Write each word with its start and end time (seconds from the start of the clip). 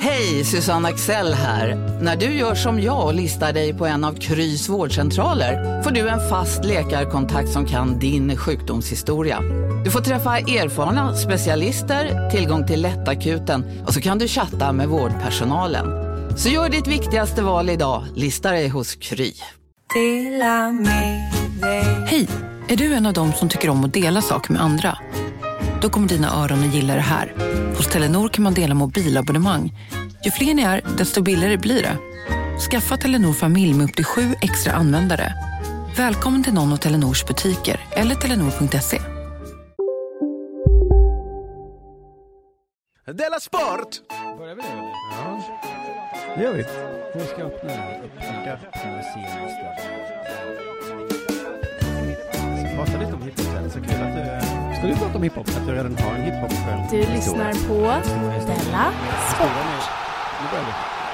Hej, 0.00 0.44
Susanne 0.44 0.88
Axel 0.88 1.34
här. 1.34 1.98
När 2.02 2.16
du 2.16 2.26
gör 2.26 2.54
som 2.54 2.80
jag 2.80 3.06
och 3.06 3.14
listar 3.14 3.52
dig 3.52 3.74
på 3.74 3.86
en 3.86 4.04
av 4.04 4.14
Krys 4.14 4.68
vårdcentraler 4.68 5.82
får 5.82 5.90
du 5.90 6.08
en 6.08 6.28
fast 6.28 6.64
läkarkontakt 6.64 7.48
som 7.48 7.66
kan 7.66 7.98
din 7.98 8.36
sjukdomshistoria. 8.36 9.40
Du 9.84 9.90
får 9.90 10.00
träffa 10.00 10.38
erfarna 10.38 11.16
specialister, 11.16 12.30
tillgång 12.30 12.66
till 12.66 12.82
lättakuten 12.82 13.84
och 13.86 13.94
så 13.94 14.00
kan 14.00 14.18
du 14.18 14.28
chatta 14.28 14.72
med 14.72 14.88
vårdpersonalen. 14.88 15.86
Så 16.36 16.48
gör 16.48 16.68
ditt 16.68 16.86
viktigaste 16.86 17.42
val 17.42 17.70
idag, 17.70 18.04
listar 18.14 18.52
dig 18.52 18.68
hos 18.68 18.94
Kry. 18.94 19.32
Hej! 22.06 22.28
Är 22.68 22.76
du 22.76 22.94
en 22.94 23.06
av 23.06 23.12
dem 23.12 23.32
som 23.32 23.48
tycker 23.48 23.70
om 23.70 23.84
att 23.84 23.92
dela 23.92 24.22
saker 24.22 24.52
med 24.52 24.62
andra? 24.62 24.98
Då 25.80 25.88
kommer 25.88 26.08
dina 26.08 26.44
öron 26.44 26.58
att 26.68 26.74
gilla 26.74 26.94
det 26.94 27.00
här. 27.00 27.34
Hos 27.76 27.86
Telenor 27.86 28.28
kan 28.28 28.44
man 28.44 28.54
dela 28.54 28.74
mobilabonnemang. 28.74 29.72
Ju 30.24 30.30
fler 30.30 30.54
ni 30.54 30.62
är, 30.62 30.80
desto 30.98 31.22
billigare 31.22 31.56
blir 31.56 31.82
det. 31.82 31.96
Skaffa 32.70 32.96
Telenor 32.96 33.32
familj 33.32 33.74
med 33.74 33.84
upp 33.84 33.96
till 33.96 34.04
sju 34.04 34.34
extra 34.42 34.72
användare. 34.72 35.32
Välkommen 35.96 36.44
till 36.44 36.54
någon 36.54 36.72
av 36.72 36.76
Telenors 36.76 37.24
butiker 37.26 37.80
eller 37.90 38.14
telenor.se. 38.14 39.00
Della 43.06 43.40
Sport! 43.40 43.88
Börjar 44.38 44.54
vi 44.54 44.62
nu 44.62 44.68
eller? 44.68 44.92
Ja, 45.12 46.36
det 46.36 46.42
gör 46.42 46.52
vi. 46.52 46.64
Hur 47.14 47.26
ska 47.26 47.38
jag 47.38 47.46
öppna 47.52 47.68
den 47.68 47.78
här? 47.78 48.02
Öppna, 48.04 48.52
öppna 48.52 49.02
senaste. 49.02 49.68
Prata 52.76 52.98
lite 52.98 53.12
om 53.12 53.22
hiphop 53.22 53.44
sen. 53.44 53.70
Så 53.70 53.80
kul 53.80 54.02
att 54.02 54.14
du, 54.16 54.76
Ska 54.78 54.86
du 54.86 54.94
prata 54.94 55.16
om 55.16 55.22
hiphop? 55.22 55.48
att 55.48 55.66
du 55.66 55.72
redan 55.72 55.96
har 55.98 56.14
en 56.14 56.22
hiphop 56.22 56.52
Du 56.90 56.98
lyssnar 56.98 57.52
på 57.68 57.74
Della 58.46 58.92
Sport. 59.30 60.07
Vi. 60.66 60.72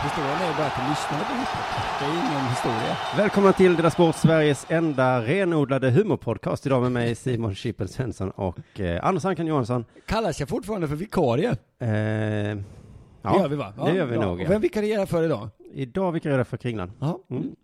Historien 0.09 0.39
är 0.42 0.56
bara 0.56 0.67
att 0.67 0.77
du 0.77 0.91
lyssnade 0.91 1.25
på 1.25 1.33
hiphop. 1.33 1.98
Det 1.98 2.05
är 2.05 2.11
ingen 2.11 2.48
historia. 2.48 2.97
Välkomna 3.17 3.53
till 3.53 3.77
Dela 3.77 3.91
Sport, 3.91 4.14
Sveriges 4.17 4.67
enda 4.69 5.20
renodlade 5.23 5.91
humorpodcast. 5.91 6.67
Idag 6.67 6.83
med 6.83 6.92
mig 6.92 7.14
Simon 7.14 7.55
Chippen 7.55 7.89
Svensson 7.89 8.31
och 8.31 8.81
eh, 8.81 9.05
Anders 9.06 9.25
Ankan 9.25 9.47
Johansson. 9.47 9.84
Kallas 10.06 10.41
jag 10.41 10.48
fortfarande 10.48 10.89
för 10.89 10.97
vikarie? 10.97 11.48
Eh, 11.50 11.56
Det 11.78 12.62
ja, 13.22 13.39
gör 13.41 13.48
vi 13.48 13.56
va? 13.56 13.72
det 13.84 13.95
gör 13.95 14.06
vi 14.06 14.17
nog, 14.19 14.33
Och 14.33 14.41
ja. 14.41 14.47
vem 14.48 14.61
vikarierar 14.61 15.06
för 15.06 15.22
idag? 15.22 15.48
idag 15.75 16.12
vikarierar 16.12 16.45
för 16.45 16.56
Kringlan. 16.56 16.92
Ja. 17.00 17.19
Mm. 17.31 17.56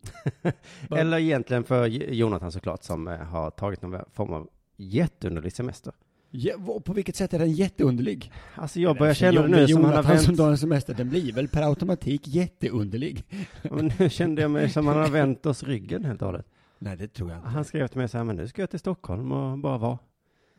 Eller 1.01 1.19
egentligen 1.19 1.64
för 1.64 1.86
Jonathan 1.86 2.53
såklart, 2.53 2.83
som 2.83 3.08
eh, 3.08 3.17
har 3.19 3.51
tagit 3.51 3.83
någon 3.83 4.01
form 4.12 4.33
av 4.33 4.48
jätteunderlig 4.77 5.53
semester. 5.53 5.92
Ja, 6.31 6.81
på 6.84 6.92
vilket 6.92 7.17
sätt 7.17 7.34
är 7.34 7.39
den 7.39 7.53
jätteunderlig? 7.53 8.33
Alltså 8.55 8.81
jag 8.81 8.97
börjar 8.98 9.14
känna 9.14 9.42
det 9.42 9.48
nu 9.48 9.69
som 9.69 9.84
han 9.84 9.95
har 9.95 10.03
som 10.17 10.27
vänt, 10.27 10.39
tar 10.39 10.50
en 10.50 10.59
semester, 10.59 10.95
den 10.95 11.09
blir 11.09 11.33
väl 11.33 11.48
per 11.48 11.62
automatik 11.62 12.28
jätteunderlig? 12.28 13.25
men 13.62 13.92
nu 13.98 14.11
kände 14.11 14.42
jag 14.42 14.51
mig 14.51 14.70
som 14.70 14.86
han 14.86 14.97
har 14.97 15.08
vänt 15.08 15.47
oss 15.47 15.62
ryggen 15.62 16.05
helt 16.05 16.23
och 16.23 16.27
hållet. 16.28 16.47
Nej, 16.78 16.97
det 16.97 17.08
tror 17.08 17.31
jag 17.31 17.39
inte. 17.39 17.48
Han 17.48 17.64
skrev 17.64 17.86
till 17.86 17.98
mig 17.98 18.08
så 18.08 18.17
här, 18.19 18.25
men 18.25 18.36
nu 18.36 18.48
ska 18.48 18.62
jag 18.62 18.70
till 18.70 18.78
Stockholm 18.78 19.33
och 19.33 19.58
bara 19.58 19.78
vara. 19.78 19.98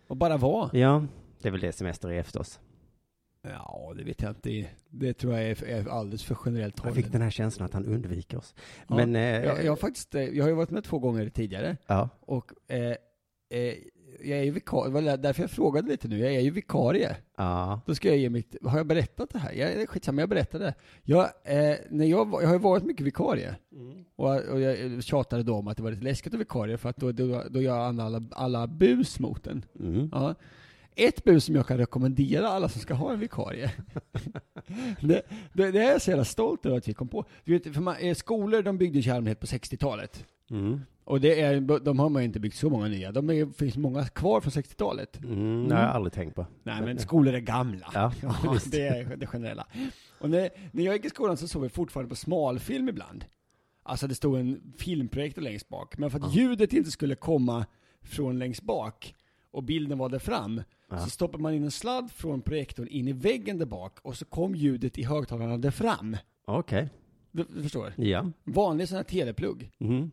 Och 0.08 0.18
bara 0.18 0.38
vara? 0.38 0.70
Ja, 0.74 1.06
det 1.42 1.48
är 1.48 1.52
väl 1.52 1.62
det 1.62 1.72
semester 1.72 2.10
är 2.10 2.20
efter 2.20 2.40
oss. 2.40 2.60
Ja, 3.44 3.94
det 3.98 4.04
vet 4.04 4.22
jag 4.22 4.32
inte. 4.32 4.70
Det 4.90 5.14
tror 5.14 5.34
jag 5.34 5.44
är, 5.44 5.64
är 5.64 5.88
alldeles 5.90 6.24
för 6.24 6.38
generellt 6.46 6.76
Jag 6.78 6.84
hållet. 6.84 7.04
fick 7.04 7.12
den 7.14 7.22
här 7.22 7.30
känslan 7.30 7.66
att 7.66 7.74
han 7.74 7.86
undviker 7.86 8.38
oss. 8.38 8.56
Ja. 8.88 8.96
Men, 8.96 9.16
eh, 9.16 9.22
Jag, 9.22 9.64
jag, 9.66 9.72
har 9.72 9.76
faktiskt, 9.78 10.16
eh, 10.16 10.24
jag 10.24 10.44
har 10.44 10.50
ju 10.50 10.56
varit 10.56 10.70
med 10.70 10.84
två 10.84 11.00
gånger 11.00 11.30
tidigare. 11.30 11.78
ja. 11.88 12.10
Och 12.22 12.52
eh, 12.68 12.80
eh, 13.50 13.76
jag 14.20 14.40
är 14.40 14.44
ju 14.44 14.52
vikarie, 14.52 14.94
det 14.94 15.02
var 15.02 15.18
därför 15.18 15.44
jag 15.44 15.52
frågade 15.52 15.88
lite 15.88 16.08
nu, 16.08 16.20
jag 16.20 16.34
är 16.34 16.40
ju 16.40 16.52
vikarie. 16.52 17.16
Ja. 17.38 17.82
Då 17.86 17.96
ska 17.96 18.08
jag 18.08 18.18
ge 18.18 18.30
mitt, 18.30 18.56
har 18.64 18.78
jag 18.78 18.88
berättat 18.88 19.30
det 19.30 19.40
här? 19.40 19.52
Jag, 19.52 19.90
skitsamma, 19.90 20.22
jag 20.22 20.30
berättade. 20.30 20.74
Jag, 21.04 21.24
eh, 21.44 21.76
när 21.90 22.06
jag, 22.06 22.28
jag 22.42 22.48
har 22.48 22.54
ju 22.54 22.60
varit 22.60 22.84
mycket 22.84 23.06
vikarie. 23.06 23.56
Och, 24.16 24.40
och 24.40 24.62
jag 24.62 25.04
tjatade 25.04 25.44
då 25.44 25.56
om 25.56 25.68
att 25.68 25.78
det 25.78 25.84
var 25.84 25.92
lite 25.92 26.04
läskigt 26.04 26.34
att 26.34 26.40
vikarie 26.40 26.78
för 26.78 26.90
att 26.90 26.98
då, 26.98 27.12
då, 27.12 27.44
då 27.50 27.62
gör 27.62 27.80
alla, 27.80 28.24
alla 28.32 28.68
bus 28.68 29.20
mot 29.20 29.48
en. 29.48 29.66
Mm. 29.80 30.10
Ja. 30.12 30.36
Ett 30.96 31.24
bus 31.24 31.46
som 31.46 31.56
jag 31.56 31.68
kan 31.68 31.78
rekommendera 31.78 32.50
alla 32.50 32.70
som 32.70 32.82
ska 32.82 32.94
ha 32.94 33.14
en 33.14 33.20
vikarie. 33.20 33.72
det, 35.02 35.22
det, 35.54 35.72
det 35.72 35.80
är 35.80 35.92
jag 35.92 36.02
så 36.02 36.10
jävla 36.10 36.26
stolt 36.26 36.66
över 36.66 36.78
att 36.78 36.88
vi 36.88 36.94
kom 36.94 37.08
på. 37.08 37.26
Du 37.44 37.54
vet, 37.54 37.74
för 37.74 37.82
man, 37.82 37.96
eh, 38.00 38.16
skolor 38.16 38.62
de 38.62 38.78
byggdes 38.78 39.08
i 39.08 39.10
allmänhet 39.10 39.40
på 39.40 39.46
60-talet. 39.46 40.26
Mm. 40.52 40.82
Och 41.04 41.22
det 41.22 41.42
är, 41.42 41.80
de 41.80 42.00
har 42.00 42.10
man 42.10 42.22
ju 42.22 42.26
inte 42.26 42.40
byggt 42.40 42.56
så 42.56 42.70
många 42.70 42.88
nya. 42.88 43.12
De 43.12 43.30
är, 43.30 43.46
finns 43.46 43.78
många 43.78 44.06
kvar 44.06 44.42
från 44.42 44.52
60-talet. 44.52 45.20
Mm. 45.24 45.68
Det 45.68 45.76
har 45.76 45.82
jag 45.82 45.92
aldrig 45.92 46.14
tänkt 46.14 46.36
på. 46.36 46.46
Nej 46.64 46.82
men 46.82 47.00
skolor 47.00 47.34
är 47.34 47.40
gamla. 47.40 47.92
Ja, 48.22 48.36
visst. 48.54 48.72
det 48.72 48.88
är 48.88 49.16
det 49.16 49.28
generella. 49.28 49.68
Och 50.20 50.30
när, 50.30 50.50
när 50.72 50.84
jag 50.84 50.96
gick 50.96 51.06
i 51.06 51.10
skolan 51.10 51.38
så 51.38 51.48
såg 51.48 51.62
vi 51.62 51.70
fortfarande 51.70 52.10
på 52.10 52.16
smalfilm 52.16 52.90
ibland. 52.90 53.26
Alltså 53.84 54.08
det 54.08 54.16
stod 54.16 54.40
en 54.40 54.74
filmprojektor 54.78 55.42
längst 55.42 55.70
bak. 55.70 55.98
Men 55.98 56.12
för 56.12 56.20
att 56.20 56.36
ljudet 56.36 56.74
inte 56.74 56.92
skulle 56.92 57.16
komma 57.16 57.66
från 58.02 58.40
längst 58.40 58.64
bak 58.64 59.16
och 59.52 59.64
bilden 59.64 59.98
var 59.98 60.10
där 60.10 60.20
fram, 60.20 60.62
så 61.04 61.10
stoppade 61.10 61.44
man 61.44 61.54
in 61.54 61.64
en 61.64 61.72
sladd 61.72 62.12
från 62.12 62.42
projektorn 62.42 62.88
in 62.88 63.08
i 63.08 63.14
väggen 63.14 63.58
där 63.58 63.66
bak 63.66 63.98
och 64.02 64.18
så 64.18 64.26
kom 64.26 64.56
ljudet 64.56 64.98
i 64.98 65.04
högtalarna 65.04 65.58
där 65.58 65.72
fram. 65.72 66.18
Okej. 66.46 66.90
Du, 67.32 67.46
du 67.56 67.64
förstår? 67.64 67.94
Ja. 67.98 68.32
Vanlig 68.44 68.88
sån 68.88 68.96
här 68.98 69.04
teleplugg. 69.04 69.72
Mm. 69.80 70.12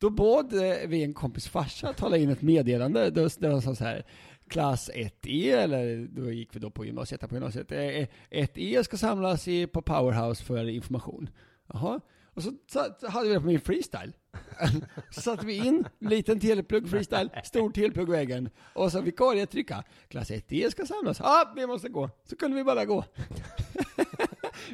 Då 0.00 0.10
bad 0.10 0.52
eh, 0.52 0.88
vi 0.88 1.04
en 1.04 1.14
kompis 1.14 1.48
farsa 1.48 1.88
att 1.88 1.96
tala 1.96 2.16
in 2.16 2.30
ett 2.30 2.42
meddelande 2.42 3.10
där 3.10 3.50
han 3.50 3.62
sa 3.62 3.74
så 3.74 3.84
här 3.84 4.06
Klass 4.48 4.90
1E, 4.94 5.56
eller 5.56 6.08
då 6.10 6.30
gick 6.30 6.56
vi 6.56 6.60
då 6.60 6.70
på 6.70 6.84
gymnasiet, 6.84 7.28
på 7.28 7.34
gymnasiet. 7.34 7.72
Eh, 7.72 7.80
eh, 7.80 8.08
1E 8.30 8.82
ska 8.82 8.96
samlas 8.96 9.48
i, 9.48 9.66
på 9.66 9.82
Powerhouse 9.82 10.44
för 10.44 10.68
information. 10.68 11.28
Jaha. 11.72 12.00
Och 12.34 12.42
så 12.42 13.08
hade 13.08 13.28
vi 13.28 13.34
det 13.34 13.40
på 13.40 13.46
min 13.46 13.60
freestyle. 13.60 14.12
så 15.10 15.20
satte 15.20 15.46
vi 15.46 15.66
in 15.66 15.84
liten 15.98 16.40
teleplugg 16.40 16.88
freestyle, 16.88 17.30
stor 17.44 17.70
teleplugg 17.70 18.08
vägen. 18.08 18.28
väggen. 18.28 18.50
Och 18.74 18.92
så 18.92 19.00
vikarie 19.00 19.46
trycka. 19.46 19.84
Klass 20.08 20.30
1E 20.30 20.70
ska 20.70 20.86
samlas. 20.86 21.18
Ja, 21.18 21.26
ah, 21.26 21.52
vi 21.56 21.66
måste 21.66 21.88
gå. 21.88 22.10
Så 22.24 22.36
kunde 22.36 22.56
vi 22.56 22.64
bara 22.64 22.84
gå. 22.84 23.04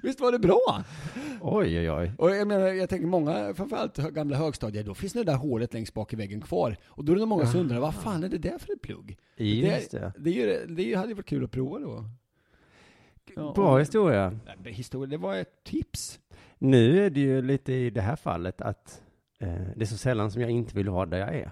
Visst 0.02 0.20
var 0.20 0.32
det 0.32 0.38
bra? 0.38 0.84
Oj, 1.40 1.78
oj, 1.78 1.90
oj. 1.90 2.12
Och 2.18 2.30
jag 2.30 2.48
menar, 2.48 2.66
jag 2.66 2.88
tänker 2.88 3.06
många, 3.06 3.54
framförallt 3.54 3.96
gamla 3.96 4.36
högstadier, 4.36 4.84
då 4.84 4.94
finns 4.94 5.12
det 5.12 5.24
där 5.24 5.34
hålet 5.34 5.74
längst 5.74 5.94
bak 5.94 6.12
i 6.12 6.16
väggen 6.16 6.40
kvar. 6.40 6.76
Och 6.86 7.04
då 7.04 7.12
är 7.12 7.16
det 7.16 7.20
nog 7.20 7.28
många 7.28 7.46
som 7.46 7.60
undrar, 7.60 7.80
vad 7.80 7.94
fan 7.94 8.24
är 8.24 8.28
det 8.28 8.38
där 8.38 8.58
för 8.58 8.72
ett 8.72 8.82
plugg? 8.82 9.18
Just 9.36 9.90
det. 9.90 10.12
Det, 10.18 10.46
det, 10.46 10.66
det 10.66 10.94
hade 10.94 11.08
ju 11.08 11.14
varit 11.14 11.26
kul 11.26 11.44
att 11.44 11.50
prova 11.50 11.78
då. 11.78 12.04
Ja, 13.36 13.52
Bra 13.54 13.78
historia. 13.78 14.38
Nej, 14.64 14.72
Historia, 14.72 15.06
det 15.10 15.16
var 15.16 15.36
ett 15.36 15.64
tips. 15.64 16.20
Nu 16.58 17.06
är 17.06 17.10
det 17.10 17.20
ju 17.20 17.42
lite 17.42 17.72
i 17.72 17.90
det 17.90 18.00
här 18.00 18.16
fallet 18.16 18.60
att 18.60 19.02
eh, 19.38 19.48
det 19.76 19.82
är 19.82 19.86
så 19.86 19.96
sällan 19.96 20.30
som 20.30 20.42
jag 20.42 20.50
inte 20.50 20.76
vill 20.76 20.88
vara 20.88 21.06
där 21.06 21.18
jag 21.18 21.34
är. 21.34 21.50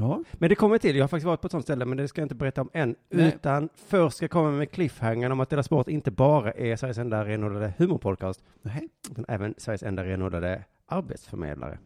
Ja. 0.00 0.22
Men 0.32 0.48
det 0.48 0.54
kommer 0.54 0.78
till, 0.78 0.96
jag 0.96 1.02
har 1.02 1.08
faktiskt 1.08 1.26
varit 1.26 1.40
på 1.40 1.46
ett 1.46 1.50
sånt 1.52 1.64
ställe, 1.64 1.84
men 1.84 1.98
det 1.98 2.08
ska 2.08 2.20
jag 2.20 2.24
inte 2.24 2.34
berätta 2.34 2.60
om 2.60 2.70
än. 2.72 2.94
Nej. 3.10 3.28
Utan 3.34 3.68
först 3.86 4.16
ska 4.16 4.24
jag 4.24 4.30
komma 4.30 4.50
med 4.50 4.70
cliffhangern 4.70 5.32
om 5.32 5.40
att 5.40 5.50
Dela 5.50 5.62
Sport 5.62 5.88
inte 5.88 6.10
bara 6.10 6.52
är 6.52 6.76
Sveriges 6.76 6.98
enda 6.98 7.24
renodlade 7.24 7.74
humorpodcast, 7.78 8.44
Nej. 8.62 8.88
utan 9.10 9.24
även 9.28 9.54
Sveriges 9.58 9.82
enda 9.82 10.04
renodlade 10.04 10.64
arbetsförmedlare. 10.86 11.78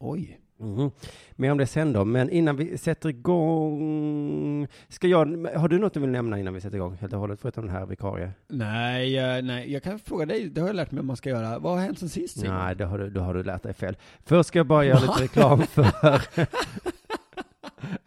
Oj. 0.00 0.38
Mhm. 0.62 0.90
Mer 1.32 1.52
om 1.52 1.58
det 1.58 1.66
sen 1.66 1.92
då, 1.92 2.04
men 2.04 2.30
innan 2.30 2.56
vi 2.56 2.78
sätter 2.78 3.08
igång, 3.08 4.66
ska 4.88 5.06
jag, 5.06 5.46
har 5.56 5.68
du 5.68 5.78
något 5.78 5.94
du 5.94 6.00
vill 6.00 6.10
nämna 6.10 6.38
innan 6.38 6.54
vi 6.54 6.60
sätter 6.60 6.76
igång 6.76 6.96
helt 7.00 7.12
och 7.12 7.18
hållet, 7.18 7.40
förutom 7.40 7.66
den 7.66 7.76
här 7.76 7.86
vikarie? 7.86 8.30
Nej, 8.48 9.18
eh, 9.18 9.42
nej, 9.42 9.72
jag 9.72 9.82
kan 9.82 9.98
fråga 9.98 10.26
dig, 10.26 10.48
det 10.48 10.60
har 10.60 10.68
jag 10.68 10.76
lärt 10.76 10.90
mig 10.90 11.00
om 11.00 11.06
man 11.06 11.16
ska 11.16 11.30
göra. 11.30 11.58
Vad 11.58 11.72
har 11.72 11.80
hänt 11.80 11.98
sen 11.98 12.08
sist? 12.08 12.44
Nej, 12.44 12.76
då 12.76 12.84
har, 12.84 12.98
du, 12.98 13.10
då 13.10 13.20
har 13.20 13.34
du 13.34 13.42
lärt 13.42 13.62
dig 13.62 13.74
fel. 13.74 13.96
Först 14.24 14.48
ska 14.48 14.58
jag 14.58 14.66
bara 14.66 14.84
göra 14.84 15.00
lite 15.00 15.12
reklam 15.22 15.62
för 15.62 15.86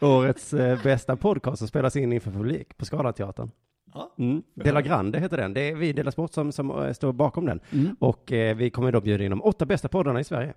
årets 0.01 0.53
eh, 0.53 0.83
bästa 0.83 1.15
podcast 1.15 1.57
som 1.57 1.67
spelas 1.67 1.95
in 1.95 2.13
inför 2.13 2.31
publik 2.31 2.77
på 2.77 2.85
Scalateatern. 2.85 3.51
Ja. 3.93 4.13
Mm. 4.17 4.43
Dela 4.53 4.81
Grande 4.81 5.19
heter 5.19 5.37
den. 5.37 5.53
Det 5.53 5.61
är 5.61 5.75
vi, 5.75 5.93
Dela 5.93 6.11
Sport, 6.11 6.33
som, 6.33 6.51
som 6.51 6.71
eh, 6.71 6.93
står 6.93 7.13
bakom 7.13 7.45
den. 7.45 7.59
Mm. 7.71 7.95
Och 7.99 8.31
eh, 8.31 8.55
vi 8.55 8.69
kommer 8.69 8.91
då 8.91 9.01
bjuda 9.01 9.23
in 9.23 9.29
de 9.29 9.41
åtta 9.41 9.65
bästa 9.65 9.87
poddarna 9.87 10.19
i 10.19 10.23
Sverige. 10.23 10.53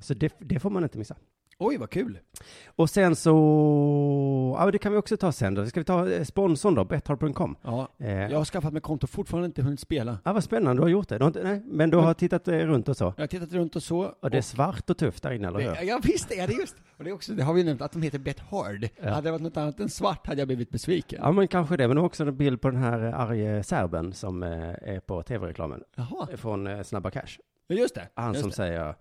Så 0.00 0.14
det, 0.14 0.34
det 0.38 0.60
får 0.60 0.70
man 0.70 0.82
inte 0.82 0.98
missa. 0.98 1.16
Oj, 1.62 1.76
vad 1.76 1.90
kul. 1.90 2.18
Och 2.66 2.90
sen 2.90 3.16
så, 3.16 4.56
ja 4.58 4.70
det 4.70 4.78
kan 4.78 4.92
vi 4.92 4.98
också 4.98 5.16
ta 5.16 5.32
sen 5.32 5.54
då. 5.54 5.66
Ska 5.66 5.80
vi 5.80 5.84
ta 5.84 6.10
eh, 6.10 6.24
sponsorn 6.24 6.74
då, 6.74 6.84
betthard.com? 6.84 7.56
Ja, 7.62 7.88
Eh, 7.98 8.10
jag 8.30 8.38
har 8.38 8.44
skaffat 8.44 8.72
mig 8.72 8.82
konto, 8.82 9.06
fortfarande 9.06 9.46
inte 9.46 9.62
hunnit 9.62 9.80
spela. 9.80 10.18
Ja, 10.24 10.32
vad 10.32 10.44
spännande, 10.44 10.80
du 10.80 10.82
har 10.82 10.88
gjort 10.88 11.08
det. 11.08 11.18
Du 11.18 11.26
inte, 11.26 11.42
nej, 11.42 11.62
men 11.66 11.90
du 11.90 11.96
har 11.96 12.14
tittat 12.14 12.48
eh, 12.48 12.54
runt 12.58 12.88
och 12.88 12.96
så. 12.96 13.14
Jag 13.16 13.22
har 13.22 13.26
tittat 13.26 13.52
runt 13.52 13.76
och 13.76 13.82
så. 13.82 14.14
Och 14.20 14.30
det 14.30 14.38
är 14.38 14.42
svart 14.42 14.90
och 14.90 14.98
tufft 14.98 15.22
där 15.22 15.32
inne, 15.32 15.48
eller 15.48 15.60
hur? 15.60 15.88
ja, 15.88 16.00
visst 16.02 16.28
det 16.28 16.38
är 16.38 16.46
det 16.46 16.52
just. 16.54 16.76
Och 16.98 17.04
det, 17.04 17.10
är 17.10 17.14
också, 17.14 17.32
det 17.32 17.42
har 17.42 17.54
vi 17.54 17.64
nämnt, 17.64 17.82
att 17.82 17.92
de 17.92 18.02
heter 18.02 18.18
Bet 18.18 18.40
Hard. 18.40 18.88
Ja. 19.02 19.10
Hade 19.10 19.26
det 19.28 19.30
varit 19.30 19.42
något 19.42 19.56
annat 19.56 19.80
än 19.80 19.88
svart 19.88 20.26
hade 20.26 20.40
jag 20.40 20.48
blivit 20.48 20.70
besviken. 20.70 21.18
Ja, 21.22 21.32
men 21.32 21.48
kanske 21.48 21.76
det. 21.76 21.88
Men 21.88 21.98
också 21.98 22.22
en 22.24 22.36
bild 22.36 22.60
på 22.60 22.70
den 22.70 22.82
här 22.82 22.98
arge 23.00 23.62
serben 23.62 24.12
som 24.12 24.42
är 24.42 25.00
på 25.00 25.22
tv-reklamen. 25.22 25.82
Jaha, 25.96 26.28
Från 26.36 26.84
Snabba 26.84 27.10
Cash. 27.10 27.38
ja, 27.66 27.74
just 27.76 27.94
det. 27.94 28.08
Han 28.14 28.28
just 28.28 28.40
som 28.40 28.50
det. 28.50 28.56
säger 28.56 28.94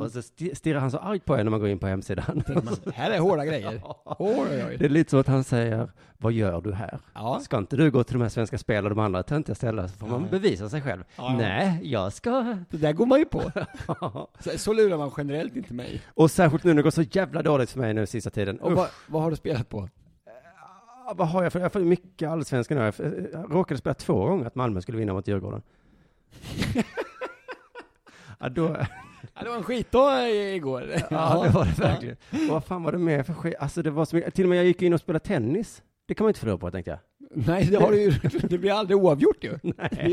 Och 0.00 0.10
så 0.10 0.18
sti- 0.20 0.54
stirrar 0.54 0.80
han 0.80 0.90
så 0.90 0.98
argt 0.98 1.24
på 1.24 1.34
en 1.36 1.46
när 1.46 1.50
man 1.50 1.60
går 1.60 1.68
in 1.68 1.78
på 1.78 1.86
hemsidan. 1.86 2.42
Man, 2.54 2.76
här 2.94 3.10
är 3.10 3.18
hårda 3.18 3.44
grejer. 3.44 3.82
Oj, 4.18 4.36
oj, 4.50 4.64
oj. 4.68 4.76
Det 4.78 4.84
är 4.84 4.88
lite 4.88 5.10
så 5.10 5.18
att 5.18 5.26
han 5.26 5.44
säger, 5.44 5.88
vad 6.18 6.32
gör 6.32 6.60
du 6.60 6.72
här? 6.72 6.98
Ja. 7.14 7.40
Ska 7.42 7.58
inte 7.58 7.76
du 7.76 7.90
gå 7.90 8.04
till 8.04 8.12
de 8.14 8.22
här 8.22 8.28
svenska 8.28 8.58
spel 8.58 8.84
och 8.84 8.90
de 8.90 8.98
andra 8.98 9.22
töntiga 9.22 9.54
ställena 9.54 9.88
så 9.88 9.96
får 9.96 10.06
man 10.06 10.22
Ja. 10.22 10.28
bevisa 10.30 10.68
sig 10.68 10.82
själv. 10.82 11.04
Ja. 11.16 11.36
Nej, 11.38 11.80
jag 11.82 12.12
ska... 12.12 12.56
Det 12.70 12.76
där 12.76 12.92
går 12.92 13.06
man 13.06 13.18
ju 13.18 13.24
på. 13.24 13.42
Så, 14.40 14.58
så 14.58 14.72
lurar 14.72 14.96
man 14.98 15.10
generellt 15.16 15.56
inte 15.56 15.74
mig. 15.74 16.02
och 16.06 16.30
särskilt 16.30 16.64
nu 16.64 16.70
när 16.70 16.76
det 16.76 16.82
går 16.82 16.90
så 16.90 17.02
jävla 17.02 17.42
dåligt 17.42 17.70
för 17.70 17.78
mig 17.80 17.94
nu 17.94 18.06
sista 18.06 18.30
tiden. 18.30 18.60
Och 18.60 18.72
vad, 18.72 18.88
vad 19.06 19.22
har 19.22 19.30
du 19.30 19.36
spelat 19.36 19.68
på? 19.68 19.88
Ah, 21.06 21.14
Vad 21.14 21.28
har 21.28 21.42
jag 21.42 21.52
för, 21.52 21.58
jag 21.60 21.64
har 21.64 21.70
fått 21.70 21.82
mycket 21.82 22.28
allsvenskan 22.28 22.78
nu. 22.78 22.84
Jag 22.84 22.94
jag 23.32 23.54
råkade 23.54 23.78
spela 23.78 23.94
två 23.94 24.26
gånger 24.26 24.46
att 24.46 24.54
Malmö 24.54 24.80
skulle 24.80 24.98
vinna 24.98 25.12
mot 25.12 25.28
Djurgården. 25.28 25.62
ja, 28.40 28.48
då, 28.48 28.76
Ja, 29.34 29.42
det 29.42 29.48
var 29.48 29.56
en 29.56 29.62
skitdag 29.62 30.30
i- 30.30 30.54
igår. 30.54 30.84
ja, 31.10 31.42
det 31.44 31.50
var 31.50 31.64
det 31.64 31.78
verkligen. 31.82 32.16
Och 32.30 32.38
vad 32.48 32.64
fan 32.64 32.82
var 32.82 32.92
det 32.92 32.98
mer 32.98 33.22
för 33.22 33.32
skit? 33.34 33.54
Alltså 33.58 33.82
det 33.82 33.90
var 33.90 34.04
så 34.04 34.16
mycket, 34.16 34.34
till 34.34 34.44
och 34.44 34.48
med 34.48 34.58
jag 34.58 34.64
gick 34.64 34.82
in 34.82 34.92
och 34.92 35.00
spelade 35.00 35.24
tennis. 35.24 35.82
Det 36.06 36.14
kan 36.14 36.24
man 36.24 36.28
inte 36.30 36.40
förlora 36.40 36.58
på 36.58 36.70
tänkte 36.70 36.90
jag. 36.90 36.98
Nej, 37.34 37.64
det 37.70 37.76
har 37.76 37.90
du 37.90 38.00
ju, 38.02 38.10
det 38.48 38.58
blir 38.58 38.72
aldrig 38.72 38.98
oavgjort 38.98 39.44
ju. 39.44 39.58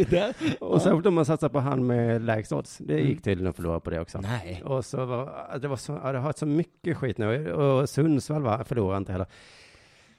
Där. 0.10 0.34
Och 0.60 0.82
särskilt 0.82 1.06
om 1.06 1.14
man 1.14 1.26
satsar 1.26 1.50
på 1.50 1.60
han 1.60 1.88
med 1.88 2.22
lägst 2.22 2.52
odds. 2.52 2.78
Det 2.78 3.00
gick 3.00 3.24
tydligen 3.24 3.50
att 3.50 3.56
förlora 3.56 3.80
på 3.80 3.90
det 3.90 4.00
också. 4.00 4.20
Nej. 4.22 4.62
Och 4.66 4.86
så 4.86 5.06
var, 5.06 5.58
det 5.62 5.68
var 5.68 5.76
så, 5.78 6.00
ja, 6.04 6.12
det 6.12 6.18
har 6.18 6.26
varit 6.26 6.38
så 6.38 6.46
mycket 6.46 6.98
skit 6.98 7.18
nu. 7.18 7.54
Och 7.54 7.90
Sundsvall 7.90 8.42
va, 8.42 8.64
förlorar 8.64 8.98
inte 8.98 9.12
heller. 9.12 9.28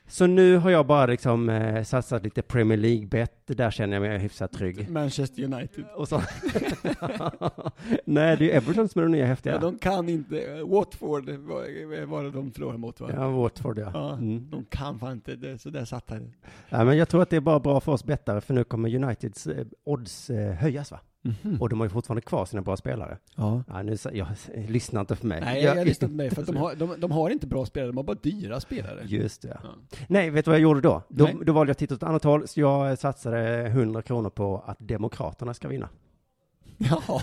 Så 0.09 0.27
nu 0.27 0.57
har 0.57 0.71
jag 0.71 0.87
bara 0.87 1.07
liksom 1.07 1.49
eh, 1.49 1.83
satsat 1.83 2.23
lite 2.25 2.43
Premier 2.43 2.79
League-bet. 2.79 3.33
Där 3.47 3.71
känner 3.71 3.97
jag 3.97 4.01
mig 4.01 4.19
hyfsat 4.19 4.53
trygg. 4.53 4.91
Manchester 4.91 5.43
United. 5.45 5.85
Och 5.97 6.09
så... 6.09 6.17
Nej, 8.05 8.37
det 8.37 8.45
är 8.45 8.47
ju 8.47 8.51
Everton 8.51 8.89
som 8.89 8.99
är 8.99 9.03
de 9.03 9.13
nya 9.13 9.27
häftiga. 9.27 9.53
Ja, 9.53 9.59
de 9.59 9.79
kan 9.79 10.09
inte, 10.09 10.63
Watford 10.63 11.29
var, 11.31 12.07
var 12.07 12.25
det 12.25 12.31
de 12.31 12.51
förlorade 12.53 12.79
mot 12.79 13.01
va? 13.01 13.11
Ja, 13.15 13.31
Watford 13.31 13.79
ja. 13.79 13.91
Ja, 13.95 14.13
Mm. 14.13 14.51
de 14.51 14.65
kan 14.65 14.99
fan 14.99 15.13
inte, 15.13 15.37
det, 15.37 15.59
så 15.59 15.71
där 15.71 15.85
satt 15.85 16.11
han. 16.11 16.33
ja. 16.69 16.85
Men 16.85 16.97
jag 16.97 17.09
tror 17.09 17.23
att 17.23 17.31
det 17.31 17.37
är 17.37 17.41
bara 17.41 17.61
bra 17.61 17.81
för 17.81 17.93
oss 17.93 18.05
bettare, 18.05 18.41
för 18.41 18.55
nu 18.55 18.65
kommer 18.65 18.95
Uniteds 18.95 19.47
eh, 19.47 19.67
odds 19.85 20.31
eh, 20.31 20.53
höjas 20.55 20.91
va? 20.91 21.01
Och 21.61 21.69
de 21.69 21.81
har 21.81 21.87
ju 21.87 21.91
fortfarande 21.91 22.21
kvar 22.23 22.45
sina 22.45 22.63
bra 22.63 22.77
spelare. 22.77 23.19
Ja. 23.37 23.63
Ja, 23.69 23.83
nu, 23.83 23.97
sa- 23.97 24.11
jag, 24.13 24.27
lyssna 24.69 25.01
inte 25.01 25.17
på 25.17 25.27
mig. 25.27 25.41
Nej, 25.41 25.63
jag, 25.65 25.77
jag 25.77 25.87
lyssnar 25.87 26.09
på 26.09 26.15
mig, 26.15 26.31
för 26.31 26.41
att 26.43 26.47
de 26.49 26.57
har, 26.65 26.75
de, 26.75 26.95
de 27.01 27.11
har 27.11 27.31
inte 27.31 27.47
bra 27.47 27.67
spelare, 27.67 27.89
de 27.91 27.97
har 27.97 28.05
bara 28.05 28.17
dyra 28.23 28.61
spelare. 28.61 29.03
Just 29.07 29.43
det. 29.43 29.61
Ja. 29.63 29.69
Nej, 30.09 30.31
vet 30.31 30.45
du 30.45 30.51
vad 30.51 30.59
jag 30.59 30.63
gjorde 30.63 30.81
då? 30.81 31.03
Då, 31.09 31.31
då 31.47 31.53
valde 31.53 31.71
jag 31.71 31.73
att 31.75 31.79
titta 31.79 31.95
åt 31.95 32.03
ett 32.03 32.09
annat 32.09 32.25
håll, 32.25 32.49
så 32.49 32.61
jag 32.61 32.99
satsade 32.99 33.67
100 33.67 34.03
kronor 34.03 34.31
på 34.31 34.63
att 34.67 34.77
Demokraterna 34.81 35.55
ska 35.55 35.69
vinna. 35.69 35.89
Ja, 36.79 37.03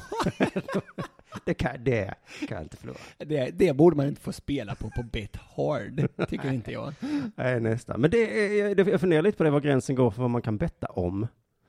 Det 1.46 1.54
kan, 1.54 1.84
det 1.84 2.14
kan 2.48 2.56
jag 2.58 2.62
inte 2.64 2.78
förlora. 2.78 2.98
det, 3.18 3.50
det 3.54 3.74
borde 3.76 3.96
man 3.98 4.08
inte 4.08 4.22
få 4.22 4.32
spela 4.34 4.76
på, 4.76 4.90
på 4.90 5.04
bet 5.04 5.36
hard, 5.36 6.08
tycker 6.30 6.54
inte 6.54 6.72
jag. 6.72 6.94
Nej, 7.36 7.60
nästan. 7.60 8.02
Men 8.02 8.12
det, 8.12 8.18
är- 8.62 8.76
det, 8.76 8.88
jag 8.92 9.02
funderar 9.02 9.22
lite 9.22 9.38
på 9.38 9.44
det, 9.44 9.50
var 9.50 9.60
gränsen 9.60 9.96
går 9.96 10.12
för 10.12 10.22
vad 10.22 10.32
man 10.32 10.42
kan 10.42 10.58
betta 10.58 10.88
om. 10.88 11.28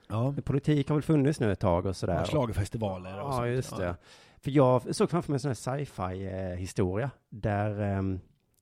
Ja. 0.08 0.34
Politik 0.44 0.88
har 0.88 0.96
väl 0.96 1.02
funnits 1.02 1.40
nu 1.40 1.52
ett 1.52 1.60
tag 1.60 1.86
och 1.86 1.96
sådär. 1.96 2.24
Schlagerfestivaler 2.24 3.20
och 3.20 3.28
Ja, 3.28 3.32
sånt. 3.32 3.48
just 3.48 3.76
det. 3.76 3.94
För 4.40 4.50
jag 4.50 4.94
såg 4.94 5.10
framför 5.10 5.30
mig 5.32 5.36
en 5.36 5.54
sån 5.54 5.74
här 5.74 5.84
sci-fi 5.84 6.26
eh, 6.26 6.58
historia 6.58 7.10
där 7.28 7.80
ehm, 7.80 8.20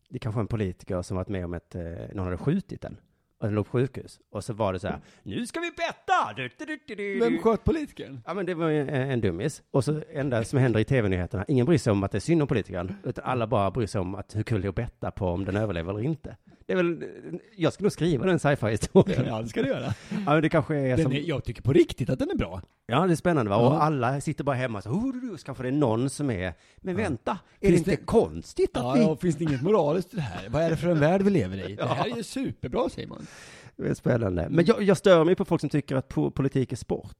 det 0.08 0.18
kanske 0.18 0.36
var 0.36 0.40
en 0.42 0.46
politiker 0.48 1.02
som 1.02 1.16
varit 1.16 1.28
med 1.28 1.44
om 1.44 1.54
att 1.54 1.74
eh, 1.74 1.82
någon 2.12 2.24
hade 2.24 2.36
skjutit 2.36 2.80
den. 2.80 2.96
Och 3.38 3.46
den 3.46 3.54
låg 3.54 3.66
på 3.66 3.70
sjukhus. 3.70 4.20
Och 4.30 4.44
så 4.44 4.52
var 4.52 4.72
det 4.72 4.78
så 4.78 4.88
här, 4.88 5.00
nu 5.22 5.46
ska 5.46 5.60
vi 5.60 5.70
betta! 5.70 6.32
Du, 6.36 6.48
du, 6.66 6.78
du, 6.86 6.94
du. 6.94 7.18
Vem 7.20 7.38
sköt 7.38 7.64
politikern? 7.64 8.20
Ja 8.26 8.34
men 8.34 8.46
det 8.46 8.54
var 8.54 8.70
en, 8.70 8.88
en 8.88 9.20
dummis. 9.20 9.62
Och 9.70 9.84
så 9.84 10.02
enda 10.12 10.44
som 10.44 10.58
händer 10.58 10.80
i 10.80 10.84
tv-nyheterna, 10.84 11.44
ingen 11.48 11.66
bryr 11.66 11.78
sig 11.78 11.90
om 11.90 12.04
att 12.04 12.12
det 12.12 12.18
är 12.18 12.20
synd 12.20 12.42
om 12.42 12.48
politikern, 12.48 12.94
utan 13.04 13.24
alla 13.24 13.46
bara 13.46 13.70
bryr 13.70 13.86
sig 13.86 14.00
om 14.00 14.14
att 14.14 14.36
hur 14.36 14.42
kul 14.42 14.60
det 14.60 14.66
är 14.66 14.68
att 14.68 14.74
betta 14.74 15.10
på 15.10 15.26
om 15.26 15.44
den 15.44 15.56
överlever 15.56 15.90
eller 15.92 16.02
inte. 16.02 16.36
Det 16.66 16.72
är 16.72 16.76
väl, 16.76 17.04
jag 17.56 17.72
skulle 17.72 17.84
nog 17.84 17.92
skriva 17.92 18.26
den 18.26 18.38
sci-fi-historien. 18.38 19.24
Ja, 19.26 19.42
det 19.42 19.48
ska 19.48 19.62
du 19.62 19.68
göra. 19.68 19.94
Ja 20.10 20.18
men 20.32 20.42
det 20.42 20.48
kanske 20.48 20.76
är 20.76 20.96
Den 20.96 21.02
som, 21.02 21.12
är, 21.12 21.20
jag 21.20 21.44
tycker 21.44 21.62
på 21.62 21.72
riktigt 21.72 22.10
att 22.10 22.18
den 22.18 22.30
är 22.30 22.34
bra. 22.34 22.62
ja 22.86 23.06
det 23.06 23.12
är 23.12 23.16
spännande 23.16 23.50
va? 23.50 23.56
Ja. 23.56 23.66
Och 23.68 23.82
alla 23.84 24.20
sitter 24.20 24.44
bara 24.44 24.56
hemma 24.56 24.82
så, 24.82 24.90
oh, 24.90 25.36
kanske 25.44 25.62
det 25.62 25.68
är 25.68 25.72
någon 25.72 26.10
som 26.10 26.30
är, 26.30 26.54
men 26.76 26.96
vänta, 26.96 27.38
är 27.60 27.68
Finns 27.68 27.82
det 27.84 27.90
inte 27.92 28.02
det- 28.02 28.06
konstigt 28.06 28.76
att 28.76 28.82
Ja, 28.82 28.92
vi... 28.92 29.00
ja, 29.00 29.16
finns 29.16 29.36
det 29.36 29.44
inget 29.44 29.62
moraliskt 29.62 30.12
i 30.12 30.16
det 30.16 30.22
här? 30.22 30.48
Vad 30.48 30.62
är 30.62 30.70
det 30.70 30.76
för 30.76 30.88
en 30.88 31.00
värld 31.00 31.22
vi 31.22 31.30
lever 31.30 31.70
i? 31.70 31.74
Det 31.74 31.86
här 31.86 32.10
är 32.12 32.16
ju 32.16 32.22
superbra 32.22 32.88
Simon. 32.88 33.26
Det 33.76 33.88
är 33.88 33.94
spännande. 33.94 34.46
Men 34.50 34.64
jag, 34.64 34.82
jag 34.82 34.96
stör 34.96 35.24
mig 35.24 35.34
på 35.34 35.44
folk 35.44 35.60
som 35.60 35.70
tycker 35.70 35.96
att 35.96 36.08
po- 36.08 36.30
politik 36.30 36.72
är 36.72 36.76
sport. 36.76 37.16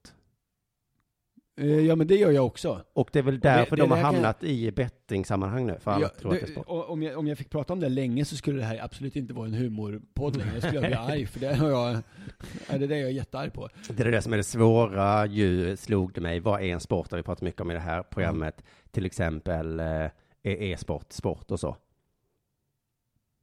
Eh, 1.57 1.79
Ja, 1.79 1.95
men 1.95 2.07
det 2.07 2.15
gör 2.15 2.31
jag 2.31 2.45
också. 2.45 2.81
Och 2.93 3.09
det 3.13 3.19
är 3.19 3.23
väl 3.23 3.39
det- 3.39 3.49
därför 3.49 3.75
det 3.75 3.81
de 3.81 3.91
har 3.91 3.97
hamnat 3.97 4.43
i 4.43 4.71
bettingsammanhang 4.71 5.65
nu, 5.67 5.77
för 5.79 5.91
alla 5.91 6.01
Ja, 6.01 6.09
tror 6.21 6.33
att 6.33 6.39
det 6.39 6.43
är 6.43 6.47
det, 6.47 6.51
sport. 6.51 6.65
om, 6.67 7.03
jag, 7.03 7.17
om 7.19 7.27
jag 7.27 7.37
fick 7.37 7.49
prata 7.49 7.73
om 7.73 7.79
det 7.79 7.89
länge 7.89 8.25
så 8.25 8.35
skulle 8.35 8.59
det 8.59 8.65
här 8.65 8.83
absolut 8.83 9.15
inte 9.15 9.33
vara 9.33 9.47
en 9.47 9.53
humorpodd 9.53 10.35
längre. 10.37 10.51
Då 10.55 10.61
skulle 10.61 10.75
jag 10.75 10.85
bli 10.85 10.93
arg, 11.13 11.25
för 11.25 11.39
det 11.39 11.53
har 11.55 11.69
jag, 11.69 11.97
ja, 12.69 12.77
det 12.77 12.85
är 12.85 12.87
det 12.87 12.97
jag 12.97 13.09
är 13.09 13.13
jättearg 13.13 13.53
på. 13.53 13.69
Det 13.89 14.03
är 14.03 14.11
det 14.11 14.21
som 14.21 14.33
är 14.33 14.37
det 14.37 14.43
svåra 14.43 15.25
ju, 15.25 15.77
slog 15.77 16.13
det 16.13 16.21
mig. 16.21 16.39
Vad 16.39 16.61
är 16.61 16.65
en 16.65 16.79
sport? 16.79 17.09
Det 17.09 17.13
har 17.15 17.17
vi 17.19 17.23
pratat 17.23 17.41
mycket 17.41 17.61
om 17.61 17.71
i 17.71 17.73
det 17.73 17.79
här 17.79 18.03
programmet. 18.03 18.63
Till 18.91 19.05
exempel, 19.05 19.79
eh, 19.79 19.85
är 19.85 20.11
e-sport 20.43 21.05
sport 21.11 21.51
och 21.51 21.59
så? 21.59 21.77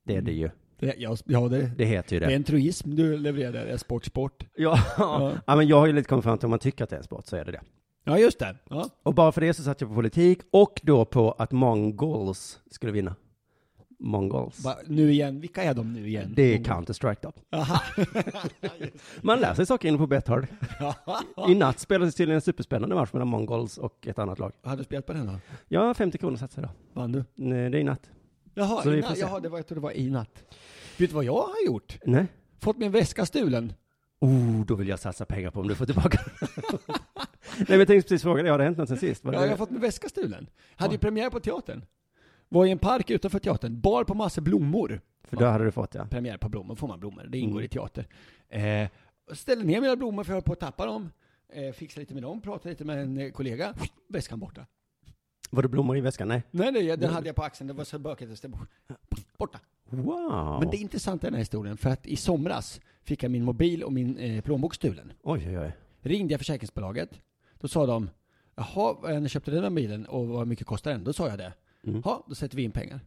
Det 0.04 0.16
är 0.16 0.22
det 0.22 0.32
ju. 0.32 0.50
Det, 0.78 0.94
ja, 0.98 1.16
ja 1.24 1.48
det, 1.48 1.70
Det 1.76 1.84
heter 1.84 2.12
ju 2.16 2.20
det 2.20 2.26
är 2.26 2.30
det. 2.30 2.36
en 2.36 2.44
truism 2.44 2.94
du 2.94 3.18
levererar 3.18 3.52
där, 3.52 3.64
det 3.66 3.72
är 3.72 3.76
sport, 3.76 4.04
sport. 4.04 4.44
Ja, 4.56 4.78
ja. 5.46 5.56
men 5.56 5.68
jag 5.68 5.76
har 5.76 5.86
ju 5.86 5.92
lite 5.92 6.08
kommit 6.08 6.24
fram 6.24 6.38
till 6.38 6.46
om 6.46 6.50
man 6.50 6.58
tycker 6.58 6.84
att 6.84 6.90
det 6.90 6.96
är 6.96 6.98
en 6.98 7.04
sport 7.04 7.26
så 7.26 7.36
är 7.36 7.44
det 7.44 7.52
det. 7.52 7.60
Ja, 8.04 8.18
just 8.18 8.38
det. 8.38 8.56
Ja. 8.70 8.88
Och 9.02 9.14
bara 9.14 9.32
för 9.32 9.40
det 9.40 9.54
så 9.54 9.62
satt 9.62 9.80
jag 9.80 9.90
på 9.90 9.94
politik 9.96 10.40
och 10.50 10.80
då 10.82 11.04
på 11.04 11.32
att 11.32 11.52
Mongols 11.52 12.60
skulle 12.70 12.92
vinna. 12.92 13.14
Mongols. 13.98 14.64
Va, 14.64 14.76
nu 14.86 15.10
igen, 15.12 15.40
vilka 15.40 15.62
är 15.62 15.74
de 15.74 15.92
nu 15.92 16.08
igen? 16.08 16.32
Det 16.36 16.54
är 16.54 16.58
Counter-Strike 16.58 17.16
då. 17.22 17.32
Man 19.22 19.40
lär 19.40 19.54
sig 19.54 19.66
saker 19.66 19.88
inne 19.88 19.98
på 19.98 20.06
Betthard. 20.06 20.46
I 21.48 21.54
natt 21.54 21.78
spelades 21.78 22.14
tydligen 22.14 22.34
en 22.36 22.40
superspännande 22.40 22.94
match 22.94 23.12
mellan 23.12 23.28
Mongols 23.28 23.78
och 23.78 24.06
ett 24.06 24.18
annat 24.18 24.38
lag. 24.38 24.52
Hade 24.62 24.76
du 24.76 24.84
spelat 24.84 25.06
på 25.06 25.12
den 25.12 25.26
då? 25.26 25.32
Ja, 25.68 25.94
50 25.94 26.18
kronor 26.18 26.36
satsade 26.36 26.66
jag. 26.66 27.00
Vann 27.02 27.12
du? 27.12 27.24
Nej, 27.34 27.70
Det 27.70 27.78
är 27.78 27.80
i 27.80 27.84
natt. 27.84 28.10
Jaha, 28.54 28.82
Så 28.82 28.92
i 28.92 29.00
natt, 29.00 29.18
jaha 29.18 29.40
det 29.40 29.48
var, 29.48 29.58
jag 29.58 29.66
trodde 29.66 29.80
det 29.80 29.84
var 29.84 29.92
i 29.92 30.10
natt. 30.10 30.44
Vet 30.98 31.10
du 31.10 31.14
vad 31.14 31.24
jag 31.24 31.32
har 31.42 31.66
gjort? 31.66 31.98
Nej. 32.04 32.26
Fått 32.60 32.78
min 32.78 32.90
väska 32.92 33.26
stulen. 33.26 33.72
Oh, 34.20 34.64
då 34.66 34.74
vill 34.74 34.88
jag 34.88 34.98
satsa 34.98 35.24
pengar 35.24 35.50
på 35.50 35.60
om 35.60 35.68
du 35.68 35.74
får 35.74 35.86
tillbaka 35.86 36.18
Nej, 37.58 37.66
men 37.68 37.78
jag 37.78 37.88
tänkte 37.88 38.08
precis 38.08 38.22
fråga 38.22 38.42
dig, 38.42 38.50
har 38.50 38.58
det 38.58 38.64
hänt 38.64 38.78
något 38.78 38.88
sen 38.88 38.98
sist? 38.98 39.22
Ja, 39.24 39.32
jag 39.32 39.48
har 39.48 39.56
fått 39.56 39.70
min 39.70 39.80
väska 39.80 40.08
stulen. 40.08 40.46
Hade 40.76 40.94
ju 40.94 40.98
premiär 40.98 41.30
på 41.30 41.40
teatern. 41.40 41.84
Var 42.48 42.66
i 42.66 42.70
en 42.70 42.78
park 42.78 43.10
utanför 43.10 43.38
teatern, 43.38 43.80
bar 43.80 44.04
på 44.04 44.14
massor 44.14 44.42
blommor. 44.42 45.00
För 45.24 45.36
då 45.36 45.44
hade 45.44 45.64
du 45.64 45.70
fått, 45.70 45.94
ja. 45.94 46.06
Premiär 46.06 46.36
på 46.38 46.48
blommor, 46.48 46.74
får 46.74 46.88
man 46.88 47.00
blommor. 47.00 47.26
Det 47.28 47.38
ingår 47.38 47.58
Mm. 47.58 47.64
i 47.64 47.68
teater. 47.68 48.06
Eh, 48.48 48.88
ställde 49.34 49.64
ner 49.64 49.80
mina 49.80 49.96
blommor 49.96 50.24
för 50.24 50.30
jag 50.32 50.36
höll 50.36 50.42
på 50.42 50.52
att 50.52 50.60
tappa 50.60 50.86
dem. 50.86 51.10
Eh, 51.52 51.72
fixade 51.72 52.00
lite 52.00 52.14
med 52.14 52.22
dem, 52.22 52.40
pratade 52.40 52.68
lite 52.70 52.84
med 52.84 52.98
en 53.02 53.18
eh, 53.18 53.30
kollega. 53.30 53.74
Väskan 54.08 54.40
borta. 54.40 54.66
Var 55.50 55.62
det 55.62 55.68
blommor 55.68 55.96
i 55.96 56.00
väskan? 56.00 56.28
Nej. 56.28 56.42
Nej, 56.50 56.72
nej, 56.72 56.96
den 56.96 57.10
hade 57.12 57.26
jag 57.26 57.36
på 57.36 57.42
axeln. 57.42 57.68
Det 57.68 57.74
var 57.74 57.84
så 57.84 57.98
bökigt. 57.98 58.44
Borta. 59.38 59.60
Wow. 59.90 60.56
Men 60.60 60.70
det 60.70 60.76
är 60.76 60.80
intressant 60.80 61.24
i 61.24 61.26
den 61.26 61.34
här 61.34 61.38
historien, 61.38 61.76
för 61.76 61.90
att 61.90 62.06
i 62.06 62.16
somras 62.16 62.80
fick 63.04 63.22
jag 63.22 63.30
min 63.30 63.44
mobil 63.44 63.82
och 63.84 63.92
min 63.92 64.18
eh, 64.18 64.42
plånbok 64.42 64.74
stulen. 64.74 65.12
Oj, 65.22 65.44
oj, 65.48 65.58
oj. 65.58 65.72
Ringde 66.00 66.32
jag 66.32 66.40
försäkringsbolaget. 66.40 67.10
Då 67.62 67.68
sa 67.68 67.86
de, 67.86 68.10
jaha, 68.54 68.96
när 69.02 69.28
köpte 69.28 69.50
den 69.50 69.62
här 69.62 69.70
mobilen 69.70 70.06
och 70.06 70.28
vad 70.28 70.46
mycket 70.46 70.66
kostar 70.66 70.90
den? 70.90 71.04
Då 71.04 71.12
sa 71.12 71.28
jag 71.28 71.38
det. 71.38 71.52
Mm. 71.86 72.02
Ja, 72.04 72.24
då 72.28 72.34
sätter 72.34 72.56
vi 72.56 72.62
in 72.62 72.70
pengar. 72.70 73.00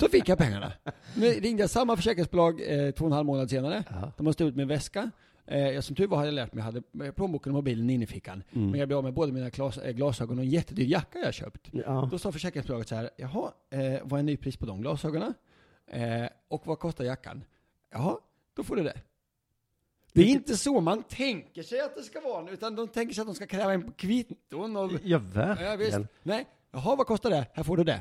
Så 0.00 0.08
fick 0.08 0.28
jag 0.28 0.38
pengarna. 0.38 0.72
Nu 1.16 1.26
ringde 1.26 1.62
jag 1.62 1.70
samma 1.70 1.96
försäkringsbolag 1.96 2.60
eh, 2.66 2.90
två 2.90 3.04
och 3.04 3.10
en 3.10 3.12
halv 3.12 3.26
månad 3.26 3.50
senare. 3.50 3.84
Ja. 3.90 4.12
De 4.16 4.26
har 4.26 4.32
stulit 4.32 4.56
min 4.56 4.68
väska. 4.68 5.10
Eh, 5.46 5.58
jag 5.58 5.84
som 5.84 5.96
tur 5.96 6.06
var 6.06 6.16
hade 6.16 6.28
jag 6.28 6.34
lärt 6.34 6.52
mig, 6.52 6.64
jag 6.64 6.72
hade 6.72 7.12
plånboken 7.12 7.52
och 7.52 7.54
mobilen 7.54 7.90
inne 7.90 8.04
i 8.04 8.06
fickan. 8.06 8.42
Mm. 8.52 8.70
Men 8.70 8.80
jag 8.80 8.88
blev 8.88 8.98
av 8.98 9.04
med 9.04 9.14
både 9.14 9.32
mina 9.32 9.50
glas, 9.50 9.78
eh, 9.78 9.92
glasögon 9.92 10.38
och 10.38 10.44
en 10.44 10.50
jättedyr 10.50 10.86
jacka 10.86 11.18
jag 11.18 11.34
köpt. 11.34 11.68
Ja. 11.72 12.08
Då 12.10 12.18
sa 12.18 12.32
försäkringsbolaget 12.32 12.88
så 12.88 12.94
här, 12.94 13.10
jaha, 13.16 13.52
eh, 13.70 14.00
vad 14.02 14.20
är 14.20 14.24
nypris 14.24 14.56
på 14.56 14.66
de 14.66 14.80
glasögonen? 14.80 15.34
Eh, 15.86 16.26
och 16.48 16.66
vad 16.66 16.78
kostar 16.78 17.04
jackan? 17.04 17.44
Jaha, 17.90 18.16
då 18.56 18.62
får 18.62 18.76
du 18.76 18.82
det. 18.82 19.00
Det 20.14 20.22
är 20.22 20.26
inte 20.26 20.56
så 20.56 20.80
man 20.80 21.02
tänker 21.02 21.62
sig 21.62 21.80
att 21.80 21.96
det 21.96 22.02
ska 22.02 22.20
vara, 22.20 22.50
utan 22.50 22.76
de 22.76 22.88
tänker 22.88 23.14
sig 23.14 23.22
att 23.22 23.28
de 23.28 23.34
ska 23.34 23.46
kräva 23.46 23.72
en 23.72 23.92
kvitton 23.92 24.76
och... 24.76 24.90
Ja, 24.92 24.98
Ja, 25.04 25.18
verkligen. 25.18 26.08
Nej, 26.22 26.46
Jaha, 26.72 26.96
vad 26.96 27.06
kostar 27.06 27.30
det? 27.30 27.46
Här 27.54 27.62
får 27.62 27.76
du 27.76 27.84
det. 27.84 28.00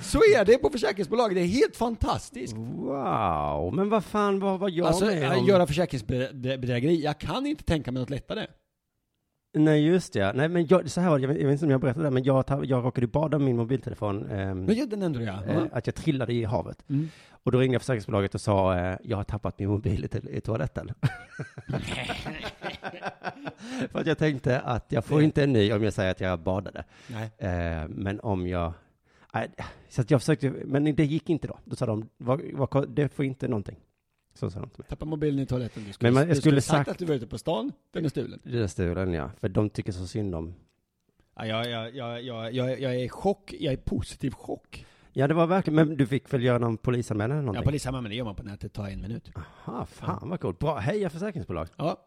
Så 0.00 0.18
är 0.18 0.44
det 0.44 0.58
på 0.58 0.70
försäkringsbolag, 0.70 1.34
det 1.34 1.40
är 1.40 1.46
helt 1.46 1.76
fantastiskt. 1.76 2.52
Wow, 2.56 3.74
men 3.74 3.88
vad 3.88 4.04
fan, 4.04 4.40
vad 4.40 4.60
var 4.60 4.68
jag 4.68 4.86
Alltså, 4.86 5.04
med 5.04 5.38
om? 5.38 5.46
göra 5.46 5.66
försäkringsbedrägeri, 5.66 7.02
jag 7.04 7.18
kan 7.18 7.46
inte 7.46 7.64
tänka 7.64 7.92
mig 7.92 8.00
något 8.00 8.10
lättare. 8.10 8.46
Nej, 9.52 9.86
just 9.86 10.12
det. 10.12 10.32
Nej, 10.32 10.48
men 10.48 10.66
jag, 10.66 10.90
så 10.90 11.00
här 11.00 11.10
var 11.10 11.18
det, 11.18 11.22
jag, 11.22 11.28
vet- 11.28 11.38
jag 11.40 11.46
vet 11.46 11.52
inte 11.52 11.64
om 11.64 11.70
jag 11.70 11.80
berättade 11.80 12.04
det, 12.06 12.10
men 12.10 12.24
jag, 12.24 12.44
jag 12.64 12.84
råkade 12.84 13.06
bada 13.06 13.38
med 13.38 13.44
min 13.46 13.56
mobiltelefon. 13.56 14.26
ehm, 14.30 14.64
Men 14.64 14.76
ja, 14.76 14.86
den 14.86 15.02
ändå 15.02 15.20
ja. 15.20 15.44
eh, 15.44 15.62
att 15.72 15.86
jag 15.86 15.94
trillade 15.94 16.32
i 16.32 16.44
havet. 16.44 16.84
Mm. 16.88 17.08
Och 17.30 17.52
då 17.52 17.58
ringde 17.58 17.74
jag 17.74 17.82
försäkringsbolaget 17.82 18.34
och 18.34 18.40
sa, 18.40 18.78
eh, 18.78 18.96
jag 19.04 19.16
har 19.16 19.24
tappat 19.24 19.58
min 19.58 19.68
mobil 19.68 20.04
i, 20.04 20.08
to- 20.08 20.28
i 20.30 20.40
toaletten. 20.40 20.90
För 23.92 23.98
att 24.00 24.06
jag 24.06 24.18
tänkte 24.18 24.60
att 24.60 24.86
jag 24.88 25.04
får 25.04 25.22
inte 25.22 25.42
en 25.42 25.52
ny 25.52 25.72
om 25.72 25.82
jag 25.82 25.92
säger 25.92 26.10
att 26.10 26.20
jag 26.20 26.40
badade. 26.40 26.84
Eh, 27.38 27.88
men 27.88 28.20
om 28.20 28.46
jag... 28.46 28.72
Så 29.88 30.00
att 30.00 30.10
jag 30.10 30.20
försökte, 30.20 30.50
men 30.64 30.96
det 30.96 31.04
gick 31.04 31.30
inte 31.30 31.48
då. 31.48 31.58
Då 31.64 31.76
sa 31.76 31.86
de, 31.86 32.08
vad, 32.16 32.40
vad, 32.52 32.88
det 32.88 33.08
får 33.08 33.24
inte 33.24 33.48
någonting. 33.48 33.76
Så 34.38 34.50
sa 34.50 34.60
de 34.60 34.68
till 34.70 34.78
mig. 34.78 34.88
Tappa 34.88 35.04
mobilen 35.04 35.38
i 35.40 35.46
toaletten. 35.46 35.84
Du 35.86 35.92
skulle, 35.92 36.06
Men 36.10 36.14
man- 36.14 36.28
jag 36.28 36.36
du 36.36 36.40
skulle 36.40 36.60
sagt, 36.60 36.88
att 36.90 36.98
du 36.98 37.04
var 37.04 37.14
ute 37.14 37.26
på 37.26 37.38
stan, 37.38 37.72
den 37.92 38.04
är 38.04 38.08
stulen. 38.08 38.40
Det 38.42 38.58
är 38.58 38.66
stulen, 38.66 39.12
ja. 39.12 39.30
För 39.40 39.48
de 39.48 39.70
tycker 39.70 39.92
så 39.92 40.06
synd 40.06 40.34
om... 40.34 40.54
Ja, 41.36 41.46
jag, 41.46 41.70
jag, 41.70 41.94
jag, 41.96 42.22
jag, 42.22 42.52
jag, 42.54 42.80
jag 42.80 42.94
är 42.94 42.98
i 43.04 43.08
chock, 43.08 43.54
jag 43.60 43.72
är 43.72 43.78
i 43.78 43.80
positiv 43.80 44.30
chock. 44.30 44.86
Ja, 45.12 45.28
det 45.28 45.34
var 45.34 45.46
verkligen, 45.46 45.74
men 45.74 45.96
du 45.96 46.06
fick 46.06 46.32
väl 46.32 46.42
göra 46.42 46.58
någon 46.58 46.76
polisanmälan 46.76 47.30
eller 47.30 47.40
Ja, 47.40 47.46
någonting? 47.46 47.64
polisanmälan, 47.64 48.02
men 48.02 48.10
det 48.10 48.16
gör 48.16 48.24
man 48.24 48.34
på 48.34 48.42
nätet, 48.42 48.60
det 48.60 48.68
tar 48.68 48.88
en 48.88 49.00
minut. 49.00 49.30
Aha, 49.66 49.86
fan 49.86 50.28
vad 50.28 50.40
coolt. 50.40 50.58
Bra, 50.58 50.78
heja 50.78 51.10
försäkringsbolag. 51.10 51.68
Ja. 51.76 52.04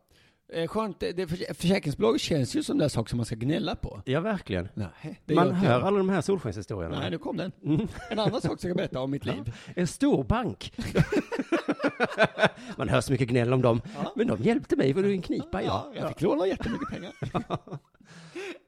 Eh, 0.53 0.67
Skönt, 0.67 0.99
det, 0.99 1.11
det, 1.11 1.27
för- 1.27 1.53
försäkringsbolag 1.53 2.19
känns 2.19 2.55
ju 2.55 2.63
som 2.63 2.77
den 2.77 2.89
sak 2.89 3.09
som 3.09 3.17
man 3.17 3.25
ska 3.25 3.35
gnälla 3.35 3.75
på. 3.75 4.01
Ja, 4.05 4.19
verkligen. 4.19 4.67
Nej, 4.73 5.21
det 5.25 5.35
Man 5.35 5.51
hör 5.51 5.71
jag. 5.73 5.81
alla 5.83 5.97
de 5.97 6.09
här 6.09 6.21
solskenshistorierna. 6.21 6.99
Nej, 6.99 7.11
nu 7.11 7.17
kom 7.17 7.37
den. 7.37 7.51
Mm. 7.63 7.87
En 8.09 8.19
annan 8.19 8.41
sak 8.41 8.61
som 8.61 8.67
jag 8.67 8.77
berätta 8.77 8.99
om 8.99 9.11
mitt 9.11 9.25
liv. 9.25 9.53
En 9.75 9.87
stor 9.87 10.23
bank. 10.23 10.73
Man 12.77 12.89
hör 12.89 13.01
så 13.01 13.11
mycket 13.11 13.27
gnäll 13.27 13.53
om 13.53 13.61
dem. 13.61 13.81
Ja. 13.95 14.13
Men 14.15 14.27
de 14.27 14.43
hjälpte 14.43 14.75
mig, 14.75 14.93
var 14.93 15.03
du 15.03 15.11
en 15.11 15.21
knipa 15.21 15.63
Ja, 15.63 15.91
jag 15.95 16.09
fick 16.09 16.21
låna 16.21 16.47
jättemycket 16.47 16.89
pengar. 16.89 17.11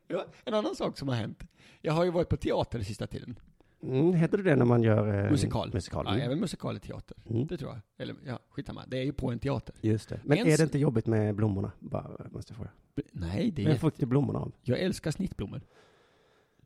ja, 0.08 0.26
en 0.46 0.54
annan 0.54 0.76
sak 0.76 0.98
som 0.98 1.08
har 1.08 1.16
hänt. 1.16 1.40
Jag 1.82 1.94
har 1.94 2.04
ju 2.04 2.12
varit 2.12 2.30
på 2.30 2.38
teater 2.38 2.78
den 2.78 2.86
sista 2.86 3.08
tiden. 3.08 3.40
Mm, 3.84 4.14
heter 4.14 4.38
det 4.38 4.44
det 4.44 4.56
när 4.56 4.66
man 4.66 4.84
gör... 4.84 5.26
Eh, 5.26 5.32
Musikal. 5.32 5.74
Musikal. 5.74 6.06
Ja, 6.08 6.14
Mm. 6.14 6.26
även 6.26 6.40
musikal 6.40 6.78
i 6.78 6.80
teater. 6.80 7.18
Mm. 7.30 7.48
Det 7.48 7.58
tror 7.58 7.72
jag. 7.72 7.80
Eller 7.98 8.16
ja, 8.26 8.40
skitsamma. 8.50 8.84
Det 8.88 8.98
är 8.98 9.04
ju 9.04 9.14
på 9.14 9.32
en 9.32 9.40
teater. 9.40 9.76
Just 9.82 10.10
det. 10.10 10.20
Men 10.24 10.38
En 10.38 10.48
är 10.48 10.58
det 10.58 10.64
inte 10.64 10.80
jobbigt 10.80 11.08
med 11.08 11.36
blommorna? 11.36 11.72
Bara, 11.80 12.30
måste 12.32 12.52
jag 12.52 12.58
fråga. 12.58 12.72
Nej, 13.12 13.52
det 13.52 13.62
är 13.64 13.68
Vem 13.68 13.78
fick 13.78 13.98
du 14.00 14.06
blommorna 14.06 14.40
av? 14.40 14.52
Jag 14.62 14.80
älskar 14.80 15.12
snittblommor. 15.12 15.62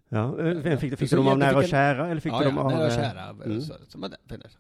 Ja, 0.09 0.39
eh, 0.39 0.57
vem 0.57 0.77
fick 0.77 0.91
du? 0.91 0.95
Fick 0.97 1.09
du 1.09 1.15
dem 1.15 1.27
av 1.27 1.37
nära 1.37 1.57
och 1.57 1.63
kära 1.63 2.07
eller 2.07 2.21
fick 2.21 2.33
ja, 2.33 2.39
du 2.39 2.45
dem 2.45 2.55
ja, 2.55 2.61
av... 2.63 2.71
nära 2.71 2.85
och 2.85 2.91
eh, 2.91 2.97
kära. 2.97 3.29
mm. 3.29 3.61
Så, 3.61 3.73
så, 3.87 4.09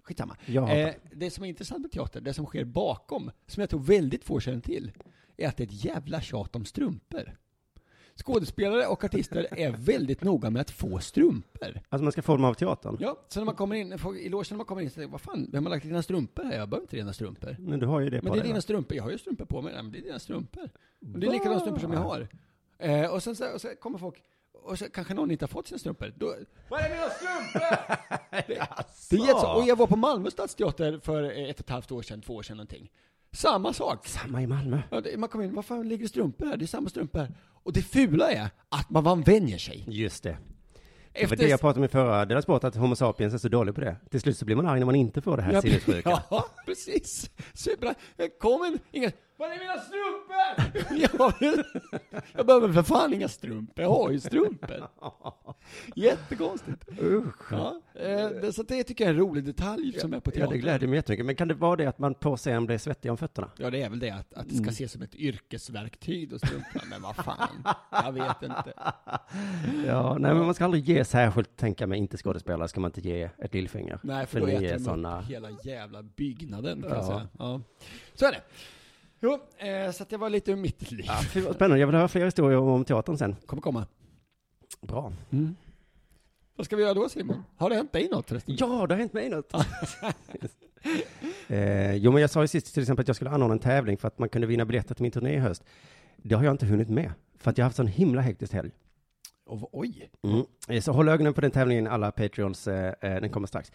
skitsamma. 0.03 0.37
Ja, 0.45 0.71
Eh, 0.71 0.93
det 1.11 1.31
som 1.31 1.43
är 1.43 1.47
intressant 1.49 1.81
med 1.81 1.91
teater, 1.91 2.21
det 2.21 2.33
som 2.33 2.45
sker 2.45 2.65
bakom, 2.65 3.31
som 3.47 3.61
jag 3.61 3.69
tror 3.69 3.79
väldigt 3.79 4.23
få 4.23 4.39
känner 4.39 4.61
till, 4.61 4.91
är 5.37 5.47
att 5.47 5.57
det 5.57 5.63
är 5.63 5.67
ett 5.67 5.85
jävla 5.85 6.21
tjat 6.21 6.55
om 6.55 6.65
strumpor. 6.65 7.37
Skådespelare 8.25 8.87
och 8.87 9.03
artister 9.03 9.47
är 9.51 9.71
väldigt 9.71 10.23
noga 10.23 10.49
med 10.49 10.61
att 10.61 10.71
få 10.71 10.99
strumpor. 10.99 11.81
Alltså 11.89 12.03
man 12.03 12.11
ska 12.11 12.21
få 12.21 12.33
dem 12.35 12.45
av 12.45 12.53
teatern? 12.53 12.97
Ja, 12.99 13.17
så 13.27 13.39
när 13.39 13.45
man 13.45 13.55
kommer 13.55 13.75
in, 13.75 13.93
i 13.93 14.29
logen 14.29 14.45
när 14.49 14.57
man 14.57 14.65
kommer 14.65 14.81
in 14.81 14.89
så 14.89 14.93
säger 14.93 15.07
vad 15.07 15.21
fan, 15.21 15.49
vem 15.51 15.65
har 15.65 15.69
lagt 15.69 15.83
dina 15.85 16.01
strumpor 16.01 16.43
här? 16.43 16.57
Jag 16.57 16.69
behöver 16.69 16.83
inte 16.83 16.95
dina 16.95 17.13
strumpor. 17.13 17.55
Men 17.59 17.79
du 17.79 17.85
har 17.85 17.99
ju 17.99 18.09
det 18.09 18.21
Men 18.21 18.29
på 18.29 18.35
det 18.35 18.41
är 18.41 18.43
dina 18.43 18.55
va? 18.55 18.61
strumpor, 18.61 18.97
jag 18.97 19.03
har 19.03 19.11
ju 19.11 19.17
strumpor 19.17 19.45
på 19.45 19.61
mig. 19.61 19.73
Nej, 19.73 19.83
men 19.83 19.91
det 19.91 19.97
är 19.97 20.01
dina 20.01 20.19
strumpor. 20.19 20.69
Och 21.13 21.19
det 21.19 21.27
är 21.27 21.31
likadana 21.31 21.59
strumpor 21.59 21.81
som 21.81 21.93
jag 21.93 21.99
har. 21.99 22.27
Eh, 22.79 23.13
och, 23.13 23.23
sen, 23.23 23.35
så, 23.35 23.53
och 23.53 23.61
så 23.61 23.67
kommer 23.79 23.97
folk, 23.97 24.23
och 24.63 24.79
så 24.79 24.89
kanske 24.89 25.13
någon 25.13 25.31
inte 25.31 25.43
har 25.43 25.47
fått 25.47 25.67
sina 25.67 25.79
strumpor. 25.79 26.13
Då, 26.15 26.35
Var 26.69 26.79
är 26.79 26.89
mina 26.89 27.09
strumpor? 27.09 27.61
det, 28.47 28.67
det 29.09 29.15
är 29.15 29.27
jätte, 29.27 29.47
och 29.47 29.63
jag 29.67 29.75
var 29.75 29.87
på 29.87 29.95
Malmö 29.95 30.31
stadsteater 30.31 30.99
för 31.03 31.23
ett 31.23 31.59
och 31.59 31.65
ett 31.65 31.69
halvt 31.69 31.91
år 31.91 32.01
sedan, 32.01 32.21
två 32.21 32.35
år 32.35 32.43
sedan 32.43 32.57
någonting. 32.57 32.91
Samma 33.31 33.73
sak. 33.73 34.07
Samma 34.07 34.41
i 34.41 34.47
Malmö. 34.47 34.81
Ja, 34.91 35.01
det, 35.01 35.17
man 35.17 35.29
kommer 35.29 35.45
in, 35.45 35.55
vad 35.55 35.65
fan 35.65 35.89
ligger 35.89 36.07
strumpor 36.07 36.45
här? 36.45 36.57
Det 36.57 36.65
är 36.65 36.67
samma 36.67 36.89
strumpor 36.89 37.19
här. 37.19 37.31
Och 37.67 37.73
det 37.73 37.81
fula 37.81 38.31
är 38.31 38.49
att 38.69 38.89
man, 38.89 39.03
man 39.03 39.21
vänjer 39.21 39.57
sig. 39.57 39.83
Just 39.87 40.23
det. 40.23 40.29
Det 40.29 40.37
var 41.13 41.23
Efter- 41.23 41.35
det 41.37 41.47
jag 41.47 41.59
pratade 41.59 41.79
om 41.79 41.83
i 41.85 41.87
förra 41.87 42.25
Dela 42.25 42.41
Sport, 42.41 42.63
att 42.63 42.75
Homo 42.75 42.95
sapiens 42.95 43.33
är 43.33 43.37
så 43.37 43.47
dålig 43.49 43.75
på 43.75 43.81
det. 43.81 43.95
Till 44.11 44.21
slut 44.21 44.37
så 44.37 44.45
blir 44.45 44.55
man 44.55 44.67
arg 44.67 44.79
när 44.79 44.85
man 44.85 44.95
inte 44.95 45.21
får 45.21 45.37
det 45.37 45.43
här 45.43 45.53
Ja, 45.53 45.61
sinnessjuka. 45.61 46.09
Ja, 46.29 46.45
precis. 46.65 47.29
Super. 47.53 47.95
Kom 48.39 48.63
en, 48.63 48.79
inga... 48.91 49.11
Var 49.37 49.47
är 49.47 49.59
mina 49.59 49.77
strumpor? 49.77 50.27
jag, 52.37 52.45
behöver 52.45 52.73
för 52.73 52.83
fan 52.83 53.13
inga 53.13 53.27
strumpor. 53.27 53.83
Jag 53.83 53.89
har 53.89 54.11
ju 54.11 54.19
strumpor. 54.19 54.87
Jättekonstigt. 55.95 56.85
Usch. 57.01 57.51
Ja, 57.51 57.81
eh, 57.95 58.51
så 58.51 58.63
det 58.63 58.83
tycker 58.83 59.03
jag 59.03 59.09
är 59.09 59.13
en 59.13 59.19
rolig 59.19 59.43
detalj 59.43 59.99
som 59.99 60.13
är 60.13 60.19
på 60.19 60.29
Ja, 60.29 60.33
teatern. 60.33 60.49
det 60.53 60.57
gläder 60.57 60.87
mig 60.87 60.95
jättemycket. 60.95 61.25
Men 61.25 61.35
kan 61.35 61.47
det 61.47 61.53
vara 61.53 61.75
det 61.75 61.85
att 61.85 61.99
man 61.99 62.13
på 62.13 62.37
scen 62.37 62.65
blir 62.65 62.77
svettig 62.77 63.11
om 63.11 63.17
fötterna? 63.17 63.49
Ja, 63.57 63.69
det 63.69 63.81
är 63.81 63.89
väl 63.89 63.99
det 63.99 64.09
att, 64.09 64.33
att 64.33 64.49
det 64.49 64.53
Mm. 64.53 64.63
ska 64.63 64.71
ses 64.71 64.91
som 64.91 65.01
ett 65.01 65.15
yrkesverktyg 65.15 66.33
och 66.33 66.39
strumporna. 66.39 66.83
Men 66.89 67.01
vad 67.01 67.15
fan, 67.15 67.63
jag 67.91 68.11
vet 68.11 68.41
inte. 68.43 68.73
Ja, 69.85 70.17
nej 70.19 70.33
men 70.33 70.45
man 70.45 70.53
ska 70.53 70.65
aldrig 70.65 70.89
ge 70.89 71.05
särskilt, 71.05 71.57
tänka 71.57 71.87
mig, 71.87 71.99
inte 71.99 72.17
skådespelare 72.17 72.67
ska 72.67 72.79
man 72.79 72.89
inte 72.89 73.01
ge 73.09 73.29
ett 73.37 73.53
lillfinger. 73.53 73.99
Nej, 74.03 74.25
för, 74.25 74.39
För 74.39 74.47
då 74.47 74.51
äter 74.51 74.63
är 74.67 74.73
de 74.73 74.79
såna- 74.79 75.21
hela 75.21 75.49
jävla 75.63 76.03
byggnaden 76.03 76.81
kan 76.81 76.91
Ja. 76.91 76.95
jag 76.97 77.05
säga. 77.05 77.27
Ja. 77.39 77.61
Så 78.15 78.25
är 78.25 78.31
det. 78.31 78.41
Jo, 79.19 79.39
eh, 79.57 79.91
så 79.91 80.03
att 80.03 80.11
jag 80.11 80.19
var 80.19 80.29
lite 80.29 80.51
ur 80.51 80.55
mitt 80.55 80.91
liv. 80.91 81.05
Ja, 81.07 81.19
fy, 81.33 81.41
vad 81.41 81.55
spännande, 81.55 81.79
jag 81.79 81.87
vill 81.87 81.95
höra 81.95 82.07
fler 82.07 82.25
historier 82.25 82.59
om 82.59 82.85
teatern 82.85 83.17
sen. 83.17 83.35
Kommer 83.45 83.61
komma. 83.61 83.85
Bra. 84.81 85.13
Vad 86.55 86.65
ska 86.65 86.75
vi 86.75 86.83
göra 86.83 86.93
då 86.93 87.09
Simon? 87.09 87.43
Har 87.57 87.69
det 87.69 87.75
hänt 87.75 87.93
dig 87.93 88.09
något 88.11 88.29
förresten? 88.29 88.55
Ja, 88.59 88.87
det 88.87 88.93
har 88.93 88.99
hänt 88.99 89.13
mig 89.13 89.29
något. 89.29 89.53
eh, 91.47 91.95
jo, 91.95 92.11
men 92.11 92.21
jag 92.21 92.29
sa 92.29 92.41
ju 92.41 92.47
sist 92.47 92.73
till 92.73 92.83
exempel 92.83 93.01
att 93.03 93.07
jag 93.07 93.15
skulle 93.15 93.31
anordna 93.31 93.53
en 93.53 93.59
tävling 93.59 93.97
för 93.97 94.07
att 94.07 94.19
man 94.19 94.29
kunde 94.29 94.47
vinna 94.47 94.65
biljetter 94.65 94.95
till 94.95 95.03
min 95.03 95.11
turné 95.11 95.33
i 95.33 95.37
höst. 95.37 95.63
Det 96.17 96.35
har 96.35 96.43
jag 96.43 96.53
inte 96.53 96.65
hunnit 96.65 96.89
med, 96.89 97.11
för 97.37 97.51
att 97.51 97.57
jag 97.57 97.65
har 97.65 97.67
haft 97.67 97.77
sån 97.77 97.87
himla 97.87 98.21
hektisk 98.21 98.53
helg. 98.53 98.71
Och, 99.45 99.69
oj! 99.79 100.09
Mm. 100.23 100.45
Eh, 100.67 100.81
Så 100.81 100.91
håll 100.91 101.09
ögonen 101.09 101.33
på 101.33 101.41
den 101.41 101.51
tävlingen, 101.51 101.87
alla 101.87 102.11
Patreons, 102.11 102.67
eh, 102.67 102.93
eh, 103.01 103.21
den 103.21 103.29
kommer 103.29 103.47
strax. 103.47 103.71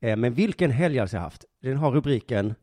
Eh, 0.00 0.16
men 0.16 0.34
vilken 0.34 0.70
helg 0.70 0.98
alltså 0.98 1.16
jag 1.16 1.22
haft? 1.22 1.44
Den 1.62 1.76
har 1.76 1.90
rubriken 1.90 2.54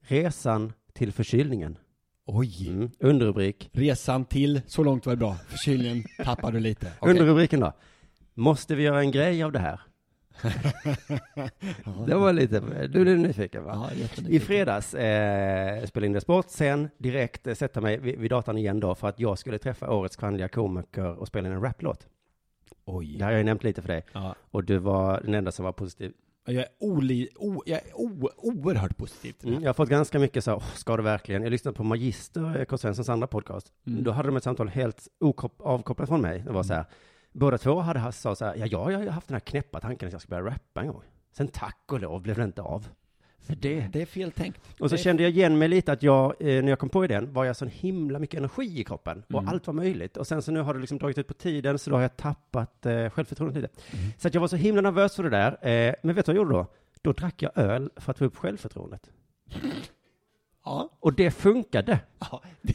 Resan 0.00 0.72
till 0.96 1.12
förkylningen. 1.12 1.78
Oj! 2.24 2.68
Mm. 2.68 2.90
Underrubrik. 2.98 3.70
Resan 3.72 4.24
till, 4.24 4.60
så 4.66 4.84
långt 4.84 5.06
var 5.06 5.12
det 5.12 5.16
bra. 5.16 5.34
Förkylningen 5.34 6.04
tappar 6.24 6.52
du 6.52 6.60
lite. 6.60 6.92
Okej. 6.98 7.10
Underrubriken 7.10 7.60
då. 7.60 7.72
Måste 8.34 8.74
vi 8.74 8.82
göra 8.82 9.00
en 9.00 9.10
grej 9.10 9.42
av 9.42 9.52
det 9.52 9.58
här? 9.58 9.80
Det 12.06 12.14
var 12.14 12.32
lite, 12.32 12.60
du 12.88 13.12
är 13.12 13.16
nyfiken 13.16 13.64
va? 13.64 13.90
Ja, 13.94 14.06
I 14.28 14.40
fredags 14.40 14.94
eh, 14.94 15.86
spelade 15.86 16.06
in 16.06 16.12
det 16.12 16.20
sport, 16.20 16.46
sen 16.48 16.88
direkt 16.98 17.46
eh, 17.46 17.54
sätta 17.54 17.80
mig 17.80 17.98
vid, 17.98 18.18
vid 18.18 18.30
datorn 18.30 18.58
igen 18.58 18.80
då 18.80 18.94
för 18.94 19.08
att 19.08 19.20
jag 19.20 19.38
skulle 19.38 19.58
träffa 19.58 19.90
årets 19.90 20.16
kvinnliga 20.16 20.48
komiker 20.48 21.18
och 21.18 21.26
spela 21.28 21.48
in 21.48 21.54
en 21.54 21.62
raplåt. 21.62 22.06
Oj. 22.84 23.16
Det 23.18 23.24
har 23.24 23.32
jag 23.32 23.44
nämnt 23.44 23.64
lite 23.64 23.82
för 23.82 23.88
dig. 23.88 24.04
Ja. 24.12 24.34
Och 24.50 24.64
du 24.64 24.78
var 24.78 25.20
den 25.24 25.34
enda 25.34 25.52
som 25.52 25.64
var 25.64 25.72
positiv. 25.72 26.12
Jag 26.46 26.56
är, 26.56 26.66
oli, 26.80 27.28
o, 27.36 27.62
jag 27.66 27.78
är 27.78 27.92
o, 27.94 28.30
oerhört 28.36 28.96
positiv 28.96 29.32
till 29.32 29.40
det 29.40 29.48
Mm, 29.48 29.58
här. 29.58 29.64
jag 29.64 29.68
har 29.68 29.74
fått 29.74 29.88
ganska 29.88 30.18
mycket 30.18 30.44
så, 30.44 30.54
"Åh, 30.54 30.64
ska 30.74 30.96
du 30.96 31.02
verkligen? 31.02 31.42
Jag 31.42 31.50
lyssnade 31.50 31.76
på 31.76 31.84
Magister, 31.84 32.58
eh, 32.58 32.64
K. 32.64 32.78
Svenssons 32.78 33.08
andra 33.08 33.26
podcast. 33.26 33.72
Mm. 33.86 34.04
Då 34.04 34.10
hade 34.10 34.28
de 34.28 34.36
ett 34.36 34.44
samtal 34.44 34.68
helt 34.68 35.08
avkopplat 35.58 36.08
från 36.08 36.20
mig. 36.20 36.42
Det 36.46 36.52
var 36.52 36.62
så 36.62 36.74
här, 36.74 36.84
båda 37.32 37.58
två 37.58 37.80
hade 37.80 37.98
haft, 37.98 38.20
sa 38.20 38.34
så 38.34 38.44
här, 38.44 38.56
ja, 38.56 38.66
jag 38.90 38.98
har 38.98 39.06
haft 39.06 39.28
den 39.28 39.34
här 39.34 39.40
knäppa 39.40 39.80
tanken 39.80 40.06
att 40.08 40.12
jag 40.12 40.20
ska 40.22 40.28
börja 40.30 40.46
rappa 40.46 40.80
en 40.80 40.86
gång. 40.88 41.02
Sen 41.32 41.48
tack 41.48 41.78
och 41.92 42.00
lov 42.00 42.22
blev 42.22 42.36
det 42.36 42.44
inte 42.44 42.62
av. 42.62 42.88
För 43.46 43.56
det. 43.56 43.88
Det 43.92 44.02
är 44.02 44.06
fel 44.06 44.32
tänkt. 44.32 44.60
Och 44.80 44.90
så 44.90 44.96
kände 44.96 45.22
jag 45.22 45.32
igen 45.32 45.58
mig 45.58 45.68
lite 45.68 45.92
att 45.92 46.02
jag, 46.02 46.34
eh, 46.40 46.62
när 46.62 46.68
jag 46.68 46.78
kom 46.78 46.88
på 46.88 47.04
idén, 47.04 47.32
var 47.32 47.44
jag 47.44 47.56
så 47.56 47.64
himla 47.66 48.18
mycket 48.18 48.38
energi 48.38 48.80
i 48.80 48.84
kroppen. 48.84 49.22
Och 49.28 49.38
Mm. 49.40 49.48
allt 49.48 49.66
var 49.66 49.74
möjligt. 49.74 50.16
Och 50.16 50.26
sen 50.26 50.42
så 50.42 50.52
nu 50.52 50.60
har 50.60 50.74
det 50.74 50.80
liksom 50.80 50.98
dragit 50.98 51.18
ut 51.18 51.28
på 51.28 51.34
tiden, 51.34 51.78
så 51.78 51.90
då 51.90 51.96
har 51.96 52.02
jag 52.02 52.16
tappat 52.16 52.86
eh, 52.86 53.10
självförtroendet 53.10 53.62
lite. 53.62 53.74
Mm. 53.98 54.10
Så 54.18 54.28
att 54.28 54.34
jag 54.34 54.40
var 54.40 54.48
så 54.48 54.56
himla 54.56 54.80
nervös 54.80 55.16
för 55.16 55.22
det 55.22 55.30
där. 55.30 55.68
Eh, 55.68 55.94
men 56.02 56.14
vet 56.14 56.26
du 56.26 56.32
vad 56.32 56.36
jag 56.36 56.42
gjorde 56.44 56.54
då? 56.54 56.66
Då 57.02 57.12
drack 57.12 57.42
jag 57.42 57.58
öl 57.58 57.90
för 57.96 58.10
att 58.10 58.18
få 58.18 58.24
upp 58.24 58.36
självförtroendet. 58.36 59.10
Ja. 60.64 60.90
Och 61.00 61.12
det 61.12 61.30
funkade. 61.30 61.98
ja. 62.18 62.42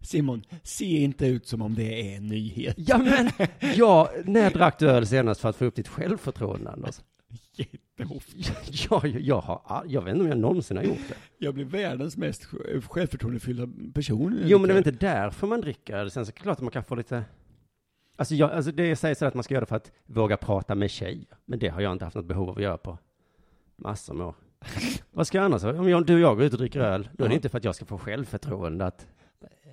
Simon, 0.00 0.42
se 0.62 0.84
inte 1.02 1.26
ut 1.26 1.46
som 1.46 1.62
om 1.62 1.74
det 1.74 2.12
är 2.12 2.16
en 2.16 2.26
nyhet. 2.26 2.74
Ja 2.78 2.98
men, 2.98 3.30
ja, 3.76 4.10
när 4.24 4.50
drack 4.50 4.78
du 4.78 4.90
öl 4.90 5.06
senast 5.06 5.40
för 5.40 5.48
att 5.48 5.56
få 5.56 5.64
upp 5.64 5.74
ditt 5.74 5.88
självförtroende 5.88 6.70
Anders? 6.70 7.00
Jätteofta. 7.52 8.52
Ja, 8.90 9.00
jag, 9.06 9.20
jag, 9.20 9.40
har, 9.40 9.84
jag 9.88 10.02
vet 10.02 10.12
inte 10.12 10.22
om 10.24 10.28
jag 10.28 10.38
någonsin 10.38 10.76
har 10.76 10.84
gjort 10.84 10.98
det. 11.08 11.14
Jag 11.38 11.54
blir 11.54 11.64
världens 11.64 12.16
mest 12.16 12.44
sj- 12.46 12.80
självförtroendefyllda 12.88 13.68
person. 13.94 14.38
Jo 14.44 14.58
men 14.58 14.68
det 14.68 14.72
är 14.72 14.80
väl 14.82 14.88
inte 14.94 15.06
därför 15.06 15.46
man 15.46 15.60
dricker? 15.60 16.08
Sen 16.08 16.26
så 16.26 16.30
är 16.30 16.34
det 16.34 16.40
klart 16.40 16.56
att 16.58 16.62
man 16.62 16.70
kan 16.70 16.84
få 16.84 16.94
lite 16.94 17.24
Alltså, 18.16 18.34
jag, 18.34 18.50
alltså 18.50 18.72
det 18.72 18.96
sägs 18.96 19.18
så 19.18 19.26
att 19.26 19.34
man 19.34 19.44
ska 19.44 19.54
göra 19.54 19.60
det 19.60 19.66
för 19.66 19.76
att 19.76 19.92
våga 20.06 20.36
prata 20.36 20.74
med 20.74 20.90
tjejer. 20.90 21.26
Men 21.44 21.58
det 21.58 21.68
har 21.68 21.80
jag 21.80 21.92
inte 21.92 22.04
haft 22.04 22.16
något 22.16 22.26
behov 22.26 22.48
av 22.50 22.56
att 22.56 22.62
göra 22.62 22.78
på 22.78 22.98
massor 23.76 24.14
med 24.14 24.26
år. 24.26 24.34
Vad 25.10 25.26
ska 25.26 25.38
jag 25.38 25.44
annars? 25.44 25.64
Om 25.64 25.88
jag, 25.88 26.06
du 26.06 26.14
och 26.14 26.20
jag 26.20 26.36
går 26.36 26.44
ut 26.46 26.52
och 26.52 26.58
dricker 26.58 26.80
öl, 26.80 27.08
då 27.12 27.24
är 27.24 27.28
det 27.28 27.34
inte 27.34 27.48
för 27.48 27.58
att 27.58 27.64
jag 27.64 27.74
ska 27.74 27.84
få 27.84 27.98
självförtroende 27.98 28.86
att 28.86 29.06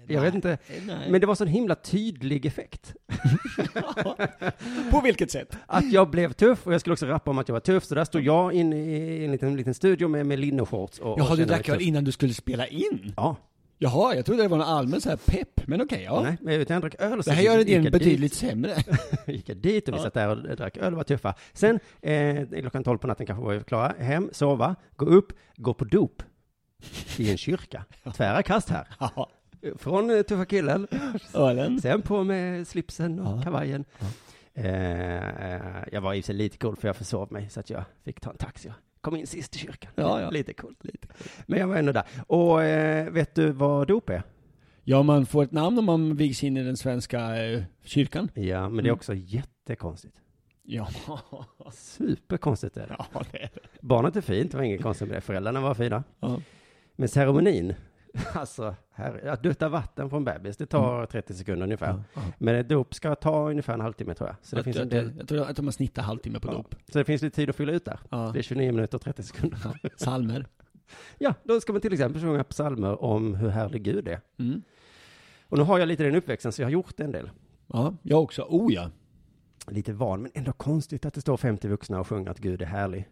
Jag 0.08 0.22
vet 0.22 0.36
inte. 0.36 0.58
Nej. 0.88 1.12
Men 1.12 1.22
det 1.22 1.28
var 1.28 1.36
sån 1.36 1.48
himla 1.48 1.76
tydlig 1.76 2.46
effekt. 2.46 2.94
På 4.92 5.02
vilket 5.02 5.32
sätt? 5.32 5.58
Att 5.66 5.92
jag 5.92 6.10
blev 6.10 6.34
tuff 6.34 6.68
och 6.68 6.74
jag 6.74 6.82
skulle 6.82 6.94
också 6.94 7.06
rappa 7.06 7.32
om 7.32 7.38
att 7.38 7.48
jag 7.48 7.54
var 7.54 7.60
tuff. 7.60 7.84
Så 7.86 7.96
där 7.96 8.06
stod 8.06 8.22
jag 8.22 8.54
inne 8.54 8.76
i 8.76 9.26
en 9.26 9.32
liten, 9.32 9.56
liten 9.58 9.74
studio 9.74 10.08
med, 10.08 10.26
med 10.26 10.40
linneshorts 10.40 11.00
och, 11.00 11.14
och 11.14 11.20
Jaha, 11.20 11.30
du 11.30 11.36
kände 11.38 11.46
mig 11.54 11.64
drack 11.64 11.66
tuff. 11.78 11.82
innan 11.88 12.04
du 12.04 12.12
skulle 12.12 12.34
spela 12.34 12.68
in? 12.68 13.14
Ja. 13.18 13.36
Jaha, 13.78 14.16
jag 14.16 14.26
trodde 14.26 14.42
det 14.44 14.48
var 14.48 14.58
någon 14.58 14.68
allmän 14.68 15.02
så 15.02 15.10
här 15.10 15.18
pepp, 15.26 15.68
men 15.68 15.82
okej, 15.82 16.04
ja. 16.04 16.22
Nej, 16.24 16.38
men 16.42 16.54
jag 16.54 16.60
vet, 16.60 16.70
jag 16.70 16.82
drack 16.82 16.96
öl 17.00 17.18
och 17.20 17.24
så 17.26 17.30
Det 17.30 17.36
här 17.36 17.44
gör 17.44 17.58
det 17.64 17.92
betydligt 17.92 18.20
dit. 18.32 18.34
sämre. 18.34 18.76
gick 19.28 19.50
jag 19.50 19.58
dit 19.58 19.88
och 19.88 19.94
vi 19.94 19.98
Ja. 19.98 20.04
satt 20.04 20.14
där 20.14 20.30
och 20.30 20.56
drack 20.58 20.78
öl 20.78 20.94
och 20.94 20.98
var 20.98 21.04
tuffa. 21.04 21.34
Sen, 21.54 21.80
eh, 22.02 22.48
klockan 22.62 22.84
tolv 22.84 22.98
på 22.98 23.08
natten 23.08 23.26
kanske 23.26 23.46
var 23.46 23.54
vi 23.54 23.64
klara, 23.64 23.94
hem, 24.00 24.30
sova, 24.34 24.76
gå 24.96 25.06
upp, 25.06 25.34
gå 25.56 25.74
på 25.74 25.86
dop 25.86 26.24
i 27.18 27.32
en 27.32 27.38
kyrka. 27.38 27.86
Tvära 28.18 28.44
kast 28.44 28.70
här. 28.70 28.88
Ja, 29.00 29.30
Från 29.78 30.10
eh, 30.10 30.22
tuffa 30.22 30.46
killen, 30.46 30.88
ölen. 31.34 31.82
sen 31.82 32.02
på 32.02 32.24
med 32.24 32.68
slipsen 32.68 33.20
och 33.20 33.38
Ja. 33.38 33.42
kavajen. 33.44 33.86
Eh, 34.54 35.84
jag 35.92 36.02
var 36.02 36.14
i 36.14 36.22
och 36.22 36.26
sig 36.26 36.36
lite 36.36 36.58
cool 36.58 36.76
för 36.76 36.88
jag 36.88 36.96
försov 36.96 37.32
mig 37.32 37.50
så 37.50 37.60
att 37.60 37.70
jag 37.70 37.84
fick 38.04 38.22
ta 38.22 38.32
en 38.32 38.38
taxi. 38.38 38.68
Jag 38.68 38.76
kom 39.02 39.16
in 39.16 39.28
sist 39.28 39.56
i 39.56 39.60
kyrkan. 39.60 39.92
Ja, 39.96 40.22
ja. 40.22 40.30
Lite 40.30 40.54
coolt. 40.54 40.84
Lite 40.84 41.08
Men 41.46 41.60
jag 41.60 41.68
var 41.68 41.76
ändå 41.76 41.92
där. 41.92 42.04
Och 42.28 42.64
eh, 42.64 43.10
vet 43.10 43.36
du 43.36 43.52
vad 43.52 43.88
dop 43.88 44.10
är? 44.10 44.24
Ja, 44.84 45.04
man 45.04 45.26
får 45.26 45.44
ett 45.44 45.52
namn 45.52 45.80
om 45.80 45.86
man 45.86 46.16
vigs 46.16 46.44
in 46.44 46.58
i 46.58 46.64
den 46.64 46.78
svenska 46.78 47.46
eh, 47.46 47.64
kyrkan. 47.84 48.30
Ja, 48.34 48.70
men 48.70 48.78
det 48.78 48.82
är 48.82 48.84
Mm. 48.84 48.94
också 48.94 49.14
jättekonstigt. 49.14 50.16
Ja. 50.64 50.88
Superkonstigt 51.72 52.78
är 52.78 52.88
det. 52.88 52.96
ja, 53.14 53.22
det 53.32 53.38
är 53.44 53.50
det. 53.54 53.60
Barnet 53.82 54.16
är 54.16 54.22
fint, 54.22 54.52
det 54.52 54.58
var 54.58 54.64
inget 54.64 54.82
konstigt 54.82 55.08
med 55.08 55.18
det. 55.18 55.22
Föräldrarna 55.22 55.62
var 55.62 55.74
fina. 55.74 56.04
Ja. 56.20 56.42
Men 56.96 57.10
ceremonin, 57.10 57.74
alltså, 58.34 58.76
här, 58.92 59.28
att 59.28 59.44
dutta 59.44 59.70
vatten 59.70 60.10
från 60.10 60.24
bebis, 60.24 60.58
det 60.58 60.66
tar 60.66 61.06
30 61.06 61.34
sekunder 61.34 61.64
ungefär. 61.64 61.88
Ja, 61.88 62.04
ja. 62.14 62.22
Men 62.38 62.56
ett 62.56 62.70
dop 62.70 62.94
ska 62.94 63.16
ta 63.16 63.50
ungefär 63.50 63.74
en 63.74 63.82
halvtimme 63.82 64.14
tror 64.14 64.30
jag. 64.30 64.36
Så 64.42 64.56
det, 64.56 64.60
Jag, 64.60 64.64
finns 64.64 64.78
en 64.78 64.82
jag, 64.82 64.90
del, 64.90 65.14
jag, 65.18 65.28
tror 65.28 65.42
att 65.50 65.60
man 65.60 65.74
snittar 65.74 66.02
halvtimme 66.02 66.40
på 66.40 66.48
Ja. 66.48 66.54
dop. 66.54 66.76
så 66.92 66.98
det 66.98 67.06
finns 67.06 67.22
lite 67.22 67.36
tid 67.36 67.50
att 67.50 67.56
fylla 67.56 67.72
ut 67.74 67.86
där. 67.86 68.00
Det 68.34 68.40
är 68.40 68.44
29 68.44 68.72
minuter 68.72 68.98
och 68.98 69.02
30 69.02 69.24
sekunder. 69.24 69.60
Ja. 69.82 69.90
Salmer. 69.98 70.46
Ja, 71.18 71.34
då 71.44 71.62
ska 71.62 71.74
man 71.74 71.82
till 71.82 71.94
exempel 71.94 72.22
sjunga 72.22 72.44
psalmer 72.44 73.04
om 73.04 73.36
hur 73.36 73.50
härlig 73.50 73.84
Gud 73.84 74.08
är. 74.08 74.22
Mm. 74.38 74.62
Och 75.50 75.58
nu 75.58 75.64
har 75.64 75.80
jag 75.80 75.88
lite 75.88 76.04
den 76.04 76.16
uppväxten, 76.16 76.52
så 76.52 76.62
jag 76.62 76.66
har 76.66 76.72
gjort 76.72 77.00
en 77.00 77.12
del. 77.12 77.30
Ja, 77.68 77.94
jag 78.02 78.24
också. 78.24 78.42
Oh 78.42 78.74
ja. 78.74 78.90
Lite 79.68 79.94
van, 79.94 80.22
men 80.22 80.32
ändå 80.34 80.52
konstigt 80.52 81.06
att 81.06 81.14
det 81.14 81.22
står 81.22 81.38
50 81.38 81.68
vuxna 81.68 82.00
och 82.00 82.08
sjunger 82.08 82.32
att 82.32 82.40
Gud 82.40 82.62
är 82.62 82.66
härlig. 82.66 83.08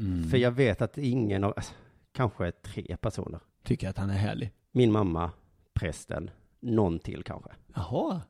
Mm. 0.00 0.28
För 0.28 0.36
jag 0.36 0.50
vet 0.50 0.82
att 0.82 0.98
ingen 0.98 1.44
av, 1.44 1.52
alltså, 1.56 1.74
kanske 2.12 2.52
tre 2.52 2.96
personer, 3.00 3.40
Tycker 3.62 3.88
att 3.88 3.98
han 3.98 4.10
är 4.10 4.14
härlig. 4.14 4.50
min 4.72 4.92
mamma, 4.92 5.30
prästen, 5.74 6.30
någon 6.60 6.98
till 6.98 7.22
kanske. 7.22 7.50
Jaha. 7.74 8.20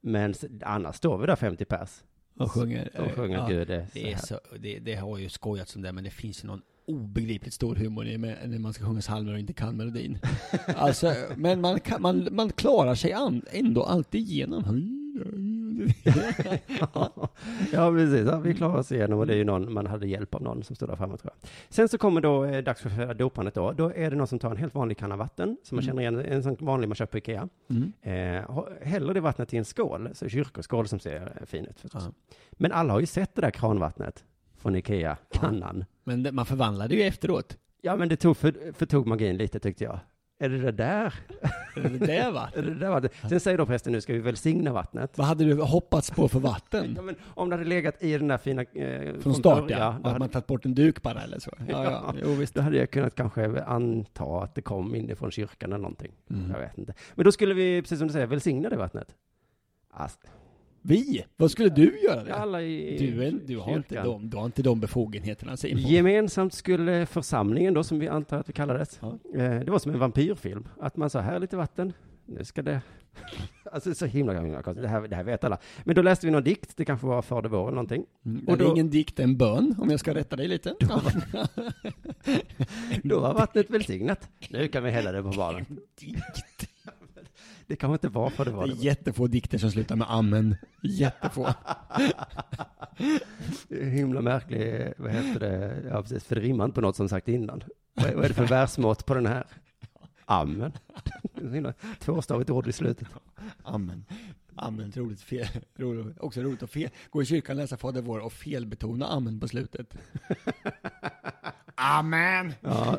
Men 0.00 0.34
annars 0.62 0.96
står 0.96 1.18
vi 1.18 1.26
där 1.26 1.36
50 1.36 1.64
pers 1.64 2.02
Och 2.38 2.50
sjunger. 2.52 3.00
och 3.00 3.12
sjunger 3.12 3.36
ja. 3.38 3.46
Gud 3.48 3.70
är 3.70 3.86
så 3.86 3.90
Det, 3.94 4.10
är 4.10 4.14
här. 4.14 4.22
så, 4.22 4.40
det, 4.58 4.78
det 4.78 4.94
har 4.94 5.18
ju 5.18 5.28
skojats 5.28 5.76
om 5.76 5.82
det, 5.82 5.92
men 5.92 6.04
det 6.04 6.10
finns 6.10 6.44
ju 6.44 6.48
någon 6.48 6.62
obegripligt 6.86 7.54
stor 7.54 7.74
humor 7.76 8.06
i 8.06 8.18
med, 8.18 8.50
när 8.50 8.58
man 8.58 8.72
ska 8.72 8.84
sjunga 8.84 9.00
psalmer 9.00 9.32
och 9.32 9.38
inte 9.38 9.52
kan 9.52 9.76
melodin. 9.76 10.18
alltså, 10.76 11.14
men 11.36 11.60
man, 11.60 11.80
kan, 11.80 12.02
man, 12.02 12.28
man 12.32 12.50
klarar 12.52 12.94
sig 12.94 13.12
an, 13.12 13.42
ändå 13.50 13.82
alltid 13.82 14.20
igenom. 14.20 14.64
Ja, 17.72 17.90
precis. 17.92 18.26
Ja, 18.26 18.38
vi 18.38 18.54
klarar 18.54 18.76
oss 18.78 18.92
igenom 18.92 19.18
och 19.18 19.26
det 19.26 19.32
är 19.32 19.36
ju 19.36 19.44
någon, 19.44 19.72
man 19.72 19.86
hade 19.86 20.06
hjälp 20.06 20.34
av 20.34 20.42
någon 20.42 20.62
som 20.62 20.76
stod 20.76 20.88
där 20.88 20.96
framme 20.96 21.16
tror 21.16 21.32
jag. 21.40 21.50
Sen 21.68 21.88
så 21.88 21.98
kommer 21.98 22.20
då 22.20 22.44
eh, 22.44 22.62
dags 22.64 22.80
för 22.80 23.14
dopandet 23.14 23.54
då. 23.54 23.72
Då 23.72 23.92
är 23.96 24.10
det 24.10 24.16
någon 24.16 24.26
som 24.26 24.38
tar 24.38 24.50
en 24.50 24.56
helt 24.56 24.74
vanlig 24.74 24.98
kanna 24.98 25.16
vatten, 25.16 25.56
som 25.62 25.76
man 25.76 25.82
Mm. 25.84 25.86
känner 25.96 26.02
igen, 26.22 26.32
en 26.36 26.42
sån 26.42 26.56
vanlig 26.60 26.88
man 26.88 26.94
köper 26.94 27.10
på 27.10 27.18
Ikea. 27.18 27.48
Mm. 27.70 27.92
Eh, 28.02 28.64
häller 28.82 29.14
det 29.14 29.20
vattnet 29.20 29.54
i 29.54 29.56
en 29.56 29.64
skål, 29.64 30.08
så 30.12 30.28
kyrkoskål 30.28 30.88
som 30.88 30.98
ser 31.00 31.36
eh, 31.40 31.46
fin 31.46 31.64
ut 31.66 31.80
förstås. 31.80 32.02
Ja. 32.06 32.34
Men 32.52 32.72
alla 32.72 32.92
har 32.92 33.00
ju 33.00 33.06
sett 33.06 33.34
det 33.34 33.40
där 33.40 33.50
kranvattnet 33.50 34.24
från 34.58 34.76
Ikea, 34.76 35.16
kannan. 35.32 35.84
Men 36.04 36.22
det, 36.22 36.32
man 36.32 36.46
förvandlade 36.46 36.94
ju 36.94 37.02
efteråt. 37.02 37.56
Ja, 37.84 37.96
men 37.96 38.08
det 38.08 38.16
tog 38.16 38.36
för, 38.36 38.72
förtog 38.72 39.06
magin 39.06 39.36
lite 39.36 39.58
tyckte 39.60 39.84
jag. 39.84 40.00
Är 40.42 40.48
det 40.48 40.58
det 40.58 40.72
där? 40.72 41.14
Är 41.76 41.88
det 41.88 42.06
det 42.06 42.30
va? 42.30 42.48
Är 42.56 42.62
det 42.62 42.74
där 42.74 42.90
vattnet? 42.90 43.12
Sen 43.28 43.40
säger 43.40 43.58
då 43.58 43.66
prästen, 43.66 43.92
nu 43.92 44.00
ska 44.00 44.12
vi 44.12 44.18
välsigna 44.18 44.72
vattnet. 44.72 45.18
Vad 45.18 45.26
hade 45.26 45.44
du 45.44 45.62
hoppats 45.62 46.10
på 46.10 46.28
för 46.28 46.40
vatten? 46.40 46.92
Ja, 46.96 47.02
men 47.02 47.16
om 47.24 47.50
det 47.50 47.56
hade 47.56 47.68
legat 47.68 48.02
i 48.02 48.18
den 48.18 48.28
där 48.28 48.38
fina... 48.38 48.62
Eh, 48.62 49.20
Från 49.20 49.34
start 49.34 49.64
ja. 49.68 49.78
då, 49.78 49.84
att 49.84 50.02
man 50.02 50.12
hade, 50.12 50.28
tagit 50.32 50.46
bort 50.46 50.64
en 50.64 50.74
duk 50.74 51.02
bara 51.02 51.22
eller 51.22 51.38
så. 51.38 51.50
Ja, 51.68 51.84
ja. 51.84 51.90
Ja. 52.06 52.14
Jo, 52.24 52.34
visst. 52.34 52.54
då 52.54 52.60
hade 52.60 52.76
jag 52.76 52.90
kunnat 52.90 53.14
kanske 53.14 53.62
anta 53.62 54.24
att 54.24 54.54
det 54.54 54.62
kom 54.62 54.94
inifrån 54.94 55.30
kyrkan 55.30 55.72
eller 55.72 55.82
någonting. 55.82 56.12
Mm. 56.30 56.50
Jag 56.50 56.58
vet 56.58 56.78
inte. 56.78 56.94
Men 57.14 57.24
då 57.24 57.32
skulle 57.32 57.54
vi, 57.54 57.82
precis 57.82 57.98
som 57.98 58.08
du 58.08 58.12
säger, 58.12 58.26
välsigna 58.26 58.68
det 58.68 58.76
vattnet. 58.76 59.14
Alltså, 59.90 60.18
Vi? 60.82 61.24
Vad 61.36 61.50
skulle 61.50 61.68
du 61.68 62.00
göra 62.00 62.24
det? 62.24 62.34
alla 62.34 62.62
i 62.62 62.96
Du, 62.98 63.24
är, 63.24 63.32
du, 63.46 63.58
har 63.58 63.76
inte 63.76 64.02
de, 64.02 64.30
du 64.30 64.36
har 64.36 64.46
inte 64.46 64.62
de 64.62 64.80
befogenheterna 64.80 65.56
Simon. 65.56 65.82
Gemensamt 65.82 66.54
skulle 66.54 67.06
församlingen 67.06 67.74
då, 67.74 67.84
som 67.84 67.98
vi 67.98 68.08
antar 68.08 68.36
att 68.38 68.48
vi 68.48 68.52
kallades, 68.52 68.98
Ja. 69.02 69.18
eh, 69.34 69.60
det 69.60 69.70
var 69.70 69.78
som 69.78 69.92
en 69.92 69.98
vampyrfilm. 69.98 70.68
Att 70.80 70.96
man 70.96 71.10
sa, 71.10 71.20
här 71.20 71.34
är 71.34 71.40
lite 71.40 71.56
vatten, 71.56 71.92
nu 72.26 72.44
ska 72.44 72.62
det... 72.62 72.80
Alltså 73.72 73.94
så 73.94 74.06
himla, 74.06 74.32
himla 74.40 74.62
konstigt, 74.62 74.82
det 74.82 74.88
här, 74.88 75.00
det 75.08 75.16
här 75.16 75.24
vet 75.24 75.44
alla. 75.44 75.58
Men 75.84 75.94
då 75.94 76.02
läste 76.02 76.26
vi 76.26 76.32
någon 76.32 76.42
dikt, 76.44 76.76
det 76.76 76.84
kanske 76.84 77.06
var 77.06 77.22
Fader 77.22 77.48
vår 77.48 77.62
eller 77.62 77.70
någonting. 77.74 78.04
Mm. 78.26 78.44
Och 78.48 78.58
det 78.58 78.64
då- 78.64 78.70
är 78.70 78.74
ingen 78.74 78.90
dikt, 78.90 79.20
en 79.20 79.36
bön, 79.36 79.74
om 79.78 79.90
jag 79.90 80.00
ska 80.00 80.14
rätta 80.14 80.36
dig 80.36 80.48
lite. 80.48 80.74
Ja. 80.80 81.02
Då 83.02 83.20
var 83.20 83.34
vattnet 83.34 83.70
välsignat. 83.70 84.28
Nu 84.50 84.68
kan 84.68 84.84
vi 84.84 84.90
hälla 84.90 85.12
det 85.12 85.22
på 85.22 85.28
barnen. 85.28 85.64
dikt. 86.00 86.68
Det 87.66 87.76
kanske 87.76 87.94
inte 87.94 88.08
var 88.08 88.30
Fader 88.30 88.50
Det 88.50 88.56
vår. 88.56 88.64
är 88.64 88.84
jättefå 88.84 89.26
dikter 89.26 89.58
som 89.58 89.70
slutar 89.70 89.96
med 89.96 90.10
amen. 90.10 90.56
Jättefå. 90.82 91.48
Det 93.68 93.82
är 93.82 93.90
himla 93.90 94.20
märklig, 94.20 94.92
vad 94.96 95.10
heter 95.10 95.40
det, 95.40 95.82
ja 95.88 96.02
precis, 96.02 96.24
för 96.24 96.34
det 96.34 96.40
rimmar 96.40 96.64
inte 96.64 96.74
på 96.74 96.80
något 96.80 96.96
som 96.96 97.08
sagt 97.08 97.28
innan. 97.28 97.62
Vad 97.94 98.06
är, 98.06 98.14
vad 98.14 98.24
är 98.24 98.28
det 98.28 98.34
för 98.34 98.46
versmått 98.46 99.06
på 99.06 99.14
den 99.14 99.26
här? 99.26 99.46
Amen. 100.24 100.72
Det 101.34 101.74
Tvåstavigt 101.98 102.50
ord 102.50 102.68
i 102.68 102.72
slutet. 102.72 103.08
Amen. 103.62 104.04
Amen, 104.56 104.92
roligt, 104.96 105.20
fel, 105.20 105.46
roligt, 105.76 106.18
också 106.18 106.40
roligt 106.40 106.62
att 106.62 106.70
fel, 106.70 106.90
gå 107.10 107.22
i 107.22 107.26
kyrkan, 107.26 107.56
läsa 107.56 107.76
Fader 107.76 108.02
vår 108.02 108.18
och 108.20 108.32
felbetona 108.32 109.06
amen 109.06 109.40
på 109.40 109.48
slutet. 109.48 109.96
amen! 111.74 112.54
Ja. 112.60 112.98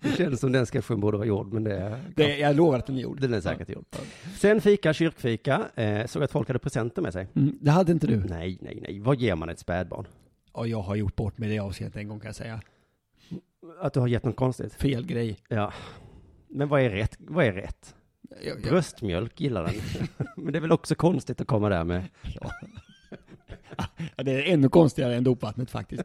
Det 0.00 0.16
känns 0.16 0.40
som 0.40 0.52
den 0.52 0.66
sketchen 0.66 1.00
borde 1.00 1.16
vara 1.16 1.26
gjord, 1.26 1.52
men 1.52 1.64
det, 1.64 2.00
Det, 2.16 2.38
jag 2.38 2.56
lovar 2.56 2.78
att 2.78 2.86
den 2.86 2.96
är 2.96 3.00
gjord. 3.00 3.20
den 3.20 3.34
är 3.34 3.40
säkert 3.40 3.68
gjord. 3.68 3.84
Sen 4.38 4.60
fika, 4.60 4.92
kyrkfika, 4.92 5.62
eh, 5.74 6.06
såg 6.06 6.22
att 6.22 6.32
folk 6.32 6.48
hade 6.48 6.58
presenter 6.58 7.02
med 7.02 7.12
sig. 7.12 7.28
Mm, 7.36 7.58
det 7.60 7.70
hade 7.70 7.92
inte 7.92 8.06
du. 8.06 8.16
Nej, 8.16 8.58
nej, 8.60 8.78
nej. 8.82 9.00
Vad 9.00 9.20
ger 9.20 9.34
man 9.34 9.48
ett 9.48 9.58
spädbarn? 9.58 10.06
Och 10.52 10.68
jag 10.68 10.80
har 10.82 10.94
gjort 10.96 11.16
bort 11.16 11.38
mig 11.38 11.48
i 11.48 11.52
det 11.52 11.58
avseendet 11.58 11.96
en 11.96 12.08
gång 12.08 12.20
kan 12.20 12.28
jag 12.28 12.36
säga. 12.36 12.60
Att 13.80 13.92
du 13.92 14.00
har 14.00 14.08
gett 14.08 14.24
något 14.24 14.36
konstigt? 14.36 14.74
Fel 14.74 15.06
grej. 15.06 15.36
Ja. 15.48 15.72
Men 16.48 16.68
vad 16.68 16.80
är 16.80 16.90
rätt? 16.90 17.16
Vad 17.18 17.44
är 17.44 17.52
rätt? 17.52 17.94
Jag, 18.44 18.56
jag, 18.56 18.62
Bröstmjölk 18.62 19.40
gillar 19.40 19.64
den. 19.64 19.74
Men 20.36 20.52
det 20.52 20.58
är 20.58 20.60
väl 20.60 20.72
också 20.72 20.94
konstigt 20.94 21.40
att 21.40 21.46
komma 21.46 21.68
där 21.68 21.84
med. 21.84 22.04
ja. 22.40 22.50
Ja, 24.16 24.24
det 24.24 24.32
är 24.32 24.52
ännu 24.52 24.68
konstigare 24.68 25.14
än 25.16 25.24
dopvattnet 25.24 25.70
faktiskt. 25.70 26.04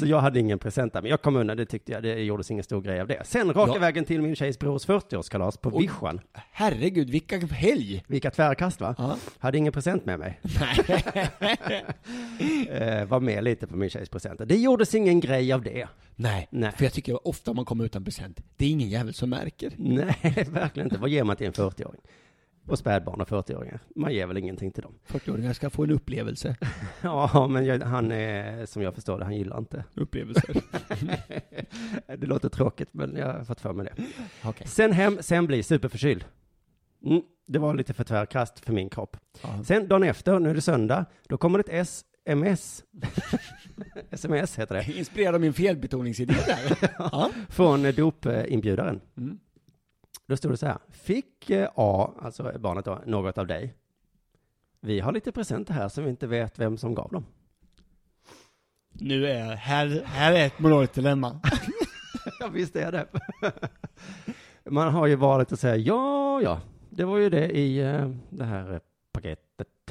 Så 0.00 0.06
jag 0.06 0.20
hade 0.20 0.40
ingen 0.40 0.58
present 0.58 0.92
där, 0.92 1.02
men 1.02 1.10
jag 1.10 1.22
kom 1.22 1.36
undan, 1.36 1.56
det 1.56 1.66
tyckte 1.66 1.92
jag, 1.92 2.02
det 2.02 2.14
gjordes 2.22 2.50
ingen 2.50 2.64
stor 2.64 2.80
grej 2.80 3.00
av 3.00 3.06
det. 3.08 3.22
Sen 3.26 3.52
raka 3.54 3.72
Ja. 3.74 3.78
vägen 3.80 4.04
till 4.04 4.22
min 4.22 4.36
tjejs 4.36 4.58
brors 4.58 4.86
40-årskalas 4.86 5.60
på. 5.60 5.78
Vischan. 5.78 6.20
Herregud, 6.52 7.10
vilka 7.10 7.38
helg! 7.38 8.04
Vilka 8.06 8.30
tvärkast 8.30 8.80
va? 8.80 8.94
Ja. 8.98 9.16
Hade 9.38 9.58
ingen 9.58 9.72
present 9.72 10.04
med 10.06 10.18
mig. 10.18 10.40
eh, 12.70 13.04
var 13.04 13.20
med 13.20 13.44
lite 13.44 13.66
på 13.66 13.76
min 13.76 13.90
tjejs 13.90 14.08
presenter. 14.08 14.46
Det 14.46 14.56
gjordes 14.56 14.94
ingen 14.94 15.20
grej 15.20 15.52
av 15.52 15.62
det. 15.62 15.88
Nej, 16.16 16.48
Nej. 16.50 16.72
för 16.76 16.84
jag 16.84 16.92
tycker 16.92 17.28
ofta 17.28 17.52
man 17.52 17.64
kommer 17.64 17.84
utan 17.84 18.04
present, 18.04 18.40
det 18.56 18.64
är 18.64 18.70
ingen 18.70 18.88
jävel 18.88 19.14
som 19.14 19.30
märker. 19.30 19.72
Nej, 19.76 20.16
verkligen 20.50 20.86
inte. 20.86 20.98
Vad 21.00 21.10
ger 21.10 21.24
man 21.24 21.36
till 21.36 21.46
en 21.46 21.52
40-åring? 21.52 22.00
Och 22.68 22.78
spädbarn 22.78 23.20
och 23.20 23.28
40-åringar. 23.28 23.80
Man 23.96 24.12
ger 24.12 24.26
väl 24.26 24.36
ingenting 24.36 24.70
till 24.72 24.82
dem. 24.82 24.94
40-åringar 25.06 25.52
ska 25.52 25.70
få 25.70 25.84
en 25.84 25.90
upplevelse. 25.90 26.56
Ja, 27.02 27.48
men 27.50 27.64
jag, 27.64 27.80
han 27.80 28.12
är, 28.12 28.66
som 28.66 28.82
jag 28.82 28.94
förstår 28.94 29.18
det, 29.18 29.24
han 29.24 29.36
gillar 29.36 29.58
inte. 29.58 29.84
Upplevelser. 29.94 30.62
det 32.18 32.26
låter 32.26 32.48
tråkigt, 32.48 32.88
men 32.92 33.16
jag 33.16 33.32
har 33.32 33.44
fått 33.44 33.60
för 33.60 33.72
mig 33.72 33.84
det. 33.86 34.04
Okej. 34.44 34.66
Sen 34.66 34.92
hem, 34.92 35.18
sen 35.20 35.46
bli 35.46 35.62
superförkyld. 35.62 36.24
Mm, 37.04 37.22
det 37.46 37.58
var 37.58 37.74
lite 37.74 37.94
för 37.94 38.04
tvärkast 38.04 38.60
för 38.60 38.72
min 38.72 38.90
kropp. 38.90 39.16
Ja. 39.42 39.64
Sen 39.64 39.88
dagen 39.88 40.02
efter, 40.02 40.38
nu 40.38 40.50
är 40.50 40.54
det 40.54 40.60
söndag, 40.60 41.04
då 41.28 41.36
kommer 41.36 41.58
det 41.58 41.72
ett 41.72 41.88
sms. 42.26 42.84
sms 44.10 44.58
heter 44.58 44.74
det. 44.74 44.98
Inspirerad 44.98 45.34
av 45.34 45.40
min 45.40 45.52
felbetoningsidé 45.52 46.34
där. 46.46 46.90
ja. 46.98 47.30
Från 47.48 47.82
dopinbjudaren. 47.92 49.00
Mm. 49.16 49.38
Då 50.28 50.36
stod 50.36 50.52
det 50.52 50.56
så 50.56 50.66
här. 50.66 50.78
Fick 50.90 51.50
eh, 51.50 51.68
A, 51.74 52.14
alltså 52.22 52.52
barnet 52.58 52.84
då, 52.84 53.02
något 53.06 53.38
av 53.38 53.46
dig? 53.46 53.74
Vi 54.80 55.00
har 55.00 55.12
lite 55.12 55.32
presenter 55.32 55.74
här 55.74 55.88
som 55.88 56.04
vi 56.04 56.10
inte 56.10 56.26
vet 56.26 56.58
vem 56.58 56.78
som 56.78 56.94
gav 56.94 57.12
dem. 57.12 57.26
Nu 58.92 59.26
är, 59.26 59.56
här, 59.56 60.02
här 60.04 60.32
är 60.32 60.46
ett 60.46 60.58
moraliskt 60.58 60.94
dilemma. 60.94 61.40
Ja, 62.40 62.48
visst 62.48 62.76
är 62.76 62.92
det. 62.92 63.06
Man 64.70 64.92
har 64.92 65.06
ju 65.06 65.16
valet 65.16 65.52
att 65.52 65.60
säga 65.60 65.76
ja, 65.76 66.42
ja, 66.42 66.60
det 66.90 67.04
var 67.04 67.18
ju 67.18 67.30
det 67.30 67.50
i 67.50 67.78
eh, 67.78 68.10
det 68.30 68.44
här 68.44 68.72
eh, 68.72 68.80
paketet. 69.12 69.68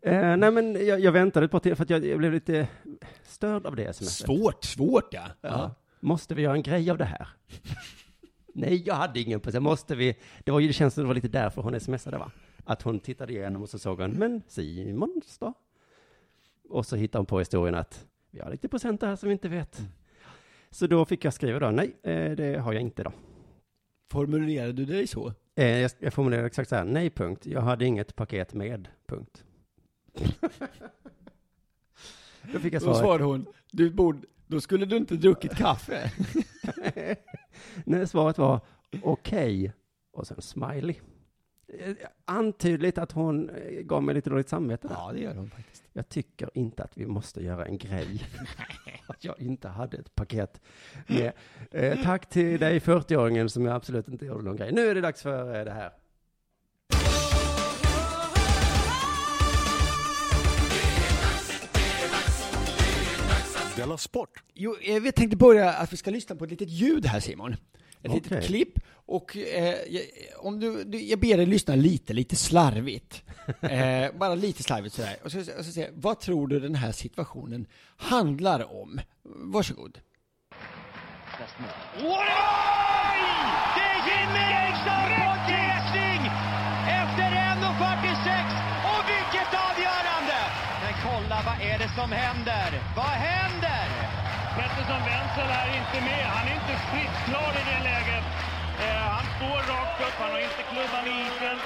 eh, 0.00 0.36
nej, 0.36 0.50
men 0.50 0.86
jag, 0.86 1.00
jag 1.00 1.12
väntade 1.12 1.44
ett 1.44 1.52
par 1.52 1.60
timmar 1.60 1.76
för 1.76 1.84
att 1.84 1.90
jag, 1.90 2.06
jag 2.06 2.18
blev 2.18 2.32
lite 2.32 2.68
störd 3.22 3.66
av 3.66 3.76
det 3.76 3.96
smset. 3.96 4.08
Svårt, 4.08 4.64
svårt 4.64 5.14
ja. 5.14 5.26
Ja. 5.40 5.74
Måste 6.00 6.34
vi 6.34 6.42
göra 6.42 6.54
en 6.54 6.62
grej 6.62 6.90
av 6.90 6.98
det 6.98 7.04
här? 7.04 7.28
Nej, 8.54 8.82
jag 8.86 8.94
hade 8.94 9.20
ingen 9.20 9.40
på 9.40 9.50
sig. 9.50 9.60
Måste 9.60 9.94
vi? 9.96 10.16
Det 10.44 10.50
var 10.50 10.60
ju, 10.60 10.66
det 10.66 10.72
känns 10.72 10.94
som 10.94 11.02
det 11.02 11.08
var 11.08 11.14
lite 11.14 11.28
därför 11.28 11.62
hon 11.62 11.80
smsade 11.80 12.18
va? 12.18 12.30
Att 12.64 12.82
hon 12.82 13.00
tittade 13.00 13.32
igenom 13.32 13.62
och 13.62 13.68
så 13.68 13.78
såg 13.78 14.00
hon, 14.00 14.10
men 14.10 14.42
Simons 14.48 15.38
då? 15.38 15.54
Och 16.68 16.86
så 16.86 16.96
hittade 16.96 17.18
hon 17.20 17.26
på 17.26 17.38
historien 17.38 17.74
att 17.74 18.06
vi 18.30 18.40
har 18.40 18.50
lite 18.50 18.68
procent 18.68 19.02
här 19.02 19.16
som 19.16 19.28
vi 19.28 19.32
inte 19.32 19.48
vet. 19.48 19.80
Så 20.70 20.86
då 20.86 21.04
fick 21.04 21.24
jag 21.24 21.32
skriva 21.34 21.58
då, 21.58 21.70
nej, 21.70 21.96
eh, 22.02 22.30
det 22.30 22.58
har 22.58 22.72
jag 22.72 22.82
inte 22.82 23.02
då. 23.02 23.12
Formulerade 24.10 24.72
du 24.72 24.84
dig 24.84 25.06
så? 25.06 25.32
Eh, 25.54 25.78
Jag, 25.80 25.90
jag 25.98 26.12
formulerar 26.14 26.44
exakt 26.44 26.68
så 26.68 26.76
här, 26.76 26.84
nej 26.84 27.10
punkt, 27.10 27.46
jag 27.46 27.60
hade 27.60 27.84
inget 27.84 28.16
paket 28.16 28.54
med, 28.54 28.88
punkt. 29.06 29.44
då 32.52 32.58
fick 32.58 32.72
jag 32.74 32.82
Då 32.82 32.84
svaret, 32.84 32.98
svarade 32.98 33.24
hon, 33.24 33.46
du 33.72 33.90
borde, 33.90 34.18
då 34.48 34.60
skulle 34.60 34.86
du 34.86 34.96
inte 34.96 35.14
druckit 35.14 35.56
kaffe. 35.56 36.12
nej, 37.84 38.06
svaret 38.06 38.38
var 38.38 38.60
okej, 39.02 39.72
och 40.12 40.26
sen 40.26 40.42
smiley. 40.42 40.96
Eh, 41.68 41.94
Antydligt 42.24 42.98
att 42.98 43.12
hon 43.12 43.50
eh, 43.50 43.80
gav 43.80 44.02
mig 44.02 44.14
lite 44.14 44.30
dåligt 44.30 44.48
samvete 44.48 44.88
där. 44.88 44.94
Ja, 44.94 45.12
det 45.12 45.20
gör 45.20 45.34
hon 45.34 45.50
faktiskt. 45.50 45.84
Jag 45.92 46.08
tycker 46.08 46.50
inte 46.54 46.82
att 46.82 46.98
vi 46.98 47.06
måste 47.06 47.44
göra 47.44 47.66
en 47.66 47.78
grej. 47.78 48.26
att 49.06 49.24
jag 49.24 49.40
inte 49.40 49.68
hade 49.68 49.96
ett 49.96 50.14
paket 50.14 50.60
med. 51.06 51.32
Eh, 51.70 52.02
tack 52.02 52.28
till 52.28 52.60
dig 52.60 52.78
40-åringen 52.78 53.48
som 53.48 53.64
jag 53.64 53.74
absolut 53.74 54.08
inte 54.08 54.26
gjorde 54.26 54.44
någon 54.44 54.56
grej. 54.56 54.72
Nu 54.72 54.88
är 54.88 54.94
det 54.94 55.00
dags 55.00 55.22
för 55.22 55.58
eh, 55.58 55.64
det 55.64 55.70
här. 55.70 55.90
Della 63.78 63.98
Sport! 63.98 64.42
Jo, 64.54 64.76
eh, 64.82 65.00
vi 65.02 65.12
tänkte 65.12 65.36
börja 65.36 65.72
att 65.72 65.92
vi 65.92 65.96
ska 65.96 66.10
lyssna 66.10 66.36
på 66.36 66.44
ett 66.44 66.50
litet 66.50 66.68
ljud 66.68 67.06
här 67.06 67.20
Simon. 67.20 67.52
Ett 68.02 68.12
litet 68.12 68.32
Okej. 68.32 68.46
klipp. 68.46 68.78
Och 69.06 69.36
eh, 69.36 69.74
jag, 69.88 70.02
om 70.38 70.60
du, 70.60 70.84
du, 70.84 71.00
jag 71.02 71.20
ber 71.20 71.36
dig 71.36 71.46
lyssna 71.46 71.74
lite, 71.74 72.12
lite 72.12 72.36
slarvigt. 72.36 73.22
Eh, 73.62 74.12
bara 74.18 74.34
lite 74.34 74.62
slarvigt 74.62 74.94
sådär. 74.94 75.16
Och 75.24 75.32
så, 75.32 75.38
och 75.58 75.64
så 75.64 75.80
jag, 75.80 75.88
vad 75.94 76.20
tror 76.20 76.48
du 76.48 76.60
den 76.60 76.74
här 76.74 76.92
situationen 76.92 77.66
handlar 77.96 78.80
om? 78.80 79.00
Varsågod. 79.22 79.98
Oj! 81.98 82.28
Det 83.76 83.86
är 83.94 84.00
Jimmy 84.08 84.42
Eriksson 84.58 85.08
på 85.20 85.30
täckning 85.48 86.20
efter 87.02 87.28
1.46 87.32 88.44
och 88.92 89.02
vilket 89.12 89.50
avgörande! 89.68 90.38
Men 90.82 90.94
kolla, 91.02 91.42
vad 91.46 91.70
är 91.70 91.78
det 91.78 91.90
som 91.96 92.12
händer? 92.12 92.82
Vad 92.96 93.06
händer? 93.06 93.37
Pettersson 94.58 95.00
Wenzel 95.08 95.50
är 95.60 95.68
inte 95.80 95.98
med. 96.08 96.24
Han 96.36 96.44
är 96.50 96.54
inte 96.60 96.74
stridsklar 96.86 97.52
i 97.60 97.62
det 97.70 97.80
läget. 97.90 98.24
Eh, 98.84 99.02
han 99.16 99.24
står 99.36 99.58
rakt 99.72 100.00
upp, 100.06 100.16
han 100.22 100.30
har 100.34 100.40
inte 100.48 100.62
klubban 100.72 101.04
i 101.12 101.14
isen. 101.26 101.58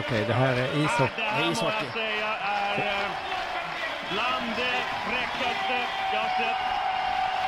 Okej, 0.00 0.24
det 0.30 0.34
här 0.42 0.54
är 0.64 0.68
ishockey. 0.84 1.12
Det 1.16 1.22
här 1.22 1.44
må 1.62 1.70
jag 1.70 1.92
säga 2.02 2.30
är 2.64 2.76
eh, 2.92 3.08
bland 4.12 4.46
det 4.62 4.78
fräckaste 5.08 5.76
jag 6.16 6.28
sett 6.40 6.60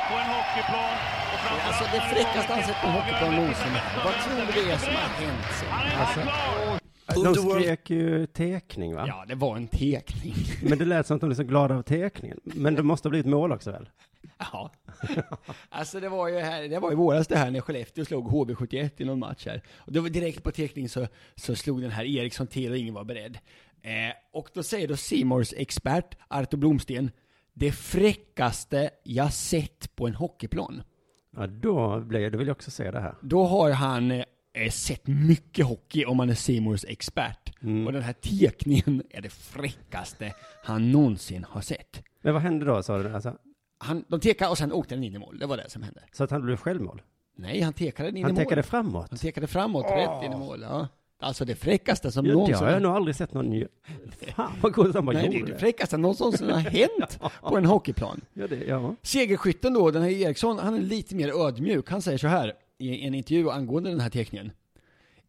på 0.07 0.13
en 0.21 0.29
hockeyplan. 0.35 0.95
Och 1.33 1.67
Alltså 1.67 1.83
det 1.95 2.01
fräckaste 2.01 2.53
han 2.53 2.63
sett 2.63 2.81
på 2.81 2.87
till 2.87 2.95
hockeyplan 2.97 3.35
någonsin. 3.35 3.73
Vad 4.05 4.13
tror 4.23 4.35
du 4.45 4.51
det 4.61 4.71
är 4.71 4.77
som 4.77 4.93
har 4.95 5.09
hänt? 5.25 5.45
Simon? 5.59 5.73
Han 5.73 5.87
är 5.87 5.99
Alltså- 5.99 6.84
klar! 7.13 7.23
De 7.23 7.35
skrek 7.35 7.89
ju 7.89 8.25
tekning 8.25 8.95
va? 8.95 9.05
Ja, 9.07 9.25
det 9.27 9.35
var 9.35 9.57
en 9.57 9.67
tekning. 9.67 10.35
Men 10.69 10.77
det 10.77 10.85
lät 10.85 11.07
som 11.07 11.15
att 11.15 11.21
de 11.21 11.27
blev 11.27 11.35
så 11.35 11.43
glada 11.43 11.75
av 11.75 11.81
tekningen. 11.81 12.39
Men 12.43 12.75
det 12.75 12.83
måste 12.83 13.07
ha 13.07 13.09
blivit 13.09 13.27
mål 13.27 13.51
också 13.51 13.71
väl? 13.71 13.89
Ja. 14.37 14.71
Alltså 15.69 15.99
det 15.99 16.09
var 16.09 16.27
ju 16.27 16.39
här, 16.39 16.69
det 16.69 16.79
var 16.79 16.91
i 16.91 16.95
våras 16.95 17.27
det 17.27 17.37
här 17.37 17.51
när 17.51 17.61
Skellefteå 17.61 18.05
slog 18.05 18.27
HV71 18.27 18.89
i 18.97 19.05
någon 19.05 19.19
match 19.19 19.45
här. 19.45 19.61
Och 19.77 19.91
det 19.91 19.99
var 19.99 20.09
direkt 20.09 20.43
på 20.43 20.51
teckning 20.51 20.89
så, 20.89 21.07
så 21.35 21.55
slog 21.55 21.81
den 21.81 21.91
här 21.91 22.05
Eriksson 22.05 22.47
till 22.47 22.71
och 22.71 22.77
ingen 22.77 22.93
var 22.93 23.03
beredd. 23.03 23.37
Eh, 23.81 23.91
och 24.31 24.49
då 24.53 24.63
säger 24.63 24.87
då 24.87 24.95
Simors 24.95 25.53
expert 25.57 26.17
Arto 26.27 26.57
Blomsten, 26.57 27.11
det 27.53 27.71
fräckaste 27.71 28.89
jag 29.03 29.33
sett 29.33 29.95
på 29.95 30.07
en 30.07 30.15
hockeyplan. 30.15 30.83
Ja, 31.37 31.47
då, 31.47 31.99
blev, 31.99 32.31
då 32.31 32.37
vill 32.37 32.47
jag 32.47 32.55
också 32.55 32.71
se 32.71 32.91
det 32.91 32.99
här. 32.99 33.15
Då 33.21 33.45
har 33.45 33.71
han 33.71 34.11
eh, 34.11 34.25
sett 34.69 35.07
mycket 35.07 35.65
hockey 35.65 36.05
om 36.05 36.17
man 36.17 36.29
är 36.29 36.33
Simors 36.35 36.85
expert. 36.87 37.49
Och 37.87 37.93
den 37.93 38.01
här 38.01 38.13
tekningen 38.13 39.03
är 39.09 39.21
det 39.21 39.29
fräckaste 39.29 40.33
han 40.63 40.91
någonsin 40.91 41.45
har 41.49 41.61
sett. 41.61 42.01
Men 42.21 42.33
vad 42.33 42.43
hände 42.43 42.65
då, 42.65 42.83
sa 42.83 42.97
du? 42.97 43.13
Alltså, 43.13 43.33
Han, 43.77 44.03
de 44.07 44.19
tekade 44.19 44.51
och 44.51 44.57
sen 44.57 44.71
åkte 44.71 44.95
den 44.95 45.03
in 45.03 45.15
i 45.15 45.19
mål. 45.19 45.39
Det 45.39 45.45
var 45.45 45.57
det 45.57 45.69
som 45.69 45.83
hände. 45.83 46.01
så 46.11 46.23
att 46.23 46.31
han 46.31 46.41
blev 46.45 46.57
självmål? 46.57 47.01
Nej, 47.37 47.61
han 47.61 47.73
tekade 47.73 48.09
den 48.09 48.17
in 48.17 48.23
Han 48.23 48.31
i 48.31 48.33
mål. 48.33 48.43
tekade 48.43 48.63
framåt? 48.63 49.07
Han 49.09 49.19
tekade 49.19 49.47
framåt, 49.47 49.85
rätt 49.85 50.25
in 50.25 50.33
i 50.33 50.35
mål. 50.35 50.59
Ja. 50.61 50.87
Alltså 51.19 51.45
det 51.45 51.55
fräckaste 51.55 52.11
som 52.11 52.25
Ja, 52.25 52.29
det 52.31 52.33
någonsin... 52.33 52.55
har 52.65 52.71
jag 52.71 52.81
nog 52.81 52.95
aldrig 52.95 53.15
sett 53.15 53.33
någon 53.33 53.45
ny... 53.49 53.65
Fan 54.35 54.51
vad 54.61 54.73
coolt 54.75 54.95
han 54.95 55.05
bara 55.05 55.13
Nej, 55.17 55.27
det 55.29 55.35
är 55.35 55.39
gjorde 55.39 55.51
det 55.51 55.53
det. 55.55 55.59
fräckaste 55.59 55.97
någonsin 55.97 56.49
har 56.49 56.59
hänt 56.59 57.19
på 57.41 57.57
en 57.57 57.65
hockeyplan. 57.65 58.21
Ja, 58.33 58.47
det, 58.47 58.55
ja. 58.63 58.95
Segerskytten 59.01 59.73
då, 59.73 59.91
den 59.91 60.01
här 60.01 60.09
Eriksson, 60.09 60.59
han 60.59 60.75
är 60.75 60.79
lite 60.79 61.15
mer 61.15 61.29
ödmjuk. 61.47 61.89
Han 61.89 62.01
säger 62.01 62.17
så 62.17 62.27
här 62.27 62.53
i 62.77 63.07
en 63.07 63.13
intervju 63.13 63.49
angående 63.49 63.89
den 63.89 63.99
här 63.99 64.09
teckningen. 64.09 64.51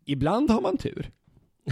Ibland 0.04 0.50
har 0.50 0.60
man 0.60 0.76
tur. 0.76 1.10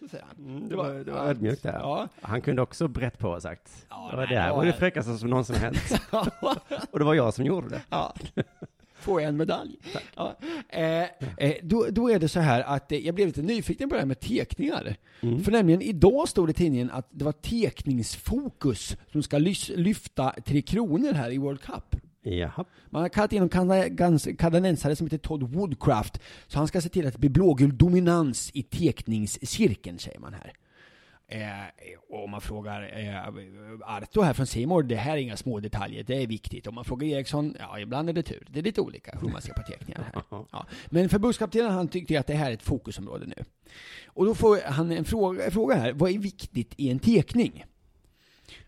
Så 0.00 0.08
säger 0.08 0.24
han. 0.24 0.46
Mm, 0.46 0.68
det 0.68 0.76
var, 0.76 0.90
det 0.94 1.10
var 1.12 1.26
ödmjukt 1.26 1.62
där. 1.62 1.72
Ja. 1.72 2.08
Han 2.20 2.40
kunde 2.42 2.62
också 2.62 2.88
brett 2.88 3.18
på 3.18 3.28
och 3.28 3.42
sagt. 3.42 3.86
Ja, 3.90 4.08
det 4.10 4.16
var 4.16 4.26
nej, 4.26 4.34
det 4.34 4.40
här 4.40 4.48
det 4.48 4.54
var 4.56 4.64
det 4.64 4.70
var- 4.70 4.78
fräckaste 4.78 5.18
som 5.18 5.30
någonsin 5.30 5.56
hänt. 5.56 5.78
och 6.90 6.98
det 6.98 7.04
var 7.04 7.14
jag 7.14 7.34
som 7.34 7.44
gjorde 7.44 7.68
det. 7.68 7.82
Ja. 7.90 8.14
Får 8.94 9.20
jag 9.20 9.28
en 9.28 9.36
medalj? 9.36 9.76
Ja. 10.16 10.36
Eh, 10.68 11.02
eh, 11.36 11.54
då, 11.62 11.86
då 11.90 12.10
är 12.10 12.18
det 12.18 12.28
så 12.28 12.40
här 12.40 12.62
att 12.62 12.92
eh, 12.92 12.98
jag 12.98 13.14
blev 13.14 13.26
lite 13.26 13.42
nyfiken 13.42 13.88
på 13.88 13.94
det 13.94 14.00
här 14.00 14.06
med 14.06 14.20
tekningar. 14.20 14.96
För 15.20 15.50
nämligen 15.52 15.82
idag 15.82 16.28
stod 16.28 16.48
det 16.48 16.50
i 16.50 16.54
tidningen 16.54 16.90
att 16.90 17.08
det 17.10 17.24
var 17.24 17.32
tekningsfokus 17.32 18.96
som 19.12 19.22
ska 19.22 19.38
lyfta 19.38 20.30
Tre 20.44 20.62
Kronor 20.62 21.12
här 21.12 21.30
i 21.30 21.38
World 21.38 21.60
Cup. 21.60 21.96
Jaha. 22.24 22.64
Man 22.90 23.02
har 23.02 23.08
kallat 23.08 23.32
in 23.32 23.42
en 23.42 23.48
kanadensare 24.36 24.96
som 24.96 25.06
heter 25.06 25.18
Todd 25.18 25.42
Woodcraft, 25.42 26.20
så 26.46 26.58
han 26.58 26.68
ska 26.68 26.80
se 26.80 26.88
till 26.88 27.06
att 27.06 27.12
det 27.12 27.18
blir 27.18 27.30
blågul 27.30 27.76
dominans 27.76 28.50
i 28.54 28.62
tekningscirkeln, 28.62 29.98
säger 29.98 30.18
man 30.18 30.34
här. 30.34 30.52
Eh, 31.28 31.40
och 32.08 32.24
om 32.24 32.30
man 32.30 32.40
frågar 32.40 32.82
eh, 32.82 33.96
Arto 33.96 34.20
här 34.20 34.32
från 34.32 34.46
Simor, 34.46 34.82
det 34.82 34.96
här 34.96 35.12
är 35.12 35.16
inga 35.16 35.36
små 35.36 35.60
detaljer, 35.60 36.04
det 36.04 36.22
är 36.22 36.26
viktigt. 36.26 36.66
Om 36.66 36.74
man 36.74 36.84
frågar 36.84 37.08
Eriksson, 37.08 37.56
ja 37.58 37.78
ibland 37.78 38.08
är 38.08 38.12
det 38.12 38.22
tur. 38.22 38.46
Det 38.50 38.58
är 38.58 38.62
lite 38.62 38.80
olika 38.80 39.18
hur 39.20 39.28
man 39.28 39.42
ser 39.42 39.52
på 39.52 39.62
teckningar 39.62 40.10
här. 40.14 40.22
Ja. 40.30 40.66
Men 40.86 41.08
förbundskaptenen 41.08 41.72
han 41.72 41.88
tyckte 41.88 42.20
att 42.20 42.26
det 42.26 42.34
här 42.34 42.50
är 42.50 42.54
ett 42.54 42.62
fokusområde 42.62 43.26
nu. 43.26 43.44
Och 44.06 44.26
då 44.26 44.34
får 44.34 44.70
han 44.70 44.92
en 44.92 45.04
fråga, 45.04 45.50
fråga 45.50 45.74
här, 45.74 45.92
vad 45.92 46.10
är 46.10 46.18
viktigt 46.18 46.74
i 46.76 46.90
en 46.90 46.98
teckning? 46.98 47.64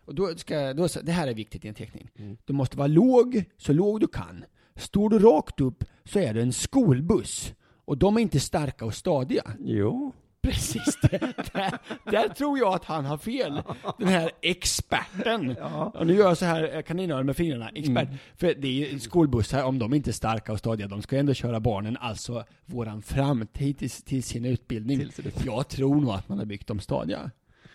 Och 0.07 0.15
då 0.15 0.35
ska, 0.35 0.73
då, 0.73 0.87
det 1.03 1.11
här 1.11 1.27
är 1.27 1.33
viktigt 1.33 1.65
i 1.65 1.67
en 1.67 1.73
teckning. 1.73 2.09
Du 2.45 2.53
måste 2.53 2.77
vara 2.77 2.87
låg, 2.87 3.43
så 3.57 3.73
låg 3.73 3.99
du 3.99 4.07
kan. 4.07 4.45
Står 4.75 5.09
du 5.09 5.19
rakt 5.19 5.61
upp 5.61 5.83
så 6.03 6.19
är 6.19 6.33
du 6.33 6.41
en 6.41 6.53
skolbuss. 6.53 7.53
Och 7.85 7.97
de 7.97 8.17
är 8.17 8.21
inte 8.21 8.39
starka 8.39 8.85
och 8.85 8.93
stadiga. 8.93 9.43
Jo. 9.59 10.13
Precis, 10.41 10.97
det, 11.01 11.19
där, 11.53 11.79
där 12.11 12.29
tror 12.29 12.59
jag 12.59 12.73
att 12.73 12.85
han 12.85 13.05
har 13.05 13.17
fel. 13.17 13.61
Den 13.97 14.07
här 14.07 14.31
experten. 14.41 15.57
Och 15.93 16.07
nu 16.07 16.13
gör 16.13 16.27
jag 16.27 16.37
så 16.37 16.45
här 16.45 16.81
kaninöron 16.81 17.25
med 17.25 17.37
fingrarna. 17.37 17.69
Expert. 17.69 18.09
För 18.35 18.53
det 18.53 18.67
är 18.67 18.91
ju 18.91 18.99
skolbussar, 18.99 19.63
om 19.63 19.79
de 19.79 19.93
inte 19.93 20.09
är 20.09 20.13
starka 20.13 20.51
och 20.51 20.59
stadiga, 20.59 20.87
de 20.87 21.01
ska 21.01 21.17
ändå 21.17 21.33
köra 21.33 21.59
barnen, 21.59 21.97
alltså 21.97 22.45
våran 22.65 23.01
framtid 23.01 23.77
till, 23.77 23.91
till 23.91 24.23
sin 24.23 24.45
utbildning. 24.45 25.09
Jag 25.45 25.67
tror 25.67 26.01
nog 26.01 26.09
att 26.09 26.29
man 26.29 26.37
har 26.37 26.45
byggt 26.45 26.67
dem 26.67 26.79
stadiga. 26.79 27.31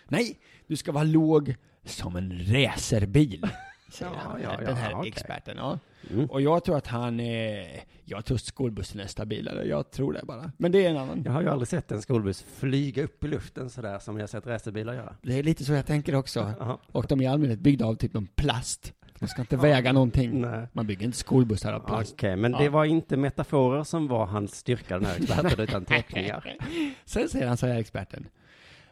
Nej, 0.07 0.39
du 0.67 0.75
ska 0.75 0.91
vara 0.91 1.03
låg 1.03 1.55
som 1.85 2.15
en 2.15 2.45
racerbil. 2.53 3.47
Säger 3.89 4.11
Ja, 4.11 4.17
han, 4.23 4.41
ja, 4.41 4.57
den 4.65 4.75
här 4.75 4.91
ja, 4.91 5.05
experten. 5.07 5.57
Ja. 5.57 5.79
Mm. 6.11 6.25
Och 6.25 6.41
jag 6.41 6.63
tror 6.63 6.77
att 6.77 6.87
han, 6.87 7.19
eh, 7.19 7.65
jag 8.05 8.25
tror 8.25 8.37
skolbussen 8.37 8.99
är 9.01 9.07
stabilare. 9.07 9.65
Jag 9.67 9.91
tror 9.91 10.13
det 10.13 10.21
bara. 10.23 10.51
Men 10.57 10.71
det 10.71 10.85
är 10.85 10.89
en 10.89 10.97
annan. 10.97 11.21
Jag 11.25 11.31
har 11.31 11.41
ju 11.41 11.49
aldrig 11.49 11.67
sett 11.67 11.91
en 11.91 12.01
skolbuss 12.01 12.45
flyga 12.57 13.03
upp 13.03 13.23
i 13.23 13.27
luften 13.27 13.69
sådär 13.69 13.99
som 13.99 14.19
jag 14.19 14.29
sett 14.29 14.47
racerbilar 14.47 14.93
göra. 14.93 15.15
Det 15.21 15.39
är 15.39 15.43
lite 15.43 15.63
så 15.65 15.73
jag 15.73 15.85
tänker 15.85 16.15
också. 16.15 16.53
Jaha. 16.59 16.77
Och 16.91 17.05
de 17.09 17.19
är 17.19 17.23
i 17.23 17.27
allmänhet 17.27 17.59
byggda 17.59 17.85
av 17.85 17.95
typ 17.95 18.13
någon 18.13 18.27
plast. 18.27 18.93
De 19.19 19.27
ska 19.27 19.41
inte 19.41 19.57
väga 19.57 19.91
någonting. 19.93 20.41
Nej. 20.41 20.67
Man 20.73 20.87
bygger 20.87 21.05
inte 21.05 21.17
skolbussar 21.17 21.73
av 21.73 21.79
plast. 21.79 22.13
Okej, 22.13 22.35
men 22.35 22.51
det 22.51 22.63
Ja. 22.63 22.71
var 22.71 22.85
inte 22.85 23.17
metaforer 23.17 23.83
som 23.83 24.07
var 24.07 24.25
hans 24.25 24.55
styrka, 24.55 24.99
den 24.99 25.05
här 25.07 25.15
experten, 25.15 25.59
utan 25.59 25.85
teckningar. 25.95 26.57
Sen 27.05 27.29
säger 27.29 27.47
han 27.47 27.57
så 27.57 27.67
här, 27.67 27.79
experten. 27.79 28.27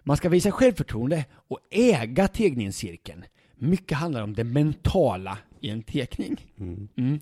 Man 0.04 0.18
ska 0.18 0.30
visa 0.30 0.52
självförtroende 0.52 1.26
och 1.34 1.60
äga 1.70 2.28
tegningscirkeln. 2.28 3.26
Mycket 3.56 3.98
handlar 3.98 4.22
om 4.22 4.34
det 4.34 4.44
mentala 4.44 5.38
i 5.60 5.70
en 5.70 5.84
tekning. 5.84 6.46
Mm. 6.60 6.88
Mm. 6.96 7.20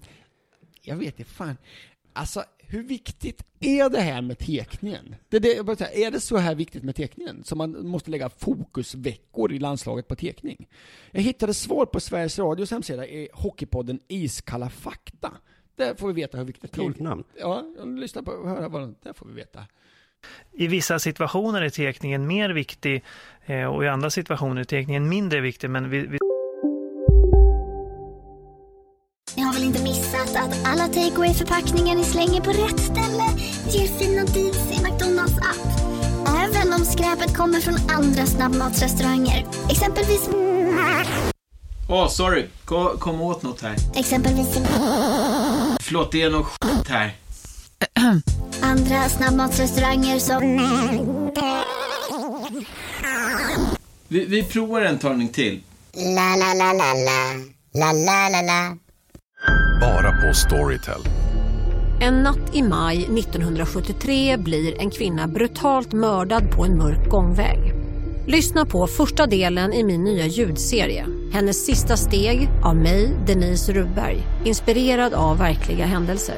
Jag 0.82 0.96
vet 0.96 1.20
inte 1.20 1.32
fan. 1.32 1.58
Alltså, 2.13 2.44
hur 2.58 2.84
viktigt 2.84 3.44
är 3.60 3.89
det 3.89 4.02
här 4.02 4.22
med 4.22 4.38
tekningen? 4.38 5.15
Det, 5.30 5.38
är 5.38 5.42
det, 5.42 5.54
jag 5.54 5.78
säger, 5.78 6.08
är 6.08 6.12
det 6.12 6.20
så 6.20 6.38
här 6.38 6.56
viktigt 6.56 6.84
med 6.84 6.96
tekningen? 6.96 7.44
Så 7.44 7.56
man 7.56 7.88
måste 7.88 8.12
lägga 8.12 8.30
fokusveckor 8.30 9.54
i 9.54 9.60
landslaget 9.60 10.08
på 10.08 10.15
tekning? 10.15 10.68
Jag 11.12 11.22
hittade 11.22 11.54
svar 11.54 11.86
på 11.86 12.00
Sveriges 12.00 12.39
Radios 12.39 12.72
hemsida 12.72 13.08
i 13.08 13.30
Hockeypodden 13.34 14.00
Iskalla 14.08 14.70
fakta. 14.70 15.32
Där 15.76 15.96
får 15.96 16.08
vi 16.08 16.13
veta 16.13 16.38
hur 16.38 16.46
viktigt 16.46 16.76
Coolt 16.76 16.88
tekning 16.88 17.08
namn. 17.08 17.24
Ja, 17.39 17.63
lyssna 17.86 18.24
på 18.24 18.32
höra 18.48 18.70
vad 18.70 18.96
där 19.02 19.13
får 19.13 19.26
vi 19.26 19.34
veta. 19.34 19.65
I 20.53 20.67
vissa 20.67 20.99
situationer 20.99 21.62
är 21.62 21.69
tekningen 21.69 22.27
mer 22.27 22.49
viktig 22.49 23.03
eh, 23.45 23.65
och 23.65 23.84
i 23.84 23.88
andra 23.88 24.10
situationer 24.10 24.62
är 24.62 24.65
tekningen 24.65 25.10
mindre 25.10 25.41
viktig. 25.41 25.69
Men 25.69 25.89
vi, 25.89 25.99
vi 25.99 26.17
Ni 29.36 29.41
har 29.41 29.53
väl 29.53 29.63
inte 29.63 29.84
missat 29.84 30.36
att 30.36 30.67
alla 30.67 30.88
takeaway 30.88 31.34
förpackningar 31.34 31.95
ni 31.95 32.03
slänger 32.03 32.41
på 32.41 32.49
rätt 32.49 32.79
ställe 32.79 33.23
ger 33.69 33.88
fina 33.88 34.23
deals 34.23 34.71
i 34.71 34.84
McDonalds 34.84 35.38
app. 35.38 35.89
Även 36.27 36.73
om 36.73 36.86
skräpet 36.86 37.38
kommer 37.38 37.60
från 37.60 37.75
andra 37.89 38.25
snabbmatsrestauranger. 38.25 39.45
Exempelvis... 39.69 40.29
Åh, 41.89 42.08
sorry. 42.08 42.45
Kom, 42.65 42.97
kom 42.97 43.21
åt 43.21 43.43
något 43.43 43.62
här. 43.62 43.75
Exempelvis... 43.95 44.58
Förlåt, 45.79 46.12
det 46.12 46.21
är 46.21 46.29
något 46.29 46.47
skit 46.47 46.88
här. 46.88 47.12
Andra 48.62 49.10
snabbmatsrestauranger 49.10 50.20
som... 50.20 50.42
Vi, 54.08 54.26
vi 54.26 54.44
provar 54.44 54.82
en 54.82 55.00
talning 55.00 55.30
till. 55.30 55.62
La, 55.94 56.36
la, 56.36 56.54
la, 56.54 56.74
la, 56.74 56.94
la. 56.94 57.36
La, 57.74 57.92
la, 57.92 58.30
la, 58.30 58.42
la. 58.42 58.78
Bara 59.82 60.12
på 60.12 60.34
Storytel. 60.34 61.02
En 62.02 62.13
natt 62.13 62.56
i 62.56 62.62
maj 62.62 62.98
1973 62.98 64.38
blir 64.38 64.82
en 64.82 64.92
kvinna 64.92 65.28
brutalt 65.28 65.94
mördad 65.94 66.52
på 66.52 66.65
en 66.65 66.78
mörk 66.78 67.10
gångväg. 67.10 67.74
Lyssna 68.28 68.65
på 68.65 68.88
första 68.88 69.26
delen 69.26 69.74
i 69.74 69.84
min 69.84 70.04
nya 70.04 70.26
ljudserie. 70.26 71.06
Hennes 71.34 71.65
sista 71.65 71.98
steg 71.98 72.50
av 72.63 72.76
mig, 72.76 73.18
Denise 73.28 73.74
Rubberg. 73.74 74.18
Inspirerad 74.46 75.13
av 75.13 75.38
verkliga 75.38 75.86
händelser. 75.86 76.38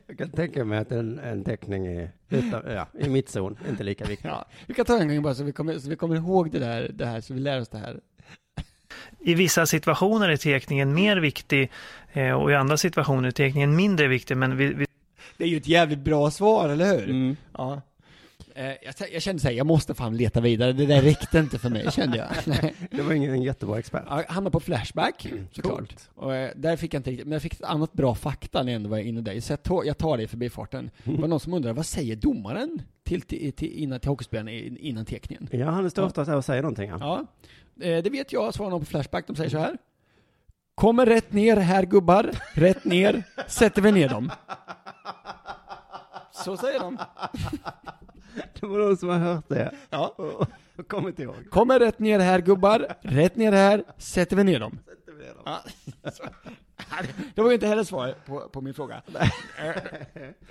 Kan 0.21 0.31
tänka 0.31 0.65
mig 0.65 0.79
att 0.79 0.91
en, 0.91 1.19
en 1.19 1.43
teckning 1.43 1.87
i, 1.87 2.09
utan, 2.29 2.61
ja, 2.67 2.87
i 2.99 3.09
mittzon 3.09 3.57
inte 3.69 3.83
lika 3.83 4.05
viktig. 4.05 4.29
Ja, 4.29 4.45
vi 4.67 4.73
kan 4.73 4.85
ta 4.85 4.99
en 4.99 5.07
gång 5.07 5.21
bara 5.21 5.35
så 5.35 5.43
vi 5.43 5.51
kommer, 5.51 5.79
så 5.79 5.89
vi 5.89 5.95
kommer 5.95 6.15
ihåg 6.15 6.51
det, 6.51 6.59
där, 6.59 6.91
det 6.93 7.05
här, 7.05 7.21
så 7.21 7.33
vi 7.33 7.39
lär 7.39 7.61
oss 7.61 7.69
det 7.69 7.77
här. 7.77 7.99
I 9.19 9.33
vissa 9.33 9.65
situationer 9.65 10.29
är 10.29 10.37
tekningen 10.37 10.93
mer 10.93 11.17
viktig 11.17 11.71
eh, 12.13 12.31
och 12.31 12.51
i 12.51 12.55
andra 12.55 12.77
situationer 12.77 13.27
är 13.27 13.31
tekningen 13.31 13.75
mindre 13.75 14.07
viktig. 14.07 14.37
Men 14.37 14.57
vi, 14.57 14.73
vi 14.73 14.85
Det 15.37 15.43
är 15.43 15.47
ju 15.47 15.57
ett 15.57 15.67
jävligt 15.67 15.99
bra 15.99 16.31
svar, 16.31 16.69
eller 16.69 16.85
hur? 16.85 17.09
Mm. 17.09 17.35
Ja. 17.57 17.81
Eh, 18.55 18.65
Jag, 18.65 18.93
jag 19.13 19.21
kände 19.21 19.41
såhär, 19.41 19.55
jag 19.55 19.65
måste 19.67 19.93
fan 19.93 20.17
leta 20.17 20.41
vidare, 20.41 20.73
det 20.73 20.85
där 20.85 21.01
räckte 21.01 21.39
inte 21.39 21.59
för 21.59 21.69
mig, 21.69 21.91
kände 21.91 22.17
jag. 22.17 22.27
Det 22.91 23.01
var 23.01 23.13
ingen 23.13 23.31
en 23.33 23.41
jättebra 23.41 23.79
expert. 23.79 24.03
Jag 24.09 24.23
hamnade 24.23 24.51
på 24.51 24.59
Flashback, 24.59 25.27
såklart. 25.51 25.93
Och 26.15 26.35
eh, 26.35 26.51
där 26.55 26.75
fick 26.77 26.93
jag 26.93 26.99
inte 26.99 27.09
riktigt, 27.11 27.27
men 27.27 27.33
jag 27.33 27.41
fick 27.41 27.53
ett 27.53 27.61
annat 27.63 27.93
bra 27.93 28.15
fakta 28.15 28.63
när 28.63 28.71
jag 28.71 28.75
ändå 28.75 28.89
var 28.89 28.97
inne 28.97 29.21
där. 29.21 29.39
Så 29.39 29.53
jag 29.53 29.63
tar, 29.63 29.83
jag 29.83 29.97
tar 29.97 30.17
det 30.17 30.23
i 30.23 30.27
förbifarten. 30.27 30.89
Det 31.03 31.21
var 31.21 31.27
någon 31.27 31.39
som 31.39 31.53
undrade, 31.53 31.73
vad 31.73 31.85
säger 31.85 32.15
domaren 32.15 32.81
till, 33.03 33.21
till, 33.21 33.53
till, 33.53 33.71
innan, 33.71 33.99
till 33.99 34.09
hockeyspelaren 34.09 34.49
i- 34.49 34.77
innan 34.79 35.05
teckningen? 35.05 35.47
Ja, 35.51 35.69
han 35.69 35.89
står 35.89 36.03
ofta 36.05 36.37
och 36.37 36.45
säger 36.45 36.61
någonting. 36.61 36.89
Ja. 36.89 37.25
Ja, 37.79 37.85
eh, 37.87 38.03
det 38.03 38.09
vet 38.09 38.31
jag, 38.33 38.53
svarar 38.53 38.69
någon 38.69 38.79
på 38.79 38.85
Flashback. 38.85 39.27
De 39.27 39.35
säger 39.35 39.49
så 39.49 39.57
här. 39.57 39.77
Kommer 40.75 41.05
rätt 41.05 41.33
ner 41.33 41.57
här 41.57 41.83
gubbar, 41.85 42.31
rätt 42.53 42.85
ner, 42.85 43.23
sätter 43.47 43.81
vi 43.81 43.91
ner 43.91 44.09
dem. 44.09 44.31
Så 46.31 46.57
säger 46.57 46.79
de. 46.79 46.97
Det 48.59 48.65
var 48.65 48.77
någon 48.79 48.97
som 48.97 49.09
har 49.09 49.17
hört 49.19 49.49
det 49.49 49.71
Ja. 49.89 50.07
och, 50.17 50.47
och 50.79 50.87
kommit 50.87 51.19
ihåg. 51.19 51.49
Kommer 51.49 51.79
rätt 51.79 51.99
ner 51.99 52.19
här 52.19 52.41
gubbar, 52.41 52.87
rätt 53.01 53.35
ner 53.35 53.51
här, 53.51 53.83
sätter 53.97 54.35
vi 54.35 54.43
ner 54.43 54.59
dem. 54.59 54.79
Ja. 55.45 55.59
Så. 56.11 56.23
Det 57.35 57.41
var 57.41 57.47
ju 57.49 57.53
inte 57.53 57.67
heller 57.67 57.83
svar 57.83 58.15
på, 58.25 58.39
på 58.39 58.61
min 58.61 58.73
fråga. 58.73 59.01
Eh, 59.07 59.81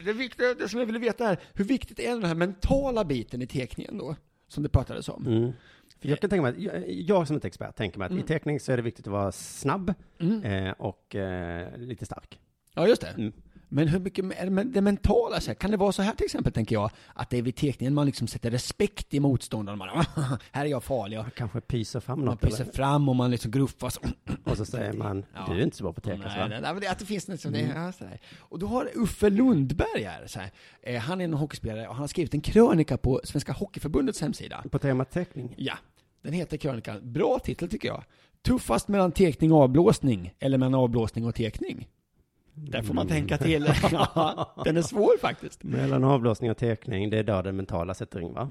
Det, 0.05 0.13
viktiga, 0.13 0.55
det 0.55 0.69
som 0.69 0.79
jag 0.79 0.87
ville 0.87 0.99
veta 0.99 1.29
är, 1.29 1.39
hur 1.55 1.65
viktigt 1.65 2.01
är 2.01 2.11
den 2.11 2.25
här 2.25 2.35
mentala 2.35 3.05
biten 3.05 3.43
i 3.43 3.47
teckningen 3.47 3.99
då? 3.99 4.17
Som 4.49 4.63
det 4.63 4.69
pratades 4.69 5.09
om. 5.09 5.27
Mm. 5.27 5.53
För 6.01 6.09
jag 6.09 6.21
kan 6.21 6.31
tänka 6.31 6.43
mig 6.43 6.65
jag, 6.65 6.91
jag 6.91 7.27
som 7.27 7.37
är 7.37 7.47
expert 7.47 7.77
tänker 7.77 7.99
mig 7.99 8.07
att 8.07 8.11
Mm. 8.13 8.25
i 8.25 8.27
teckning 8.27 8.61
så 8.61 8.73
är 8.73 8.77
det 8.77 8.83
viktigt 8.83 9.07
att 9.07 9.13
vara 9.13 9.33
snabb 9.33 9.95
Mm. 10.21 10.43
eh, 10.67 10.73
och 10.79 11.15
eh, 11.17 11.77
lite 11.79 12.07
stark. 12.07 12.41
Ja, 12.75 12.89
just 12.89 13.01
det. 13.03 13.33
Mm. 13.73 13.85
Men 13.85 13.89
hur 13.89 13.99
mycket 14.01 14.25
är 14.39 14.45
det, 14.45 14.51
men 14.51 14.73
det 14.73 14.81
mentala, 14.81 15.41
så 15.41 15.47
här, 15.51 15.55
kan 15.55 15.71
det 15.71 15.77
vara 15.77 15.93
så 15.93 16.03
här 16.03 16.13
till 16.15 16.25
exempel, 16.25 16.53
tänker 16.53 16.75
jag, 16.77 16.91
att 17.15 17.31
det 17.31 17.39
är 17.39 17.43
vid 17.43 17.57
teckningen 17.57 17.95
man 17.95 18.07
liksom 18.07 18.27
sätter 18.29 18.51
respekt 18.51 19.15
i 19.15 19.21
motståndaren, 19.21 19.79
man, 19.79 19.89
här 20.53 20.65
är 20.65 20.71
jag 20.71 20.85
farlig, 20.85 21.21
och 21.21 21.27
Kanske 21.37 21.61
pyser 21.61 22.01
fram 22.01 22.19
man 22.19 22.27
något. 22.27 22.41
pyser 22.41 22.63
eller? 22.63 22.73
fram 22.73 23.09
och 23.09 23.17
man 23.17 23.31
liksom 23.31 23.51
gruffas. 23.51 23.99
Och 24.45 24.57
så 24.57 24.65
säger 24.65 24.93
man, 24.93 25.25
Ja. 25.35 25.47
du 25.49 25.61
är 25.61 25.65
inte 25.65 25.77
så 25.77 25.83
bra 25.85 25.93
på 25.93 26.01
tecken. 26.01 26.21
Nej, 26.27 26.39
va? 26.39 26.47
nej, 26.49 26.61
nej, 26.61 26.73
men 26.73 26.81
det, 26.81 26.91
att 26.91 26.99
det 26.99 27.05
finns 27.07 27.29
något 27.29 27.41
som 27.41 27.55
Mm. 27.55 27.69
det, 27.69 27.75
ja, 27.75 27.93
sådär. 27.93 28.21
Och 28.39 28.59
då 28.59 28.67
har 28.67 28.91
Uffe 28.95 29.31
Lundberg 29.31 30.03
här, 30.03 30.27
så 30.27 30.41
här, 30.41 30.51
eh, 30.83 31.01
han 31.01 31.21
är 31.21 31.25
en 31.25 31.35
hockeyspelare 31.35 31.89
och 31.89 31.95
han 31.95 32.01
har 32.03 32.09
skrivit 32.09 32.35
en 32.35 32.41
krönika 32.41 32.97
på 32.97 33.21
Svenska 33.25 33.53
Hockeyförbundets 33.53 34.21
hemsida. 34.21 34.65
På 34.71 34.79
temat 34.79 35.11
teckning. 35.11 35.55
Ja, 35.59 35.75
den 36.23 36.33
heter 36.33 36.57
krönikan. 36.57 37.13
Bra 37.13 37.39
titel 37.45 37.69
tycker 37.69 37.89
jag. 37.89 38.05
Tuffast 38.43 38.89
mellan 38.89 39.13
tekning 39.13 39.53
och 39.53 39.59
avblåsning, 39.63 40.35
eller 40.39 40.59
mellan 40.59 40.75
avblåsning 40.75 41.27
och 41.27 41.35
tekning. 41.35 41.89
Där 42.63 42.83
får 42.83 42.95
man 42.95 43.09
tänka 43.09 43.39
till. 43.39 43.73
Ja, 43.93 44.55
den 44.65 44.77
är 44.77 44.83
svår 44.83 45.19
faktiskt. 45.21 45.65
Mellan 45.65 46.05
avblåsning 46.05 46.51
och 46.51 46.57
teckning, 46.57 47.11
det 47.11 47.19
är 47.19 47.25
då 47.25 47.43
den 47.43 47.57
mentala 47.57 47.95
sätter 47.95 48.21
in 48.21 48.35
va? 48.35 48.49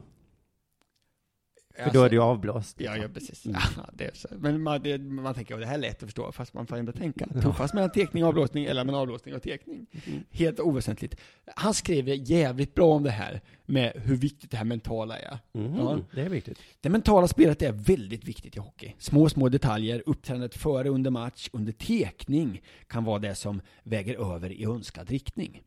För 1.80 1.86
Alltså- 1.86 2.00
då 2.00 2.06
är 2.06 2.10
det 2.10 2.16
ju 2.16 2.22
avblåst. 2.22 2.76
Ja, 2.82 2.98
ja 2.98 3.08
precis. 3.14 3.46
Mm. 3.46 3.62
Ja, 3.78 3.90
det 3.94 4.04
är 4.06 4.12
så. 4.14 4.28
Men 4.40 4.62
man, 4.64 4.84
det, 4.84 4.98
man 4.98 5.34
tänker 5.34 5.54
att 5.56 5.60
det 5.62 5.66
här 5.68 5.74
är 5.74 5.78
lätt 5.80 5.96
att 6.04 6.08
förstå, 6.10 6.32
fast 6.32 6.54
man 6.54 6.68
får 6.68 6.76
ändå 6.78 6.92
tänka. 6.92 7.28
Tuffast 7.42 7.74
mellan 7.74 7.90
tekning 7.92 8.24
och 8.24 8.30
avblåsning, 8.30 8.66
eller 8.66 8.84
mellan 8.84 9.02
avblåsning 9.02 9.36
och 9.36 9.42
tekning. 9.44 9.86
Mm. 10.08 10.24
Helt 10.32 10.60
oväsentligt. 10.60 11.16
Han 11.56 11.74
skriver 11.74 12.14
jävligt 12.14 12.76
bra 12.76 12.94
om 12.94 13.04
det 13.04 13.12
här, 13.12 13.42
med 13.66 13.92
hur 13.96 14.16
viktigt 14.16 14.52
det 14.52 14.58
här 14.58 14.66
mentala 14.66 15.18
är. 15.20 15.38
Mm, 15.54 15.76
Ja. 15.78 16.00
Det 16.14 16.22
är 16.22 16.30
viktigt. 16.30 16.60
Det 16.82 16.90
mentala 16.90 17.28
spelet 17.28 17.62
är 17.62 17.72
väldigt 17.72 18.24
viktigt 18.24 18.56
i 18.56 18.60
hockey. 18.60 18.94
Små, 18.98 19.30
små 19.30 19.50
detaljer, 19.50 20.04
uppträdandet 20.06 20.56
före, 20.56 20.90
under 20.90 21.12
match, 21.12 21.50
under 21.54 21.72
tekning 21.72 22.62
kan 22.88 23.04
vara 23.04 23.20
det 23.20 23.36
som 23.36 23.62
väger 23.84 24.34
över 24.36 24.52
i 24.52 24.66
önskad 24.66 25.10
riktning. 25.10 25.62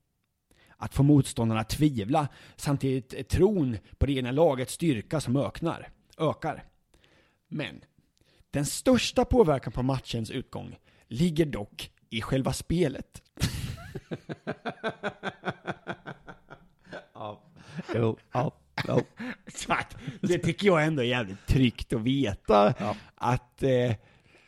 Att 0.77 0.95
få 0.95 1.03
motståndarna 1.03 1.61
att 1.61 1.69
tvivla, 1.69 2.29
samtidigt 2.57 3.15
är 3.15 3.23
tron 3.23 3.77
på 3.99 4.07
det 4.07 4.13
ena 4.13 4.31
lagets 4.31 4.73
styrka 4.75 5.21
som 5.21 5.37
öknar, 5.37 5.89
ökar. 6.31 6.65
Men 7.49 7.81
den 8.51 8.67
största 8.67 9.25
påverkan 9.25 9.73
på 9.73 9.83
matchens 9.83 10.31
utgång 10.31 10.79
ligger 11.09 11.47
dock 11.47 11.91
i 12.11 12.21
själva 12.21 12.53
spelet. 12.53 13.23
Ja. 17.15 17.43
Jo, 17.95 18.17
ja, 18.33 18.53
jo. 18.89 19.01
Så 19.55 19.73
att, 19.73 19.97
det 20.21 20.39
tycker 20.39 20.67
jag 20.67 20.85
ändå 20.85 21.03
är 21.03 21.07
jävligt 21.07 21.47
tryggt 21.47 21.93
att 21.93 22.01
veta 22.01 22.75
Ja. 22.79 22.97
att, 23.15 23.63
eh, 23.63 23.95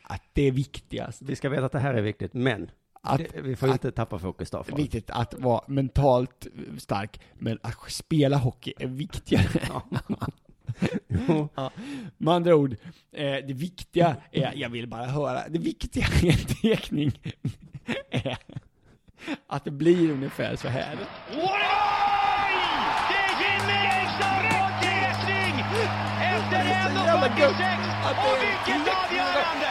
att 0.03 0.21
det 0.33 0.41
är 0.41 0.51
viktigast. 0.51 1.21
Vi 1.21 1.35
ska 1.35 1.49
veta 1.49 1.65
att 1.65 1.71
det 1.71 1.79
här 1.79 1.93
är 1.93 2.01
viktigt, 2.01 2.33
men 2.33 2.71
Att- 3.01 3.17
det, 3.33 3.41
vi 3.41 3.55
får 3.55 3.67
att- 3.67 3.73
inte 3.73 3.91
tappa 3.91 4.19
fokus 4.19 4.51
då. 4.51 4.63
Från. 4.63 4.77
viktigt 4.77 5.09
att 5.09 5.33
vara 5.33 5.61
mentalt 5.67 6.47
stark, 6.77 7.19
men 7.33 7.59
att 7.63 7.91
spela 7.91 8.37
hockey 8.37 8.73
är 8.79 8.87
viktigare. 8.87 9.61
Jo. 11.27 11.49
Ja. 11.55 11.71
Med 12.17 12.33
andra 12.33 12.55
ord, 12.55 12.75
eh, 13.11 13.31
det 13.47 13.53
viktiga 13.53 14.15
är, 14.31 14.53
jag 14.55 14.69
vill 14.69 14.87
bara 14.87 15.05
höra, 15.05 15.49
det 15.49 15.59
viktiga 15.59 16.05
i 16.23 16.29
en 16.29 16.37
tekning 16.61 17.11
är 18.11 18.37
att 19.47 19.63
det 19.65 19.71
blir 19.71 20.11
ungefär 20.11 20.55
så 20.55 20.67
här. 20.67 20.97
Oj! 21.31 21.39
Det 23.09 23.15
är 23.15 23.33
Jimmy 23.41 23.73
Eriksson 23.73 24.43
på 24.51 24.61
tekning 24.81 25.55
efter 26.21 26.65
jävla 26.65 27.27
1.46 27.27 27.39
gött 27.39 27.61
att 28.05 28.15
det 28.15 28.31
och 28.31 28.37
vilket 28.41 28.93
avgörande! 28.95 29.69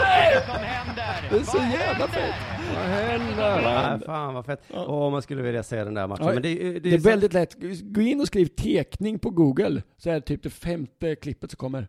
Vad 0.00 0.08
är 0.08 0.34
det 0.34 0.46
som 0.46 0.56
händer? 0.64 0.91
Det 1.32 1.38
är 1.38 1.44
så 1.44 1.56
jävla 1.58 2.08
fett. 2.08 2.34
Vad 2.74 2.84
händer? 2.84 3.36
Vad 3.36 3.58
England. 3.58 4.02
fan 4.06 4.34
vad 4.34 4.46
fett. 4.46 4.62
Åh, 4.74 5.10
man 5.10 5.22
skulle 5.22 5.42
vilja 5.42 5.62
se 5.62 5.84
den 5.84 5.94
där 5.94 6.06
matchen. 6.06 6.26
Ja, 6.26 6.32
Men 6.32 6.42
det, 6.42 6.54
det, 6.54 6.80
det, 6.80 6.94
är 6.94 6.98
så- 6.98 7.08
väldigt 7.08 7.32
lätt. 7.32 7.56
Gå 7.82 8.00
in 8.00 8.20
och 8.20 8.26
skriv 8.26 8.46
tekning 8.46 9.18
på 9.18 9.30
Google, 9.30 9.82
så 9.96 10.10
är 10.10 10.14
det 10.14 10.20
typ 10.20 10.42
det 10.42 10.50
femte 10.50 11.14
klippet 11.16 11.50
som 11.50 11.56
kommer. 11.56 11.88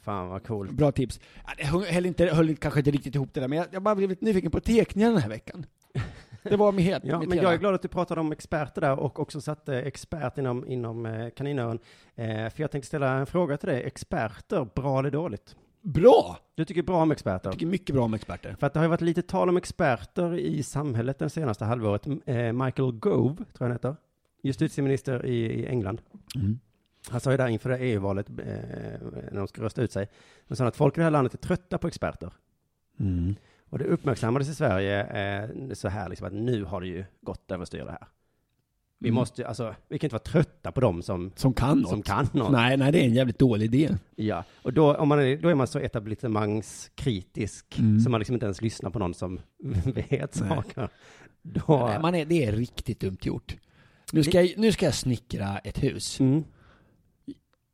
Fan 0.00 0.28
vad 0.28 0.46
coolt. 0.46 0.70
Bra 0.70 0.92
tips. 0.92 1.20
Ja, 1.46 1.52
det 1.58 1.64
höll, 1.64 1.84
höll 1.84 2.06
inte, 2.06 2.26
höll 2.26 2.56
kanske 2.56 2.80
inte 2.80 2.90
riktigt 2.90 3.14
ihop 3.14 3.28
det 3.34 3.40
där, 3.40 3.48
men 3.48 3.58
jag, 3.58 3.66
jag 3.70 3.82
bara 3.82 3.94
blev 3.94 4.08
lite 4.10 4.24
nyfiken 4.24 4.50
på 4.50 4.60
teckningar 4.60 5.08
den 5.10 5.18
här 5.22 5.28
veckan. 5.28 5.66
Det 6.42 6.56
var 6.56 6.72
med 6.72 6.84
helt, 6.84 7.04
Ja, 7.04 7.18
mitt 7.18 7.28
men 7.28 7.38
hela. 7.38 7.48
jag 7.48 7.54
är 7.54 7.58
glad 7.58 7.74
att 7.74 7.82
du 7.82 7.88
pratade 7.88 8.20
om 8.20 8.32
experter 8.32 8.80
där 8.80 8.98
och 8.98 9.20
också 9.20 9.40
satte 9.40 9.74
expert 9.82 10.38
inom, 10.38 10.66
inom 10.68 11.06
eh, 11.06 11.30
kaninöron. 11.30 11.78
Eh, 12.14 12.26
för 12.26 12.60
jag 12.60 12.70
tänkte 12.70 12.86
ställa 12.86 13.12
en 13.12 13.26
fråga 13.26 13.56
till 13.56 13.68
dig. 13.68 13.82
Experter, 13.82 14.66
bra 14.74 14.98
eller 14.98 15.10
dåligt? 15.10 15.56
Bra! 15.82 16.38
Du 16.54 16.64
tycker 16.64 16.82
bra 16.82 17.02
om 17.02 17.10
experter? 17.10 17.46
Jag 17.48 17.52
tycker 17.52 17.66
mycket 17.66 17.94
bra 17.94 18.04
om 18.04 18.14
experter. 18.14 18.56
För 18.60 18.66
att 18.66 18.72
det 18.72 18.78
har 18.78 18.84
ju 18.84 18.90
varit 18.90 19.00
lite 19.00 19.22
tal 19.22 19.48
om 19.48 19.56
experter 19.56 20.34
i 20.34 20.62
samhället 20.62 21.18
den 21.18 21.30
senaste 21.30 21.64
halvåret. 21.64 22.06
Eh, 22.26 22.52
Michael 22.52 22.92
Gove, 22.92 23.36
tror 23.36 23.46
jag 23.58 23.66
han 23.66 23.72
heter, 23.72 23.96
justitieminister 24.42 25.26
i, 25.26 25.66
England. 25.66 26.02
Mm. 26.36 26.58
Han 27.08 27.20
sa 27.20 27.30
ju 27.30 27.36
där 27.36 27.48
inför 27.48 27.70
det 27.70 27.78
EU-valet, 27.78 28.28
eh, 28.28 28.34
när 29.30 29.38
de 29.38 29.48
ska 29.48 29.62
rösta 29.62 29.82
ut 29.82 29.92
sig, 29.92 30.08
han 30.48 30.56
sa 30.56 30.66
att 30.66 30.76
folk 30.76 30.96
i 30.96 31.00
det 31.00 31.04
här 31.04 31.10
landet 31.10 31.34
är 31.34 31.38
trötta 31.38 31.78
på 31.78 31.88
experter. 31.88 32.32
Mm. 33.00 33.34
Och 33.68 33.78
det 33.78 33.84
uppmärksammades 33.84 34.48
i 34.48 34.54
Sverige 34.54 35.04
eh, 35.04 35.72
så 35.72 35.88
här, 35.88 36.08
liksom 36.08 36.26
att 36.26 36.32
nu 36.32 36.64
har 36.64 36.80
det 36.80 36.86
ju 36.86 37.04
gått 37.20 37.50
överstyr 37.50 37.84
det 37.84 37.90
här. 37.90 38.08
Vi 39.02 39.08
Mm. 39.08 39.14
måste, 39.14 39.46
alltså, 39.48 39.74
vi 39.88 39.98
kan 39.98 40.06
inte 40.06 40.14
vara 40.14 40.22
trötta 40.22 40.72
på 40.72 40.80
dem 40.80 41.02
som, 41.02 41.32
Som 41.36 41.54
kan 41.54 41.78
något. 41.78 41.90
som 41.90 42.02
kan 42.02 42.28
något. 42.32 42.52
Nej, 42.52 42.76
nej, 42.76 42.92
det 42.92 43.00
är 43.00 43.04
en 43.04 43.14
jävligt 43.14 43.38
dålig 43.38 43.74
idé. 43.74 43.96
Ja, 44.16 44.44
och 44.62 44.72
då, 44.72 44.94
om 44.94 45.08
man 45.08 45.18
är, 45.20 45.36
då 45.36 45.48
är 45.48 45.54
man 45.54 45.66
så 45.66 45.78
etablissemangskritisk, 45.78 47.78
Mm. 47.78 48.00
så 48.00 48.10
man 48.10 48.20
liksom 48.20 48.34
inte 48.34 48.46
ens 48.46 48.62
lyssnar 48.62 48.90
på 48.90 48.98
någon 48.98 49.14
som 49.14 49.40
vet 50.10 50.34
saker. 50.34 50.88
Då, 51.42 51.86
Nej, 51.88 52.00
man 52.00 52.14
är, 52.14 52.24
det 52.24 52.44
är 52.44 52.52
riktigt 52.52 53.00
dumt 53.00 53.18
gjort. 53.22 53.56
Nu 54.12 54.22
ska, 54.22 54.42
jag, 54.42 54.58
nu 54.58 54.72
ska 54.72 54.84
jag 54.84 54.94
snickra 54.94 55.58
ett 55.58 55.82
hus. 55.82 56.20
Mm. 56.20 56.44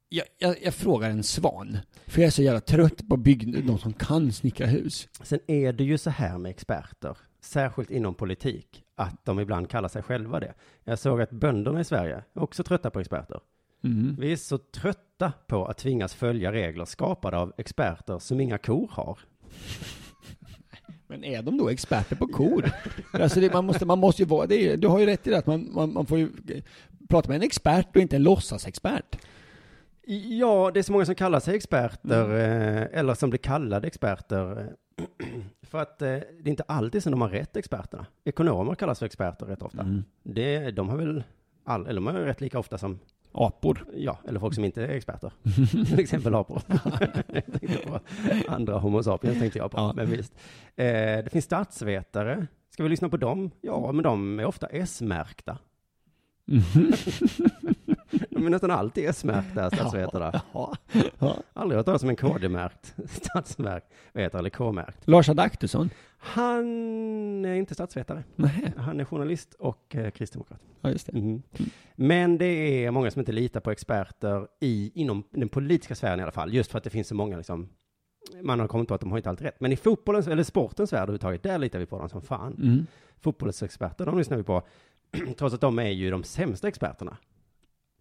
Jag, 0.09 0.27
jag, 0.39 0.57
jag 0.63 0.75
frågar 0.75 1.11
en 1.11 1.23
svan, 1.23 1.79
för 2.07 2.21
jag 2.21 2.27
är 2.27 2.31
så 2.31 2.43
jävla 2.43 2.61
trött 2.61 3.09
på 3.09 3.17
bygg, 3.17 3.67
de 3.67 3.79
som 3.79 3.93
kan 3.93 4.33
snickra 4.33 4.67
hus. 4.67 5.09
Sen 5.23 5.39
är 5.47 5.73
det 5.73 5.85
ju 5.85 5.99
så 5.99 6.11
här 6.11 6.39
med 6.39 6.51
experter, 6.51 7.17
särskilt 7.41 7.91
inom 7.91 8.15
politik, 8.15 8.85
att 8.95 9.25
de 9.25 9.41
ibland 9.41 9.71
kallar 9.71 9.89
sig 9.89 10.03
själva 10.03 10.41
det. 10.41 10.55
Jag 10.85 10.99
såg 10.99 11.21
att 11.21 11.31
bönderna 11.31 11.81
i 11.81 11.85
Sverige 11.85 12.23
är 12.35 12.43
också 12.43 12.63
trötta 12.63 12.91
på 12.91 13.01
experter. 13.01 13.41
Mm. 13.85 14.17
Vi 14.19 14.33
är 14.33 14.37
så 14.37 14.59
trötta 14.59 15.33
på 15.47 15.67
att 15.67 15.79
tvingas 15.79 16.15
följa 16.15 16.53
regler 16.53 16.85
skapade 16.85 17.37
av 17.37 17.53
experter 17.59 18.19
som 18.19 18.41
inga 18.41 18.59
kor 18.59 18.89
har. 18.93 19.19
Men 21.07 21.25
är 21.25 21.43
de 21.43 21.59
då 21.59 21.69
experter 21.69 22.17
på 22.17 22.27
kor? 22.27 22.71
alltså 23.13 23.41
det, 23.41 23.53
man, 23.53 23.65
måste, 23.65 23.87
man 23.87 23.99
måste 23.99 24.23
ju 24.23 24.29
vara, 24.29 24.47
det 24.47 24.73
är, 24.73 24.77
du 24.77 24.89
har 24.89 24.99
ju 24.99 25.07
rätt 25.07 25.27
i 25.27 25.31
det, 25.31 25.39
att 25.39 25.47
man, 25.47 25.69
man, 25.73 25.93
man 25.93 26.07
får 26.07 26.19
ju 26.19 26.31
prata 27.09 27.29
med 27.29 27.37
en 27.37 27.43
expert 27.43 27.97
och 27.97 28.03
inte 28.03 28.17
en 28.17 28.23
låtsasexpert. 28.23 29.19
Ja, 30.11 30.71
det 30.75 30.81
är 30.81 30.83
så 30.83 30.93
många 30.93 31.05
som 31.05 31.15
kallar 31.15 31.41
sig 31.41 31.57
experter, 31.57 32.31
eh, 32.31 32.99
eller 32.99 33.15
som 33.15 33.31
blir 33.31 33.39
kallade 33.39 33.87
experter. 33.87 34.73
För 35.63 35.79
att 35.79 36.03
eh, 36.03 36.09
det 36.09 36.45
är 36.45 36.49
inte 36.49 36.63
alltid 36.63 37.03
som 37.03 37.11
de 37.13 37.21
har 37.21 37.29
rätt, 37.29 37.57
experterna. 37.57 38.07
Ekonomer 38.25 38.75
kallas 38.75 38.99
för 38.99 39.07
experter 39.07 39.47
rätt 39.47 39.63
ofta. 39.63 39.83
Mm. 39.83 40.05
Det, 40.23 40.71
de 40.71 40.89
har 40.89 40.97
väl, 40.97 41.23
all, 41.65 41.87
eller 41.87 41.95
de 42.01 42.07
är 42.09 42.13
rätt 42.13 42.41
lika 42.41 42.59
ofta 42.59 42.79
som, 42.79 42.99
Apor. 43.33 43.85
ja, 43.95 44.19
eller 44.29 44.41
folk 44.41 44.55
som 44.55 44.65
inte 44.65 44.85
är 44.85 44.89
experter. 44.89 45.33
Till 45.87 46.01
exempel 46.01 46.35
apor. 46.35 46.63
andra 48.49 48.79
homo 48.79 49.03
sapiens 49.03 49.39
tänkte 49.39 49.59
jag 49.59 49.71
på, 49.71 49.79
Ja. 49.79 49.93
men 49.97 50.11
visst. 50.11 50.35
Eh, 50.77 50.85
det 51.25 51.29
finns 51.33 51.45
statsvetare. 51.45 52.47
Ska 52.71 52.83
vi 52.83 52.89
lyssna 52.89 53.09
på 53.09 53.17
dem? 53.17 53.51
Ja, 53.61 53.93
men 53.93 54.03
de 54.03 54.41
är 54.41 54.45
ofta 54.45 54.67
S-märkta. 54.67 55.59
är 58.47 58.51
nästan 58.51 58.71
alltid 58.71 59.09
S-märkta, 59.09 59.71
statsvetarna. 59.77 60.43
Ja. 60.53 60.77
ja. 61.19 61.37
Aldrig 61.53 61.77
hört 61.77 61.87
talas 61.87 62.03
om 62.03 62.09
en 62.09 62.17
KD-märkt 62.17 62.95
statsvetare 63.11 63.83
eller 64.13 64.51
K-märkt. 64.51 65.09
Lars 65.09 65.29
Adaktusson? 65.29 65.91
Han 66.19 67.45
är 67.45 67.55
inte 67.55 67.75
statsvetare. 67.75 68.25
Nej. 68.37 68.73
Han 68.77 69.01
är 69.01 69.05
journalist 69.05 69.55
och 69.55 69.97
eh, 69.97 70.11
kristdemokrat. 70.11 70.61
Ja, 70.81 70.91
just 70.91 71.07
det. 71.07 71.13
Mhm. 71.13 71.43
Men 71.95 72.39
det 72.39 72.85
är 72.85 72.91
många 72.91 73.11
som 73.11 73.21
inte 73.21 73.33
litar 73.33 73.61
på 73.61 73.71
experter 73.71 74.47
i, 74.61 74.93
inom 74.95 75.25
den 75.31 75.49
politiska 75.49 75.95
sfären 75.95 76.21
i 76.21 76.23
alla 76.23 76.33
fall, 76.33 76.55
just 76.55 76.71
för 76.71 76.79
att 76.79 76.85
det 76.85 76.91
finns 76.91 77.09
så 77.09 77.15
många 77.15 77.37
liksom, 77.37 77.69
man 78.43 78.61
har 78.61 78.69
kommit 78.69 78.89
på 78.89 78.95
att 78.95 79.01
de 79.01 79.11
har 79.11 79.19
inte 79.19 79.31
alltid 79.31 79.47
rätt. 79.47 79.61
Men 79.61 79.73
i 79.73 79.77
fotbollens, 79.77 80.29
eller 80.29 80.43
sportens 80.43 80.93
värld 80.93 81.03
överhuvudtaget, 81.03 81.43
där 81.43 81.59
litar 81.59 81.79
vi 81.79 81.87
på 81.87 81.99
dem 81.99 82.09
som 82.09 82.23
fan. 82.23 82.55
Mm. 82.55 82.87
Fotbollens 83.21 83.63
experter, 83.63 84.07
de 84.07 84.19
lyssnar 84.19 84.37
vi 84.37 84.43
på, 84.43 84.63
trots 85.39 85.55
att 85.55 85.61
de 85.61 85.79
är 85.79 85.91
ju 85.91 86.11
de 86.11 86.25
sämsta 86.25 86.69
experterna. 86.69 87.17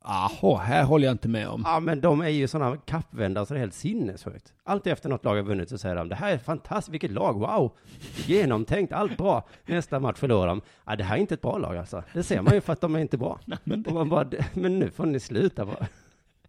Jaha, 0.03 0.57
här 0.57 0.83
håller 0.83 1.05
jag 1.05 1.13
inte 1.13 1.27
med 1.27 1.47
om. 1.47 1.63
Ja, 1.65 1.79
men 1.79 2.01
de 2.01 2.21
är 2.21 2.27
ju 2.27 2.47
sådana 2.47 2.77
kappvändare 2.77 3.45
så 3.45 3.53
det 3.53 3.57
är 3.57 3.61
helt 3.61 3.73
sinnessjukt. 3.73 4.53
Alltid 4.63 4.93
efter 4.93 5.09
något 5.09 5.25
lag 5.25 5.35
har 5.35 5.43
vunnit 5.43 5.69
så 5.69 5.77
säger 5.77 5.95
de, 5.95 6.09
det 6.09 6.15
här 6.15 6.33
är 6.33 6.37
fantastiskt, 6.37 6.93
vilket 6.93 7.11
lag, 7.11 7.39
wow! 7.39 7.71
Genomtänkt, 8.25 8.93
allt 8.93 9.17
bra. 9.17 9.47
Nästa 9.65 9.99
match 9.99 10.17
förlorar 10.17 10.47
de. 10.47 10.61
Ja, 10.85 10.95
det 10.95 11.03
här 11.03 11.15
är 11.15 11.19
inte 11.19 11.33
ett 11.33 11.41
bra 11.41 11.57
lag 11.57 11.77
alltså. 11.77 12.03
Det 12.13 12.23
ser 12.23 12.41
man 12.41 12.53
ju 12.53 12.61
för 12.61 12.73
att 12.73 12.81
de 12.81 12.95
är 12.95 12.99
inte 12.99 13.17
bra. 13.17 13.39
men, 13.63 13.85
Och 13.85 13.93
man 13.93 14.09
bara, 14.09 14.27
men 14.53 14.79
nu 14.79 14.91
får 14.91 15.05
ni 15.05 15.19
sluta 15.19 15.65
bara. 15.65 15.87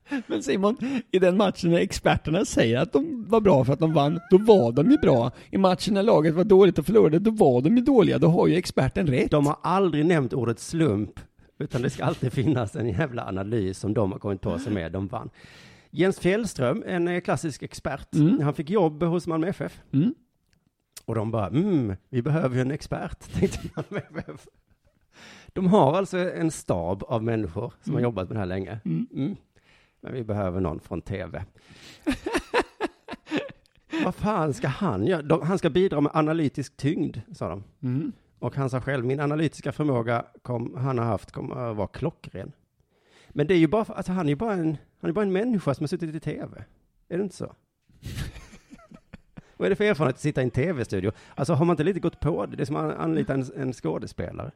Men 0.27 0.43
Simon, 0.43 0.77
i 1.11 1.19
den 1.19 1.37
matchen 1.37 1.71
när 1.71 1.79
experterna 1.79 2.45
säger 2.45 2.79
att 2.79 2.93
de 2.93 3.25
var 3.29 3.41
bra 3.41 3.65
för 3.65 3.73
att 3.73 3.79
de 3.79 3.93
vann, 3.93 4.21
då 4.31 4.39
var 4.39 4.73
de 4.73 4.91
ju 4.91 4.97
bra. 4.99 5.31
I 5.51 5.59
matchen 5.59 5.95
när 5.95 6.03
laget 6.03 6.35
var 6.35 6.45
dåligt 6.45 6.79
och 6.79 6.87
förlorade, 6.87 7.19
då 7.19 7.31
var 7.31 7.61
de 7.61 7.77
ju 7.77 7.83
dåliga. 7.83 8.19
Då 8.19 8.29
har 8.29 8.47
ju 8.47 8.57
experten 8.57 9.07
rätt. 9.07 9.31
De 9.31 9.47
har 9.47 9.57
aldrig 9.63 10.07
nämnt 10.07 10.33
ordet 10.33 10.59
slump, 10.59 11.21
utan 11.59 11.83
det 11.83 11.91
ska 11.91 12.05
alltid 12.05 12.33
finnas 12.33 12.77
en 12.77 12.89
jävla 12.89 13.25
analys 13.29 13.79
som 13.79 13.95
de 13.95 14.13
har 14.13 14.19
kommit 14.19 14.41
på 14.41 14.59
som 14.59 14.77
är 14.79 14.91
de 14.91 15.07
vann. 15.09 15.31
Jens 15.91 16.19
Fjällström, 16.21 16.85
en 16.87 17.09
eh, 17.09 17.21
klassisk 17.21 17.63
expert, 17.63 18.15
Mm. 18.15 18.41
han 18.41 18.55
fick 18.55 18.71
jobb 18.71 19.03
hos 19.03 19.27
Malmö 19.27 19.47
FF. 19.49 19.81
Mm. 19.93 20.15
Och 21.05 21.15
de 21.15 21.31
bara, 21.31 21.47
mm, 21.47 21.97
vi 22.09 22.23
behöver 22.23 22.55
ju 22.57 22.61
en 22.63 22.71
expert, 22.71 23.33
tänkte 23.35 23.59
Malmö 23.77 24.01
FF. 24.25 24.47
De 25.47 25.67
har 25.67 25.97
alltså 25.97 26.19
en 26.19 26.51
stab 26.51 27.03
av 27.03 27.23
människor 27.23 27.73
som 27.83 27.93
har 27.93 28.01
Mm. 28.01 28.05
jobbat 28.09 28.29
med 28.29 28.37
det 28.37 28.41
här 28.41 28.47
länge. 28.47 28.81
Mm. 28.85 29.07
Mm. 29.15 29.37
Men 30.01 30.13
vi 30.13 30.25
behöver 30.25 30.61
någon 30.61 30.81
från 30.81 31.03
tv. 31.03 31.45
Vad 34.05 34.15
fan 34.15 34.55
ska 34.55 34.69
han 34.69 35.07
göra? 35.07 35.23
De, 35.23 35.43
han 35.43 35.59
ska 35.59 35.71
bidra 35.71 36.01
med 36.01 36.13
analytisk 36.15 36.77
tyngd, 36.77 37.17
sa 37.33 37.49
de. 37.49 37.63
Och 38.39 38.57
han 38.57 38.71
sa 38.71 38.81
själv, 38.81 39.05
min 39.05 39.21
analytiska 39.21 39.73
förmåga 39.73 40.25
kom, 40.43 40.75
han 40.77 40.99
har 40.99 41.05
haft 41.05 41.33
kommer 41.33 41.57
att 41.71 41.77
vara 41.77 41.87
klockren. 41.87 42.53
Men 43.29 43.47
det 43.47 43.55
är 43.55 43.59
ju 43.59 43.67
bara, 43.69 43.85
för- 43.85 43.95
alltså 43.95 44.13
han 44.13 44.27
är 44.27 44.31
ju 44.31 44.37
bara 44.37 44.53
en, 44.53 44.77
han 45.01 45.11
är 45.11 45.13
bara 45.15 45.25
en 45.25 45.33
människa 45.33 45.75
som 45.75 45.83
har 45.85 45.89
suttit 45.89 46.15
i 46.15 46.21
tv. 46.21 46.65
Är 47.09 47.17
det 47.19 47.23
inte 47.23 47.37
så? 47.37 47.55
Vad 49.57 49.67
är 49.67 49.71
det 49.71 49.77
för 49.77 49.85
erfarenhet 49.85 50.17
att 50.17 50.21
sitta 50.21 50.41
i 50.41 50.45
en 50.45 50.51
tv-studio? 50.51 51.13
Alltså 51.35 51.55
har 51.55 51.65
man 51.65 51.75
inte 51.75 51.85
lite 51.85 52.01
gått 52.01 52.21
på 52.21 52.47
det? 52.47 52.57
Det 52.57 52.63
är 52.63 52.65
som 52.65 52.77
att 52.77 52.97
anlita 52.97 53.35
en, 53.35 53.45
en 53.57 53.73
skådespelare. 53.73 54.51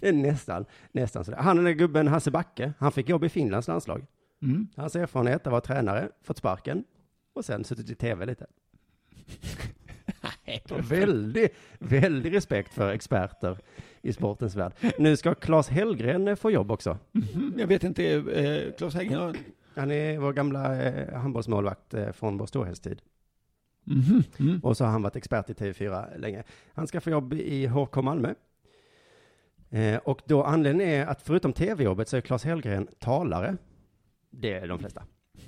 det 0.00 0.08
är 0.08 0.12
nästan, 0.12 0.64
nästan 0.92 1.24
sådär. 1.24 1.38
Han 1.38 1.56
den 1.56 1.64
där 1.64 1.72
gubben 1.72 2.08
Hasse 2.08 2.30
Backe, 2.30 2.72
han 2.78 2.92
fick 2.92 3.08
jobb 3.08 3.24
i 3.24 3.28
Finlands 3.28 3.68
landslag. 3.68 4.06
Mm. 4.42 4.66
Hans 4.76 4.96
erfarenhet 4.96 5.46
vara 5.46 5.60
tränare, 5.60 6.08
fått 6.22 6.36
sparken 6.38 6.84
och 7.32 7.44
sen 7.44 7.64
suttit 7.64 7.90
i 7.90 7.94
tv 7.94 8.26
lite. 8.26 8.46
Och 10.70 10.92
väldigt, 10.92 11.54
väldigt 11.78 12.32
respekt 12.32 12.74
för 12.74 12.92
experter 12.92 13.58
i 14.02 14.12
sportens 14.12 14.56
värld. 14.56 14.72
Nu 14.98 15.16
ska 15.16 15.34
Claes 15.34 15.68
Hellgren 15.68 16.28
eh, 16.28 16.36
få 16.36 16.50
jobb 16.50 16.70
också. 16.70 16.98
Mhm. 17.12 17.54
Jag 17.58 17.66
vet 17.66 17.84
inte, 17.84 18.04
eh, 18.14 18.72
Claes 18.78 18.94
har... 18.94 19.36
Han 19.74 19.90
är 19.90 20.18
vår 20.18 20.32
gamla 20.32 20.82
eh, 20.82 21.14
handbollsmålvakt 21.18 21.94
eh, 21.94 22.12
från 22.12 22.38
vår 22.38 22.46
storhetstid. 22.46 23.02
Mhm. 23.84 24.22
Mm. 24.38 24.60
Och 24.62 24.76
så 24.76 24.84
har 24.84 24.90
han 24.90 25.02
varit 25.02 25.16
expert 25.16 25.50
i 25.50 25.52
TV4 25.52 26.18
länge. 26.18 26.44
Han 26.72 26.86
ska 26.86 27.00
få 27.00 27.10
jobb 27.10 27.32
i 27.32 27.66
HK 27.66 27.96
Malmö. 27.96 28.34
Eh, 29.70 29.96
och 29.96 30.22
då 30.26 30.44
anledningen 30.44 30.92
är 30.92 31.06
att 31.06 31.22
förutom 31.22 31.52
tv-jobbet 31.52 32.08
så 32.08 32.16
är 32.16 32.20
Claes 32.20 32.44
Hellgren 32.44 32.88
talare. 32.98 33.56
Det 34.30 34.52
är 34.52 34.68
de 34.68 34.78
flesta. 34.78 35.02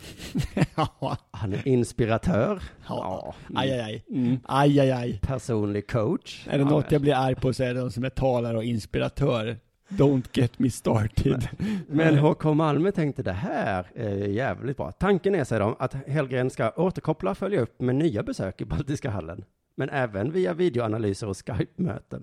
Ja. 0.77 1.17
Han 1.31 1.53
är 1.53 1.69
inspiratör. 1.69 2.63
Ja. 2.89 3.35
Aj, 3.55 3.73
aj, 3.73 3.81
aj. 3.81 4.05
Mm. 4.11 4.39
Aj, 4.45 4.81
aj, 4.81 4.91
aj. 4.91 5.21
Personlig 5.23 5.91
coach. 5.91 6.47
Är 6.49 6.59
det 6.59 6.65
Ja, 6.65 6.71
något 6.71 6.93
jag 6.93 7.01
blir 7.01 7.15
arg 7.15 7.35
på 7.35 7.53
så 7.53 7.63
är 7.63 7.75
det 7.75 7.81
de 7.81 7.91
som 7.91 8.05
är 8.05 8.11
talare 8.11 8.57
och 8.57 8.65
inspiratör. 8.65 9.57
Don't 9.89 10.29
get 10.33 10.59
me 10.59 10.71
started. 10.71 11.49
Men 11.89 12.19
HK 12.19 12.45
Malmö 12.45 12.93
tänkte 12.93 13.23
det 13.23 13.33
här 13.33 13.87
är 13.95 14.17
jävligt 14.17 14.77
bra. 14.77 14.93
Tanken 14.93 15.35
är, 15.35 15.45
säger 15.45 15.61
de, 15.61 15.77
att 15.79 15.95
Hellgren 16.07 16.51
ska 16.51 16.71
återkoppla 16.71 17.31
och 17.31 17.39
följa 17.39 17.61
upp 17.61 17.81
med 17.81 17.95
nya 17.95 18.23
besök 18.23 18.61
i 18.61 18.65
Baltiska 18.65 19.11
hallen. 19.11 19.45
Men 19.75 19.89
även 19.89 20.33
via 20.33 20.55
videoanalyser 20.55 21.29
och 21.29 21.37
Skype-möten. 21.37 22.23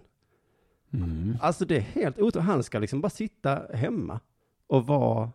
Mm. 0.93 1.37
Alltså 1.41 1.65
det 1.65 1.77
är 1.77 1.81
helt 1.81 2.19
otroligt. 2.19 2.47
Han 2.47 2.63
ska 2.63 2.79
liksom 2.79 3.01
bara 3.01 3.09
sitta 3.09 3.61
hemma 3.73 4.19
och 4.67 4.87
vara 4.87 5.31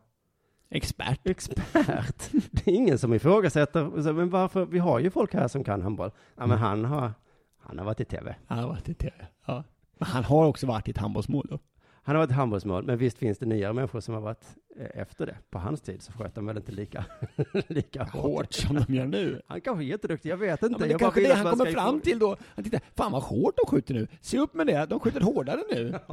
Expert. 0.70 1.26
expert. 1.26 2.30
Det 2.50 2.66
är 2.70 2.74
ingen 2.74 2.98
som 2.98 3.14
ifrågasätter, 3.14 4.12
men 4.12 4.30
varför, 4.30 4.66
vi 4.66 4.78
har 4.78 4.98
ju 4.98 5.10
folk 5.10 5.34
här 5.34 5.48
som 5.48 5.64
kan 5.64 5.82
handboll. 5.82 6.10
Ja, 6.36 6.46
men 6.46 6.58
han 6.58 6.84
har, 6.84 7.12
Han 7.58 7.78
har 7.78 7.84
varit 7.84 8.00
i 8.00 8.04
tv. 8.04 8.36
Han 8.46 8.58
har 8.58 8.68
varit 8.68 8.88
i 8.88 8.94
tv, 8.94 9.14
ja. 9.46 9.64
Men 9.98 10.08
han 10.08 10.24
har 10.24 10.46
också 10.46 10.66
varit 10.66 10.88
i 10.88 10.90
ett 10.90 10.98
handbollsmål 10.98 11.46
då. 11.50 11.58
Han 12.02 12.16
har 12.16 12.22
varit 12.22 12.30
i 12.30 12.34
handbollsmål, 12.34 12.84
men 12.84 12.98
visst 12.98 13.18
finns 13.18 13.38
det 13.38 13.46
nyare 13.46 13.72
människor 13.72 14.00
som 14.00 14.14
har 14.14 14.20
varit 14.20 14.44
efter 14.76 15.26
det. 15.26 15.36
På 15.50 15.58
hans 15.58 15.80
tid 15.80 16.02
så 16.02 16.12
sköt 16.12 16.34
de 16.34 16.46
väl 16.46 16.56
inte 16.56 16.72
lika, 16.72 17.04
lika 17.68 18.04
Hårt 18.04 18.52
som 18.52 18.76
de 18.76 18.94
gör 18.94 19.06
nu. 19.06 19.42
Han 19.46 19.60
kanske 19.60 19.84
är 19.84 19.86
jätteduktig, 19.86 20.30
jag 20.30 20.36
vet 20.36 20.62
inte. 20.62 20.74
Ja, 20.80 20.86
det 20.86 20.90
jag 20.90 21.00
kanske 21.00 21.20
det 21.20 21.34
han 21.34 21.50
kommer 21.50 21.72
fram 21.72 22.00
till 22.00 22.18
då. 22.18 22.36
Han 22.54 22.64
tittar, 22.64 22.80
fan 22.96 23.12
vad 23.12 23.22
hårt 23.22 23.54
de 23.56 23.70
skjuter 23.70 23.94
nu. 23.94 24.06
Se 24.20 24.38
upp 24.38 24.54
med 24.54 24.66
det, 24.66 24.86
de 24.86 25.00
skjuter 25.00 25.20
hårdare 25.20 25.60
nu. 25.70 25.94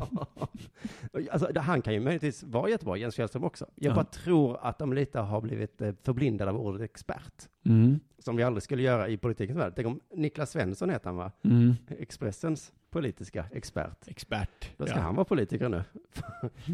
Alltså, 1.32 1.60
han 1.60 1.82
kan 1.82 1.94
ju 1.94 2.00
möjligtvis 2.00 2.44
vara 2.44 2.70
jättebra, 2.70 2.98
Jens 2.98 3.16
Fjällström 3.16 3.44
också. 3.44 3.66
Jag 3.76 3.92
Ja. 3.92 3.96
bara 3.96 4.06
tror 4.06 4.58
att 4.62 4.80
de 4.80 4.94
lite 4.94 5.20
har 5.20 5.42
blivit 5.42 5.82
eh, 5.82 5.94
förblindade 6.04 6.52
av 6.52 6.58
ordet 6.58 6.82
expert. 6.82 7.34
Mm. 7.66 8.00
Som 8.20 8.36
vi 8.36 8.44
aldrig 8.44 8.64
skulle 8.64 8.84
göra 8.84 9.08
i 9.10 9.18
politikens 9.18 9.60
värld. 9.60 9.74
Tänk 9.76 9.88
om 9.88 10.00
Niklas 10.16 10.52
Svensson 10.52 10.90
heter 10.90 11.06
han 11.06 11.16
va? 11.16 11.32
Mm. 11.44 11.74
Expressens 12.00 12.72
politiska 12.90 13.46
expert. 13.52 14.08
Expert. 14.08 14.72
Då 14.78 14.86
ska 14.86 14.96
ja. 14.96 15.02
han 15.02 15.16
vara 15.16 15.26
politiker 15.26 15.70
nu. 15.70 15.84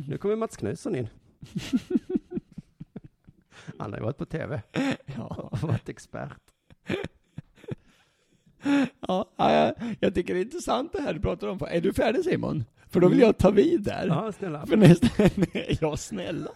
nu 0.07 0.17
kommer 0.17 0.35
Mats 0.35 0.57
Knutsson 0.57 0.95
in. 0.95 1.07
Han 3.77 3.91
har 3.91 3.99
ju 3.99 4.03
varit 4.03 4.17
på 4.17 4.25
tv 4.25 4.61
Ja. 5.17 5.49
och 5.51 5.59
varit 5.59 5.89
expert. 5.89 6.41
Ja, 9.07 9.33
ja, 9.37 9.73
jag 9.99 10.15
tycker 10.15 10.33
det 10.33 10.39
är 10.39 10.43
intressant 10.43 10.93
det 10.93 11.01
här 11.01 11.13
du 11.13 11.19
pratar 11.19 11.47
om. 11.47 11.59
Är 11.69 11.81
du 11.81 11.93
färdig 11.93 12.23
Simon? 12.23 12.63
För 12.89 12.99
då 12.99 13.07
vill 13.07 13.19
jag 13.19 13.37
ta 13.37 13.51
vid 13.51 13.81
där. 13.81 14.07
Ja, 14.07 14.31
snälla. 14.31 14.65
För 14.65 14.77
nästa, 14.77 15.07
nej, 15.35 15.77
ja 15.81 15.97
snälla. 15.97 16.51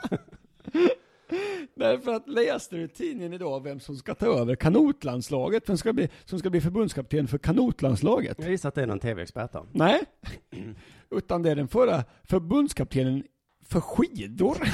Därför 1.76 2.14
att 2.14 2.28
läste 2.28 2.76
du 2.76 2.88
tidningen 2.88 3.34
idag 3.34 3.64
vem 3.64 3.80
som 3.80 3.96
ska 3.96 4.16
ta 4.16 4.26
över 4.26 4.56
kanotlandslaget? 4.56 5.70
Vem 5.70 5.78
ska 5.78 5.94
bli, 5.94 6.10
som 6.26 6.40
ska 6.40 6.50
bli 6.50 6.62
förbundskapten 6.62 7.28
för 7.28 7.38
kanotlandslaget? 7.38 8.38
Jag 8.40 8.50
gissar 8.50 8.70
att 8.70 8.76
det 8.76 8.82
är 8.82 8.88
någon 8.88 9.00
tv-expert 9.00 9.54
då. 9.54 9.66
Nej, 9.72 10.02
utan 11.12 11.44
det 11.44 11.52
är 11.52 11.56
den 11.56 11.68
förra 11.68 12.04
förbundskaptenen 12.24 13.24
för 13.72 13.82
skidor. 13.82 14.58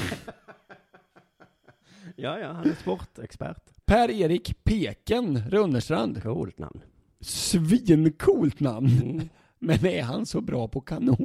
Ja, 2.19 2.39
ja, 2.39 2.51
han 2.51 2.69
är 2.69 2.75
sportexpert. 2.75 3.85
Per-Erik 3.85 4.63
Peken 4.63 5.49
Rönnerstrand. 5.49 6.23
Coolt 6.23 6.57
namn. 6.57 6.81
Svincoolt 7.19 8.59
namn. 8.59 8.89
Mm. 9.03 9.29
Men 9.59 9.85
är 9.85 10.03
han 10.03 10.25
så 10.25 10.41
bra 10.41 10.67
på 10.67 10.81
kanot? 10.81 11.19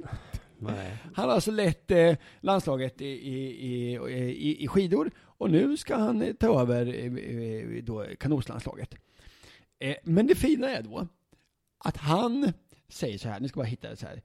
Nej. 0.59 0.97
Han 1.15 1.29
har 1.29 1.35
alltså 1.35 1.51
lett 1.51 1.91
eh, 1.91 2.17
landslaget 2.41 3.01
i, 3.01 3.07
i, 3.07 3.95
i, 3.95 4.65
i, 4.65 4.69
skidor 4.69 5.11
och 5.19 5.51
nu 5.51 5.77
ska 5.77 5.97
han 5.97 6.23
eh, 6.23 6.33
ta 6.33 6.61
över 6.61 6.87
eh, 6.87 7.15
eh, 7.15 7.85
då, 7.85 8.07
kanotlandslaget. 8.21 8.95
Eh, 9.79 9.97
men 10.05 10.27
det 10.27 10.35
fina 10.35 10.71
är 10.71 10.83
då 10.83 11.09
att 11.79 11.97
han 11.97 12.53
säger 12.89 13.19
så 13.19 13.29
här, 13.29 13.41
nu 13.41 13.49
ska 13.49 13.61
jag 13.61 13.65
bara 13.65 13.71
hitta 13.71 13.91
det 13.91 13.97
så 13.97 14.07
här. 14.07 14.23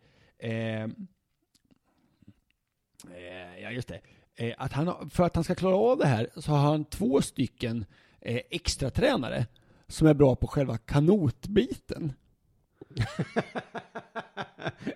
Eh, 3.16 3.62
ja, 3.64 3.72
just 3.72 3.88
det. 3.88 4.00
Eh, 4.36 4.56
att 4.58 4.74
han, 4.74 5.10
för 5.10 5.24
att 5.24 5.36
han 5.36 5.44
ska 5.44 5.56
klara 5.56 5.76
av 5.76 5.98
det 5.98 6.08
här 6.08 6.28
så 6.36 6.52
har 6.52 6.58
han 6.58 6.86
två 6.86 7.22
stycken 7.22 7.86
eh, 8.22 8.40
extra 8.50 8.90
tränare 8.90 9.46
som 9.88 10.08
är 10.08 10.14
bra 10.14 10.36
på 10.36 10.48
själva 10.48 10.78
kanotbiten. 10.78 12.14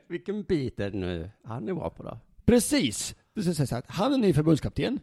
Vilken 0.07 0.43
bit 0.43 0.79
är 0.79 0.91
det 0.91 0.97
nu 0.97 1.29
han 1.43 1.69
är 1.69 1.73
bra 1.73 1.89
på 1.89 2.03
då? 2.03 2.17
Precis. 2.45 3.15
Det 3.33 3.43
så 3.43 3.65
här, 3.75 3.79
att 3.79 3.89
han 3.89 4.13
är 4.13 4.17
ny 4.17 4.33
förbundskapten, 4.33 4.99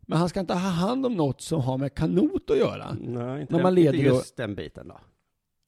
men 0.00 0.18
han 0.18 0.28
ska 0.28 0.40
inte 0.40 0.52
ha 0.52 0.60
hand 0.60 1.06
om 1.06 1.14
något 1.14 1.40
som 1.40 1.60
har 1.60 1.78
med 1.78 1.94
kanot 1.94 2.50
att 2.50 2.58
göra. 2.58 2.96
Nej, 3.00 3.40
inte, 3.40 3.52
När 3.52 3.58
den, 3.58 3.62
man 3.62 3.74
leder 3.74 3.94
inte 3.98 4.08
då- 4.08 4.14
just 4.14 4.36
den 4.36 4.54
biten 4.54 4.88
då. 4.88 5.00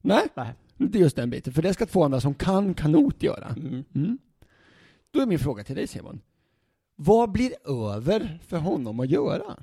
Nej, 0.02 0.22
Nej. 0.34 0.52
inte 0.78 0.98
just 0.98 1.16
den 1.16 1.30
biten. 1.30 1.52
För 1.52 1.62
det 1.62 1.74
ska 1.74 1.86
två 1.86 2.04
andra 2.04 2.20
som 2.20 2.34
kan 2.34 2.74
kanot 2.74 3.22
göra. 3.22 3.46
Mm. 3.48 3.84
Mm. 3.94 4.18
Då 5.10 5.20
är 5.20 5.26
min 5.26 5.38
fråga 5.38 5.64
till 5.64 5.76
dig 5.76 5.86
Simon. 5.86 6.20
Vad 6.96 7.30
blir 7.32 7.52
över 7.64 8.38
för 8.46 8.56
honom 8.58 9.00
att 9.00 9.10
göra? 9.10 9.56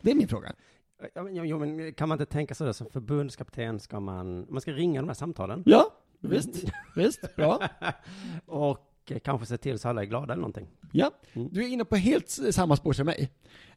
Det 0.00 0.10
är 0.10 0.14
min 0.14 0.28
fråga. 0.28 0.52
Ja, 1.14 1.22
men, 1.22 1.36
jo, 1.36 1.44
jo, 1.44 1.58
men 1.58 1.94
kan 1.94 2.08
man 2.08 2.20
inte 2.20 2.32
tänka 2.32 2.54
så 2.54 2.64
där, 2.64 2.72
som 2.72 2.90
förbundskapten 2.90 3.80
ska 3.80 4.00
man, 4.00 4.46
man 4.50 4.60
ska 4.60 4.72
ringa 4.72 5.00
de 5.00 5.08
här 5.08 5.14
samtalen. 5.14 5.62
Ja, 5.66 5.90
visst. 6.20 6.64
visst, 6.96 7.36
bra. 7.36 7.68
Och 8.46 8.87
eh, 9.12 9.18
kanske 9.18 9.46
se 9.46 9.56
till 9.56 9.78
så 9.78 9.88
alla 9.88 10.02
är 10.02 10.06
glada 10.06 10.32
eller 10.32 10.40
någonting. 10.40 10.66
Ja, 10.92 11.10
Mm. 11.32 11.48
du 11.52 11.64
är 11.64 11.68
inne 11.68 11.84
på 11.84 11.96
helt 11.96 12.28
samma 12.50 12.76
spår 12.76 12.92
som 12.92 13.06
mig. 13.06 13.30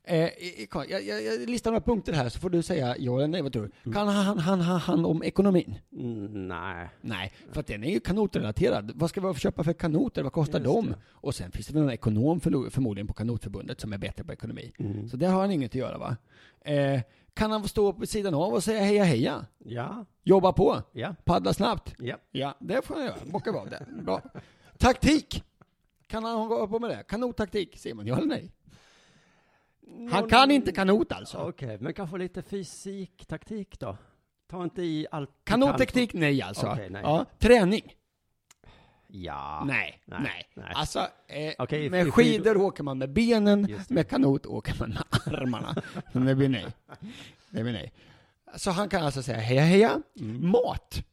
Eh, 0.04 0.30
jag, 0.74 0.90
jag, 0.90 1.24
jag 1.24 1.50
listar 1.50 1.72
några 1.72 1.82
punkter 1.82 2.14
här 2.14 2.30
så 2.30 2.40
får 2.40 2.50
du 2.50 2.62
säga 2.64 2.96
ja 3.00 3.18
eller 3.18 3.28
nej, 3.28 3.42
vad 3.42 3.54
tror 3.54 3.72
du? 3.84 3.92
Kan 3.94 4.08
han, 4.08 4.38
han 4.40 4.62
ha 4.62 4.78
hand 4.78 5.06
om 5.06 5.24
ekonomin? 5.24 5.76
Mm, 5.98 6.48
nej. 6.48 6.90
Nej, 7.02 7.34
för 7.52 7.60
att 7.60 7.68
den 7.68 7.84
är 7.84 7.90
ju 7.92 8.00
kanotrelaterad. 8.00 8.92
Vad 8.96 9.10
ska 9.10 9.22
vi 9.22 9.34
köpa 9.40 9.64
för 9.64 9.74
kanoter? 9.74 10.24
Vad 10.24 10.32
kostar 10.34 10.60
Just 10.60 10.74
de? 10.74 10.86
det. 10.90 10.96
Och 11.10 11.36
sen 11.36 11.52
finns 11.52 11.68
det 11.68 11.74
väl 11.74 11.82
någon 11.84 11.92
ekonom 11.92 12.40
förmodligen 12.40 13.08
på 13.08 13.14
kanotförbundet 13.14 13.82
som 13.82 13.94
är 13.94 13.98
bättre 13.98 14.24
på 14.24 14.34
ekonomi. 14.34 14.72
Mm. 14.80 15.10
Så 15.10 15.18
där 15.18 15.28
har 15.30 15.42
han 15.42 15.52
inget 15.52 15.72
att 15.72 15.76
göra 15.76 15.98
va? 15.98 16.18
Eh, 16.66 17.02
kan 17.34 17.52
han 17.52 17.68
stå 17.68 17.94
på 17.94 18.06
sidan 18.06 18.34
av 18.34 18.54
och 18.54 18.64
säga 18.64 18.80
heja 18.80 19.04
heja? 19.04 19.46
Ja, 19.66 20.06
Jobba 20.24 20.54
på? 20.54 20.82
ja, 20.92 21.16
Paddla 21.26 21.54
snabbt? 21.54 21.94
ja. 22.00 22.16
Ja, 22.32 22.56
det 22.60 22.86
får 22.86 22.96
han 22.96 23.04
göra. 23.06 23.16
Bocka 23.26 23.52
av 23.52 23.70
det. 23.70 23.86
Bra. 24.04 24.22
Taktik? 24.82 25.44
Kan 26.08 26.24
han 26.24 26.48
gå 26.48 26.68
på 26.68 26.80
med 26.80 26.90
det? 26.90 27.04
Kanottaktik? 27.04 27.78
Simon, 27.78 28.08
ja 28.08 28.18
eller 28.18 28.28
nej? 28.28 28.52
Han 30.12 30.30
kan 30.30 30.52
inte 30.52 30.72
kanot 30.72 31.12
alltså. 31.12 31.38
Okej, 31.38 31.78
men 31.82 31.94
kanske 31.94 32.18
lite 32.18 32.42
fysiktaktik 32.42 33.80
då? 33.80 33.98
Ta 34.48 34.64
inte 34.64 34.82
i 34.84 35.08
allt 35.12 35.30
du 35.30 35.36
Kanotteknik, 35.44 36.12
kan. 36.12 36.20
nej 36.20 36.42
alltså. 36.42 36.68
Okej, 36.68 36.90
nej. 36.90 37.02
Ja, 37.06 37.26
träning? 37.40 37.96
Ja. 39.08 39.64
Nej, 39.68 40.02
Nej, 40.06 40.50
nej. 40.56 40.72
Alltså, 40.76 41.00
eh, 41.28 41.54
Okej, 41.60 41.90
med 41.90 42.08
i 42.08 42.12
skidor 42.12 42.44
skidor- 42.54 42.58
åker 42.62 42.84
man 42.84 42.98
med 42.98 43.14
benen, 43.14 43.66
Just 43.68 43.88
det. 43.90 43.94
med 43.96 44.10
kanot 44.10 44.46
åker 44.46 44.76
man 44.80 44.90
med 44.90 45.34
armarna. 45.42 45.76
Men 46.14 46.26
det 46.26 46.36
blir 46.36 46.50
nej. 46.50 46.66
Det 47.50 47.64
blir 47.64 47.74
nej. 47.74 47.94
Så 48.56 48.72
han 48.72 48.90
kan 48.90 49.04
alltså 49.04 49.24
säga 49.24 49.38
heja 49.38 49.62
heja. 49.62 50.02
Mat. 50.42 51.04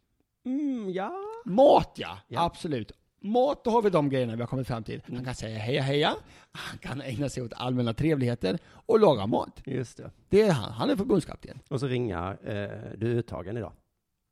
Mm, 0.44 0.90
ja. 0.90 1.12
Mat 1.44 1.92
ja, 1.96 2.18
Ja. 2.28 2.44
absolut. 2.44 2.92
Mat, 3.20 3.64
då 3.64 3.70
har 3.70 3.82
vi 3.82 3.90
de 3.90 4.08
grejerna 4.08 4.34
vi 4.34 4.40
har 4.42 4.46
kommit 4.46 4.66
fram 4.66 4.82
till. 4.82 5.02
Han 5.12 5.24
kan 5.24 5.34
säga 5.34 5.58
heja 5.58 5.82
heja, 5.82 6.14
han 6.52 6.78
kan 6.78 7.00
ägna 7.00 7.28
sig 7.28 7.42
åt 7.42 7.52
allmänna 7.56 7.94
trevligheter 7.94 8.58
och 8.68 9.00
laga 9.00 9.26
mat. 9.26 9.60
Just 9.64 9.96
det. 9.96 10.10
Det 10.28 10.42
är 10.42 10.52
han, 10.52 10.72
han 10.72 10.90
är 10.90 10.96
förbundskapten. 10.96 11.58
Och 11.68 11.80
så 11.80 11.86
ringa, 11.86 12.36
eh, 12.44 12.68
du 12.96 13.06
uttagen 13.06 13.56
idag. 13.56 13.72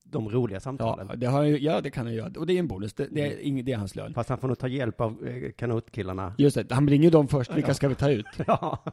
De 0.05 0.29
roliga 0.31 0.61
samtalen. 0.61 1.07
Ja 1.11 1.17
det, 1.17 1.27
har, 1.27 1.43
ju- 1.43 1.59
ja, 1.59 1.81
det 1.81 1.91
kan 1.91 2.07
han 2.07 2.15
göra. 2.15 2.33
Och 2.39 2.47
det 2.47 2.53
är 2.53 2.59
en 2.59 2.69
bonus, 2.69 2.93
det, 2.95 3.07
det, 3.11 3.21
är, 3.33 3.41
ing, 3.41 3.65
det 3.65 3.73
är 3.73 3.77
hans 3.77 3.95
lön. 3.97 4.15
Fast 4.15 4.29
han 4.29 4.39
får 4.39 4.49
nog 4.49 4.59
ta 4.59 4.69
hjälp 4.69 5.01
av 5.01 5.27
eh, 5.27 5.53
kanotkillarna. 5.53 6.35
Just 6.39 6.57
det, 6.69 6.75
han 6.75 6.89
ringer 6.89 7.11
dem 7.11 7.29
först, 7.29 7.57
vilka 7.57 7.75
ska 7.75 7.89
vi 7.89 7.95
ta 7.95 8.11
ut? 8.11 8.27
Ja. 8.47 8.85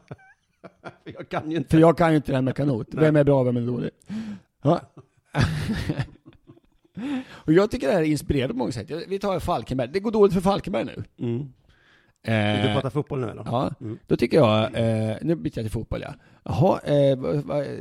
Jag 1.04 1.28
kan 1.28 1.50
ju 1.50 1.56
inte. 1.56 1.70
För 1.70 1.78
jag 1.78 1.98
kan 1.98 2.10
ju 2.10 2.16
inte 2.16 2.32
det 2.32 2.36
här 2.36 2.42
med 2.42 2.56
kanot. 2.56 2.86
Vem 2.90 3.16
är 3.16 3.24
bra, 3.24 3.42
vem 3.42 3.56
är 3.56 3.60
dålig? 3.60 3.90
Ja. 4.62 4.80
och 7.28 7.52
jag 7.52 7.70
tycker 7.70 7.86
det 7.86 7.92
här 7.92 8.00
är 8.02 8.06
inspirerande 8.06 8.54
på 8.54 8.58
många 8.58 8.72
sätt. 8.72 8.90
Vi 9.08 9.18
tar 9.18 9.40
Falkenberg. 9.40 9.88
Det 9.92 10.00
går 10.00 10.10
dåligt 10.10 10.34
för 10.34 10.40
Falkenberg 10.40 10.84
nu. 10.84 11.04
Mm. 11.18 11.52
Eh, 12.26 12.66
du 12.66 12.72
prata 12.74 12.90
fotboll 12.90 13.20
nu 13.20 13.30
eller? 13.30 13.42
Ja, 13.46 13.74
Mm. 13.80 13.98
då 14.06 14.16
tycker 14.16 14.36
jag, 14.36 14.62
eh, 14.64 15.16
nu 15.22 15.34
byter 15.34 15.52
jag 15.58 15.64
till 15.64 15.70
fotboll 15.70 16.00
ja. 16.02 16.14
Jaha, 16.44 16.80
eh, 16.84 17.18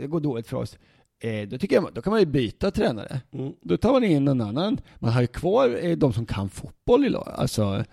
det 0.01 0.07
går 0.07 0.19
dåligt 0.19 0.47
för 0.47 0.57
oss. 0.57 0.77
Eh, 1.23 1.47
då 1.47 1.57
tycker 1.57 1.75
jag, 1.75 1.89
då 1.93 2.01
kan 2.01 2.11
man 2.11 2.19
ju 2.19 2.25
byta 2.25 2.71
tränare. 2.71 3.21
Mm. 3.33 3.53
Då 3.61 3.77
tar 3.77 3.91
man 3.91 4.03
in 4.03 4.25
någon 4.25 4.41
annan. 4.41 4.77
Man 4.99 5.11
har 5.13 5.21
ju 5.21 5.27
kvar 5.27 5.79
eh, 5.81 5.97
de 5.97 6.13
som 6.13 6.25
kan 6.25 6.49
fotboll 6.49 7.05
i 7.05 7.09
lag. 7.09 7.31
Alltså, 7.35 7.83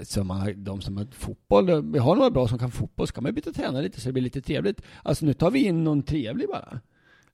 så 0.00 0.24
man 0.24 0.40
har, 0.40 0.52
de 0.52 0.80
som 0.80 0.96
har 0.96 1.06
fotboll, 1.12 1.92
vi 1.92 1.98
har 1.98 2.16
några 2.16 2.30
bra 2.30 2.48
som 2.48 2.58
kan 2.58 2.70
fotboll, 2.70 3.06
så 3.06 3.12
kan 3.14 3.22
man 3.22 3.34
byta 3.34 3.52
tränare 3.52 3.82
lite 3.82 4.00
så 4.00 4.08
det 4.08 4.12
blir 4.12 4.22
lite 4.22 4.40
trevligt. 4.40 4.82
Alltså 5.02 5.26
nu 5.26 5.32
tar 5.34 5.50
vi 5.50 5.64
in 5.64 5.84
någon 5.84 6.02
trevlig 6.02 6.48
bara. 6.48 6.80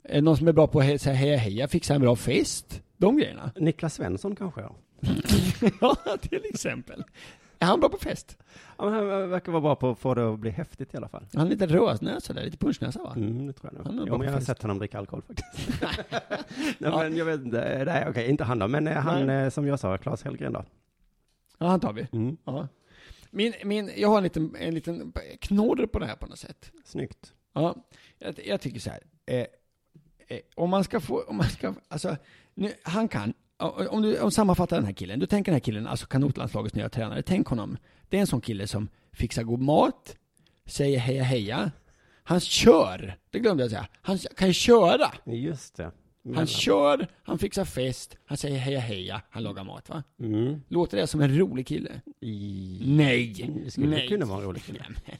Eh, 0.09 0.23
någon 0.23 0.37
som 0.37 0.49
är 0.49 0.53
bra 0.53 0.67
på 0.67 0.79
att 0.81 0.87
he- 0.87 0.99
säga 0.99 1.15
heja 1.15 1.37
heja, 1.37 1.69
fixa 1.69 1.95
en 1.95 2.01
bra 2.01 2.17
fest. 2.17 2.83
De 3.05 3.17
grejerna. 3.17 3.51
Niklas 3.57 3.95
Svensson 3.95 4.37
kanske 4.37 4.61
ja. 4.61 4.75
ja, 5.81 6.17
till 6.21 6.45
exempel. 6.45 7.05
Är 7.59 7.67
han 7.67 7.81
bra 7.81 7.89
på 7.89 7.99
fest? 7.99 8.39
ja 8.79 8.85
men 8.85 8.95
han 8.95 9.31
verkar 9.31 9.53
vara 9.53 9.63
bra 9.63 9.77
på 9.77 9.91
att 9.91 9.99
få 9.99 10.15
det 10.15 10.33
att 10.33 10.39
bli 10.39 10.51
häftigt 10.51 10.95
i 10.95 10.97
alla 10.97 11.09
fall. 11.09 11.27
Han 11.33 11.43
har 11.43 11.49
lite 11.49 11.67
rödnäsa 11.67 12.33
där, 12.33 12.45
lite 12.45 12.57
punschnäsa 12.57 13.03
va? 13.03 13.13
Mm, 13.17 13.47
det 13.47 13.53
tror 13.53 13.73
jag 13.73 13.85
Han 13.85 13.93
är 13.93 13.99
nog. 13.99 14.09
Ja, 14.09 14.19
men 14.19 14.27
jag 14.27 14.35
har 14.35 14.41
sett 14.41 14.63
honom 14.63 14.79
dricka 14.79 14.99
alkohol 14.99 15.23
faktiskt. 15.23 15.81
Nej, 16.79 16.91
men 16.91 17.17
jag 17.17 17.25
vet 17.25 17.41
inte. 17.41 17.85
Nej, 17.87 18.07
okej, 18.09 18.31
inte 18.31 18.45
han 18.45 18.59
då. 18.59 18.69
Men 18.69 18.87
eh, 18.87 18.95
han 18.97 19.27
Nej. 19.27 19.45
eh, 19.45 19.51
som 19.51 19.67
jag 19.67 19.81
sa, 19.81 19.99
Claes 19.99 20.23
Hellgren 20.23 20.53
då. 20.53 20.65
Ja, 21.59 21.67
han 21.67 21.81
tar 21.81 21.93
vi. 21.93 22.07
Mm. 22.13 22.37
Ja. 22.45 22.69
Min, 23.31 23.53
min, 23.65 23.91
jag 23.97 24.09
har 24.09 24.17
en 24.17 24.23
liten, 24.25 24.57
en 24.59 24.75
liten 24.75 25.13
knorr 25.41 25.87
på 25.87 25.99
det 25.99 26.07
här 26.07 26.17
på 26.17 26.27
något 26.27 26.39
sätt. 26.39 26.73
Snyggt. 26.85 27.33
Ja, 27.53 27.75
jag, 28.19 28.35
jag 28.45 28.61
tycker 28.61 28.81
så 28.81 28.91
här. 28.91 29.01
Eh, 29.27 29.47
eh, 30.29 30.41
om 30.55 30.71
man 30.71 30.85
ska 30.85 31.01
få, 31.01 31.23
om 31.23 31.37
man 31.37 31.49
ska, 31.49 31.75
alltså, 31.89 32.17
nu, 32.55 32.73
han 32.83 33.09
kan, 33.09 33.35
om 33.91 34.03
du 34.03 34.21
om 34.21 34.31
sammanfattar 34.31 34.77
den 34.77 34.87
här 34.87 34.93
killen, 34.93 35.19
du 35.19 35.27
tänker 35.27 35.53
den 35.53 35.57
här 35.57 35.65
killen, 35.65 35.87
alltså 35.87 36.07
kanotlandslagets 36.07 36.75
nya 36.75 36.89
tränare, 36.89 37.23
tänk 37.23 37.47
honom. 37.47 37.77
Det 38.09 38.17
är 38.17 38.21
en 38.21 38.27
sån 38.27 38.41
kille 38.41 38.67
som 38.67 38.89
fixar 39.13 39.43
god 39.43 39.61
mat, 39.61 40.17
säger 40.67 40.99
heja 40.99 41.23
heja. 41.23 41.71
Han 42.25 42.41
kör, 42.41 43.17
det 43.31 43.39
glömde 43.39 43.63
jag 43.63 43.71
säga. 43.71 43.87
Han 44.03 44.19
kan 44.19 44.53
köra. 44.53 45.13
Just 45.25 45.77
det. 45.77 45.83
Han 46.25 46.33
Mellan. 46.33 46.47
kör, 46.47 47.07
han 47.23 47.39
fixar 47.39 47.65
fest, 47.65 48.17
han 48.27 48.39
säger 48.39 48.59
heja 48.59 48.81
heja, 48.81 49.23
han 49.31 49.43
lagar 49.43 49.65
mat 49.65 49.89
va? 49.89 50.03
Mm. 50.21 50.61
Låter 50.69 50.97
det 50.97 51.07
som 51.07 51.21
en 51.21 51.39
rolig 51.39 51.67
kille? 51.67 52.01
I... 52.21 52.83
Nej! 52.87 53.53
Det 53.65 53.71
skulle 53.71 53.87
nej. 53.87 54.09
kunna 54.09 54.27
vara 54.27 54.39
en 54.39 54.45
rolig 54.45 54.65
kille. 54.65 54.85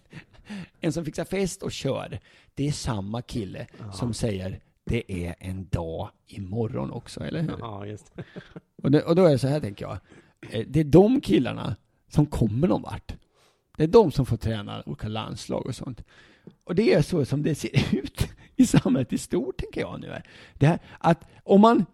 En 0.81 0.93
som 0.93 1.05
fixar 1.05 1.25
fest 1.25 1.63
och 1.63 1.73
kör, 1.73 2.21
det 2.55 2.69
är 2.69 2.73
samma 2.73 3.23
kille 3.23 3.67
som 3.93 4.15
säger 4.15 4.61
det 4.85 5.27
är 5.27 5.35
en 5.39 5.69
dag 5.69 6.11
imorgon 6.27 6.91
också, 6.91 7.21
eller 7.25 7.43
hur? 7.43 7.57
Ja, 7.61 7.87
just. 7.87 8.13
Och, 8.83 8.91
det, 8.91 9.03
och 9.03 9.17
då 9.17 9.25
är 9.25 9.31
det 9.31 9.39
så 9.39 9.49
här 9.49 9.61
tänker 9.61 9.85
jag. 9.85 9.99
Eh, 10.51 10.67
Det 10.69 10.81
är 10.81 10.85
de 10.85 11.21
killarna 11.21 11.77
som 12.09 12.27
kommer 12.27 12.69
någon 12.69 12.83
vart. 12.83 13.15
Det 13.77 13.83
är 13.83 13.89
de 13.89 14.13
som 14.13 14.27
får 14.27 14.37
träna 14.37 14.83
olika 14.87 15.09
landslag 15.09 15.67
och 15.67 15.75
sånt. 15.75 16.03
Och 16.65 16.75
det 16.75 16.95
är 16.95 17.03
så 17.03 17.25
som 17.25 17.43
det 17.43 17.55
ser 17.55 17.71
ut 17.97 18.29
i 18.57 18.67
samhället 18.67 19.13
i 19.13 19.19
stort, 19.19 19.57
tänker 19.59 19.81
jag 19.81 20.01
nu. 20.01 20.21
Det 20.55 20.67
här, 20.67 20.79
att 20.99 21.25
om 21.43 21.61
man... 21.61 21.87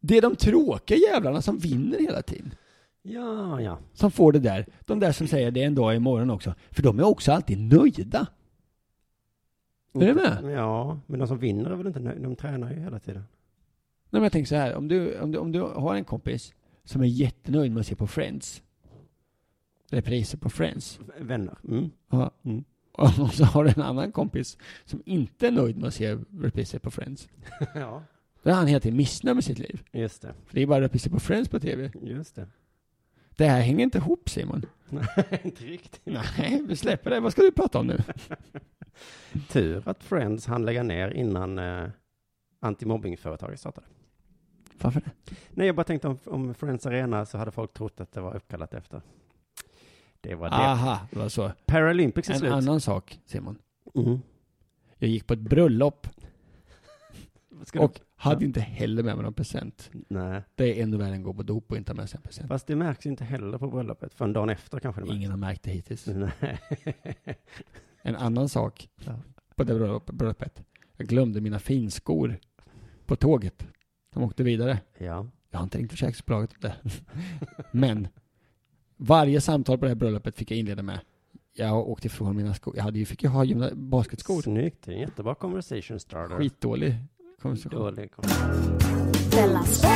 Det 0.00 0.16
är 0.16 0.22
de 0.22 0.36
tråkiga 0.36 0.98
jävlarna 0.98 1.42
som 1.42 1.58
vinner 1.58 1.98
hela 1.98 2.22
tiden. 2.22 2.54
Ja, 3.02 3.60
ja. 3.60 3.78
Som 3.92 4.10
får 4.10 4.32
det 4.32 4.38
där. 4.38 4.66
De 4.84 5.00
där 5.00 5.12
som 5.12 5.26
säger 5.26 5.50
det 5.50 5.62
är 5.62 5.66
en 5.66 5.74
dag 5.74 5.96
imorgon 5.96 6.30
också. 6.30 6.54
För 6.70 6.82
de 6.82 6.98
är 6.98 7.04
också 7.04 7.32
alltid 7.32 7.58
nöjda. 7.58 8.26
Är 10.02 10.06
du 10.06 10.14
med? 10.14 10.56
Ja, 10.58 11.00
men 11.06 11.18
de 11.18 11.28
som 11.28 11.38
vinner 11.38 11.70
är 11.70 11.74
väl 11.76 11.86
inte 11.86 12.00
nöjda? 12.00 12.20
De 12.22 12.36
tränar 12.36 12.70
ju 12.70 12.80
hela 12.80 12.98
tiden. 12.98 13.22
Nej, 14.10 14.20
men 14.20 14.22
jag 14.22 14.32
tänker 14.32 14.48
så 14.48 14.54
här. 14.56 14.74
Om 14.74 14.88
du, 14.88 15.20
om, 15.20 15.32
du, 15.32 15.38
om 15.38 15.52
du 15.52 15.60
har 15.60 15.94
en 15.94 16.04
kompis 16.04 16.54
som 16.84 17.02
är 17.02 17.06
jättenöjd 17.06 17.72
med 17.72 17.80
att 17.80 17.86
se 17.86 17.96
på 17.96 18.06
Friends. 18.06 18.62
Repriser 19.90 20.38
på 20.38 20.50
Friends. 20.50 21.00
Vänner. 21.20 21.58
Mm. 21.68 21.90
Ja. 22.10 22.30
Mm. 22.42 22.64
Och 22.92 23.34
så 23.34 23.44
har 23.44 23.64
du 23.64 23.70
en 23.70 23.82
annan 23.82 24.12
kompis 24.12 24.58
som 24.84 25.02
inte 25.06 25.46
är 25.46 25.50
nöjd 25.50 25.76
med 25.76 25.88
att 25.88 25.94
se 25.94 26.18
repriser 26.40 26.78
på 26.78 26.90
Friends. 26.90 27.28
ja, 27.74 28.02
Då 28.42 28.50
är 28.50 28.54
han 28.54 28.66
helt 28.66 28.84
missnöjd 28.84 29.36
med 29.36 29.44
sitt 29.44 29.58
liv. 29.58 29.82
just 29.92 30.22
det. 30.22 30.34
För 30.46 30.54
det 30.54 30.62
är 30.62 30.66
bara 30.66 30.80
repriser 30.80 31.10
på 31.10 31.20
Friends 31.20 31.48
på 31.48 31.60
TV. 31.60 31.90
Just 32.02 32.34
det. 32.34 32.46
Det 33.36 33.46
här 33.46 33.60
hänger 33.60 33.84
inte 33.84 33.98
ihop 33.98 34.28
Simon. 34.28 34.66
Nej, 34.88 35.40
inte 35.44 35.64
riktigt. 35.64 36.00
Nej, 36.04 36.62
vi 36.68 36.76
släpper 36.76 37.10
det. 37.10 37.20
Vad 37.20 37.32
ska 37.32 37.42
du 37.42 37.52
prata 37.52 37.78
om 37.78 37.86
nu? 37.86 37.98
Tur 39.48 39.82
att 39.88 40.04
Friends 40.04 40.46
hann 40.46 40.64
lägga 40.64 40.82
ner 40.82 41.10
innan 41.10 41.58
eh, 41.58 41.88
antimobbingföretaget 42.60 43.60
startade. 43.60 43.86
Varför 44.80 45.00
det? 45.00 45.10
Nej, 45.50 45.66
jag 45.66 45.76
bara 45.76 45.84
tänkte 45.84 46.08
om, 46.08 46.18
om 46.24 46.54
Friends 46.54 46.86
Arena 46.86 47.26
så 47.26 47.38
hade 47.38 47.50
folk 47.50 47.72
trott 47.72 48.00
att 48.00 48.12
det 48.12 48.20
var 48.20 48.36
uppkallat 48.36 48.74
efter. 48.74 49.02
Det 50.20 50.34
var 50.34 50.48
det. 50.50 50.54
Aha, 50.56 51.00
det 51.10 51.18
var 51.18 51.28
så. 51.28 51.52
Paralympics 51.66 52.28
är 52.28 52.32
En 52.34 52.38
slut. 52.40 52.52
annan 52.52 52.80
sak, 52.80 53.20
Simon. 53.26 53.58
Mm. 53.94 54.18
Jag 54.98 55.10
gick 55.10 55.26
på 55.26 55.32
ett 55.34 55.40
bröllop 55.40 56.06
Ska 57.64 57.78
du- 57.78 57.84
och 57.84 58.00
hade 58.16 58.44
inte 58.44 58.60
heller 58.60 59.02
med 59.02 59.14
mig 59.16 59.24
någon 59.24 59.34
present. 59.34 59.90
Nej, 60.08 60.42
Det 60.54 60.78
är 60.78 60.82
ännu 60.82 60.96
värre 60.96 61.08
än 61.08 61.14
att 61.20 61.24
gå 61.24 61.34
på 61.34 61.42
dop 61.42 61.70
och 61.70 61.76
inte 61.76 61.92
ha 61.92 61.96
med 61.96 62.10
sig 62.10 62.16
en 62.18 62.22
present. 62.22 62.48
fast 62.48 62.66
det 62.66 62.76
märks 62.76 63.06
inte 63.06 63.24
heller 63.24 63.58
på 63.58 63.68
bröllopet. 63.70 64.14
Förrän 64.14 64.32
dagen 64.32 64.50
efter 64.50 64.78
kanske 64.80 65.00
det 65.00 65.04
märks. 65.04 65.16
Ingen 65.16 65.30
har 65.30 65.38
märkt 65.38 65.62
det 65.62 65.70
hittills. 65.70 66.06
Nej. 66.06 66.32
En 68.06 68.16
annan 68.16 68.48
sak 68.48 68.88
Ja. 69.04 69.12
på 69.56 69.64
det 69.64 69.74
bröllop- 69.74 70.12
bröllopet. 70.12 70.62
Jag 70.96 71.08
glömde 71.08 71.40
mina 71.40 71.58
finskor 71.58 72.38
på 73.06 73.16
tåget. 73.16 73.66
De 74.14 74.22
åkte 74.22 74.42
vidare. 74.42 74.78
ja. 74.98 75.26
Jag 75.50 75.58
har 75.58 75.64
inte 75.64 75.78
ringt 75.78 75.90
försäkringsbolaget 75.90 76.50
om 76.52 76.58
det. 76.60 76.74
Men 77.72 78.08
varje 78.96 79.40
samtal 79.40 79.78
på 79.78 79.84
det 79.84 79.88
här 79.90 79.94
bröllopet 79.96 80.36
fick 80.36 80.50
jag 80.50 80.58
inleda 80.58 80.82
med. 80.82 81.00
Jag 81.52 81.88
åkte 81.88 82.06
ifrån 82.06 82.36
mina 82.36 82.54
skor. 82.54 82.76
Jag 82.76 82.82
hade 82.84 82.98
ju, 82.98 83.04
fick 83.04 83.22
ju 83.22 83.28
ha 83.28 83.44
gymna- 83.44 83.74
basketskor. 83.74 84.42
Snyggt. 84.42 84.82
Det 84.84 84.90
är 84.92 84.94
en 84.94 85.00
jättebra 85.00 85.34
conversation 85.34 86.00
starter. 86.00 86.36
Skitdålig 86.36 86.94
konversation. 87.42 87.80
Dålig. 87.80 88.10
Sport. 89.66 89.90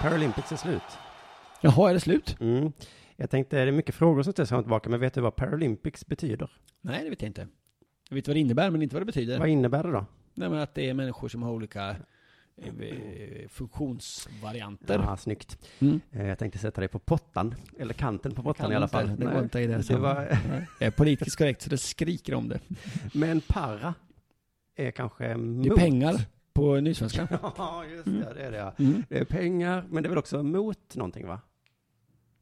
Paralympics 0.00 0.52
är 0.52 0.56
slut. 0.56 0.82
Jaha, 1.60 1.90
är 1.90 1.94
det 1.94 2.00
slut? 2.00 2.36
Mm. 2.40 2.72
Jag 3.16 3.30
tänkte, 3.30 3.56
det 3.56 3.62
är 3.62 3.72
mycket 3.72 3.94
frågor 3.94 4.22
som 4.22 4.32
ställs 4.32 4.48
fram 4.48 4.58
och 4.58 4.64
tillbaka, 4.64 4.90
men 4.90 5.00
vet 5.00 5.14
du 5.14 5.20
vad 5.20 5.36
Paralympics 5.36 6.06
betyder? 6.06 6.50
Nej, 6.80 7.04
det 7.04 7.10
vet 7.10 7.22
jag 7.22 7.28
inte. 7.28 7.48
Jag 8.08 8.14
vet 8.14 8.26
vad 8.28 8.36
det 8.36 8.40
innebär, 8.40 8.70
men 8.70 8.82
inte 8.82 8.94
vad 8.94 9.02
det 9.02 9.06
betyder. 9.06 9.38
Vad 9.38 9.48
innebär 9.48 9.82
det 9.82 9.90
då? 9.92 10.06
Nej, 10.34 10.48
men 10.48 10.58
att 10.58 10.74
det 10.74 10.88
är 10.88 10.94
människor 10.94 11.28
som 11.28 11.42
har 11.42 11.52
olika 11.52 11.96
eh, 12.56 13.48
funktionsvarianter. 13.48 14.98
Ja, 14.98 15.16
snyggt. 15.16 15.58
Mm. 15.78 16.00
Eh, 16.12 16.26
Jag 16.26 16.38
tänkte 16.38 16.58
sätta 16.58 16.80
dig 16.80 16.88
på 16.88 16.98
pottan, 16.98 17.54
eller 17.78 17.94
kanten 17.94 18.32
på 18.34 18.42
pottan 18.42 18.72
i 18.72 18.74
alla 18.74 18.88
fall. 18.88 19.16
Det 19.16 19.26
går 19.26 19.42
inte 19.42 19.60
i 19.60 19.66
det, 19.66 19.76
det 19.76 19.88
det 19.88 19.96
var... 19.98 20.38
Jag 20.78 20.86
är 20.86 20.90
politiskt 20.90 21.38
korrekt 21.38 21.62
så 21.62 21.70
det 21.70 21.78
skriker 21.78 22.34
om 22.34 22.48
det. 22.48 22.60
Men 23.12 23.40
para 23.40 23.94
är 24.76 24.90
kanske 24.90 25.36
mot. 25.36 25.64
Det 25.64 25.70
är 25.70 25.76
pengar 25.76 26.14
på 26.52 26.80
Nysvenskan. 26.80 27.28
Ja, 27.56 27.84
just 27.84 28.04
det, 28.04 28.34
det 28.34 28.42
är 28.42 28.50
det 28.50 28.56
ja. 28.58 28.74
Mm. 28.78 29.04
Det 29.08 29.18
är 29.18 29.24
pengar, 29.24 29.84
men 29.90 30.02
det 30.02 30.06
är 30.06 30.08
väl 30.08 30.18
också 30.18 30.42
mot 30.42 30.96
någonting 30.96 31.26
va? 31.26 31.40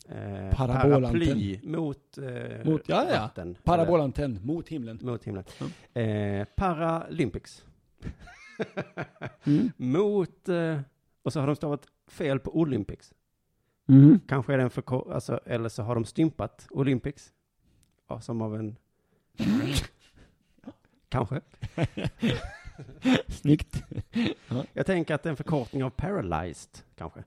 Eh. 0.08 0.56
Paraply 0.56 1.60
mot, 1.62 2.18
eh, 2.18 2.64
Mot, 2.64 2.88
ja, 2.88 3.06
ja. 3.10 3.20
vatten. 3.20 3.56
Parabolantenn 3.64 4.40
mot 4.42 4.68
himlen. 4.68 4.98
Mot 5.02 5.24
himlen. 5.24 5.44
Eh, 5.94 6.44
Paralympics. 6.56 7.64
Mm. 9.44 9.72
Mot, 9.76 10.48
eh, 10.48 10.80
och 11.22 11.32
så 11.32 11.40
har 11.40 11.46
de 11.46 11.56
stavat 11.56 11.86
fel 12.08 12.38
på 12.38 12.58
Olympics. 12.58 13.14
Mm. 13.88 14.20
Kanske 14.28 14.54
är 14.54 14.58
den 14.58 14.70
för, 14.70 15.12
alltså, 15.12 15.40
eller 15.44 15.68
så 15.68 15.82
har 15.82 15.94
de 15.94 16.04
stympat 16.04 16.66
Olympics. 16.70 17.32
Ja, 18.08 18.20
som 18.20 18.42
av 18.42 18.56
en... 18.56 18.76
Kanske. 21.08 21.40
Snyggt. 23.28 23.82
Ja. 24.48 24.64
Jag 24.72 24.86
tänker 24.86 25.14
att 25.14 25.22
det 25.22 25.28
är 25.28 25.30
en 25.30 25.36
förkortning 25.36 25.84
av 25.84 25.90
paralyzed, 25.90 26.78
kanske. 26.94 27.24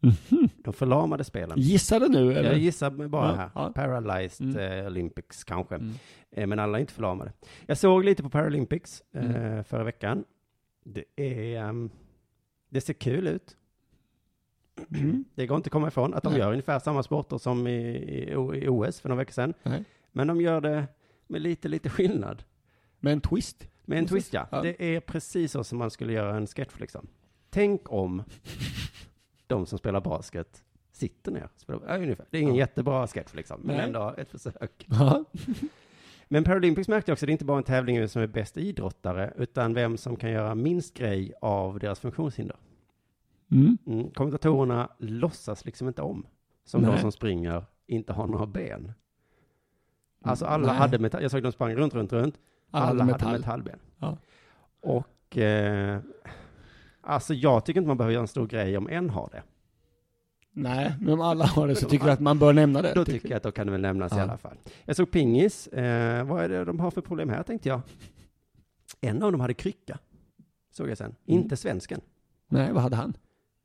Mhm. 0.00 0.48
De 0.64 0.72
förlamade 0.72 1.24
spelen. 1.24 1.58
Gissade 1.60 2.08
nu 2.08 2.32
eller? 2.32 2.50
Jag 2.50 2.58
gissar 2.58 2.90
bara 2.90 3.28
Ja, 3.30 3.34
här. 3.34 3.50
ja. 3.54 3.72
Paralyzed 3.74 4.46
Mm. 4.56 4.78
eh, 4.80 4.86
Olympics 4.86 5.44
kanske. 5.44 5.74
Mm. 5.74 5.94
Eh, 6.30 6.46
men 6.46 6.58
alla 6.58 6.78
är 6.78 6.80
inte 6.80 6.92
förlamade. 6.92 7.32
Jag 7.66 7.78
såg 7.78 8.04
lite 8.04 8.22
på 8.22 8.30
Paralympics 8.30 9.02
eh, 9.12 9.24
Mm. 9.36 9.64
förra 9.64 9.84
veckan. 9.84 10.24
Det 10.84 11.04
är... 11.16 11.56
ehm, 11.62 11.90
det 12.70 12.80
ser 12.80 12.92
kul 12.94 13.26
ut. 13.28 13.56
Mm. 14.94 15.24
Det 15.34 15.46
går 15.46 15.56
inte 15.56 15.66
att 15.68 15.72
komma 15.72 15.88
ifrån 15.88 16.14
att 16.14 16.22
de 16.22 16.32
Nej. 16.32 16.38
gör 16.40 16.50
ungefär 16.50 16.78
samma 16.78 17.02
sporter 17.02 17.38
som 17.38 17.66
i, 17.66 17.72
i, 17.96 18.32
i 18.64 18.68
OS 18.68 19.00
för 19.00 19.08
några 19.08 19.18
veckor 19.18 19.32
sedan. 19.32 19.54
Nej. 19.62 19.84
Men 20.12 20.26
de 20.26 20.40
gör 20.40 20.60
det 20.60 20.86
med 21.26 21.42
lite, 21.42 21.68
lite 21.68 21.88
skillnad. 21.90 22.42
Med 23.00 23.12
en 23.12 23.20
twist. 23.20 23.68
Med 23.84 23.98
en 23.98 24.06
twist, 24.06 24.32
ja. 24.32 24.48
Ja. 24.50 24.62
Det 24.62 24.82
är 24.96 25.00
precis 25.00 25.52
så 25.52 25.64
som 25.64 25.78
man 25.78 25.90
skulle 25.90 26.12
göra 26.12 26.36
en 26.36 26.46
sketch, 26.46 26.80
liksom. 26.80 27.06
Tänk 27.50 27.92
om 27.92 28.22
de 29.48 29.66
som 29.66 29.78
spelar 29.78 30.00
basket 30.00 30.64
sitter 30.92 31.32
ner. 31.32 31.48
Spelar, 31.56 31.80
ja, 31.88 31.96
ungefär. 31.96 32.26
Det 32.30 32.38
är 32.38 32.42
ingen 32.42 32.54
Ja. 32.54 32.58
jättebra 32.60 33.06
sketch, 33.06 33.34
liksom, 33.34 33.60
men 33.64 33.76
Nej. 33.76 33.86
ändå 33.86 34.14
ett 34.18 34.30
försök. 34.30 34.86
Ja. 34.88 35.24
Men 36.30 36.44
Paralympics 36.44 36.88
märkte 36.88 37.10
jag 37.10 37.14
också, 37.14 37.26
det 37.26 37.30
är 37.30 37.32
inte 37.32 37.44
bara 37.44 37.58
en 37.58 37.64
tävling 37.64 37.96
i 37.96 37.98
vem 37.98 38.08
som 38.08 38.22
är 38.22 38.26
bäst 38.26 38.56
idrottare, 38.56 39.32
utan 39.36 39.74
vem 39.74 39.96
som 39.96 40.16
kan 40.16 40.30
göra 40.30 40.54
minst 40.54 40.94
grej 40.94 41.32
av 41.40 41.78
deras 41.78 42.00
funktionshinder. 42.00 42.56
Mm. 43.50 43.78
Mm. 43.86 44.10
Kommentatorerna 44.10 44.88
låtsas 44.98 45.64
liksom 45.64 45.88
inte 45.88 46.02
om, 46.02 46.26
som 46.64 46.82
de 46.82 46.88
Nej. 46.88 46.98
som 47.00 47.12
springer 47.12 47.64
inte 47.86 48.12
har 48.12 48.26
några 48.26 48.46
ben. 48.46 48.92
Alltså 50.22 50.44
alla 50.46 50.66
Nej. 50.66 50.76
hade 50.76 50.98
metall, 50.98 51.22
jag 51.22 51.30
såg 51.30 51.42
de 51.42 51.52
sprang 51.52 51.74
runt, 51.74 51.94
runt, 51.94 52.12
runt. 52.12 52.38
Alla 52.70 52.86
Alla, 52.86 53.02
hade 53.04 53.12
hade 53.12 53.24
metall. 53.24 53.40
metallben. 53.40 53.78
Ja. 53.98 54.16
Och, 54.80 55.38
eh, 55.38 56.00
alltså 57.08 57.34
jag 57.34 57.64
tycker 57.64 57.80
inte 57.80 57.88
man 57.88 57.96
behöver 57.96 58.12
göra 58.12 58.22
en 58.22 58.28
stor 58.28 58.46
grej 58.46 58.76
om 58.78 58.88
en 58.88 59.10
har 59.10 59.28
det. 59.32 59.42
Nej, 60.52 60.94
men 61.00 61.14
om 61.14 61.20
alla 61.20 61.46
har 61.46 61.68
det 61.68 61.74
så 61.74 61.88
tycker 61.88 62.06
jag 62.06 62.12
att 62.14 62.20
man 62.20 62.38
bör 62.38 62.52
nämna 62.52 62.82
det. 62.82 62.92
Då 62.94 63.04
tycker 63.04 63.28
jag 63.28 63.36
att 63.36 63.42
då 63.42 63.52
kan 63.52 63.66
det 63.66 63.72
väl 63.72 63.80
nämnas 63.80 64.12
i 64.12 64.16
Ja. 64.16 64.22
alla 64.22 64.36
fall. 64.38 64.56
Jag 64.84 64.96
såg 64.96 65.10
pingis, 65.10 65.66
eh, 65.66 66.24
vad 66.24 66.44
är 66.44 66.48
det 66.48 66.64
de 66.64 66.80
har 66.80 66.90
för 66.90 67.00
problem 67.00 67.28
här 67.28 67.42
tänkte 67.42 67.68
jag. 67.68 67.80
En 69.00 69.22
av 69.22 69.32
dem 69.32 69.40
hade 69.40 69.54
krycka, 69.54 69.98
såg 70.70 70.90
jag 70.90 70.98
sen. 70.98 71.06
Mm. 71.06 71.16
Inte 71.42 71.56
svensken. 71.56 72.00
Nej, 72.48 72.72
vad 72.72 72.82
hade 72.82 72.96
han? 72.96 73.16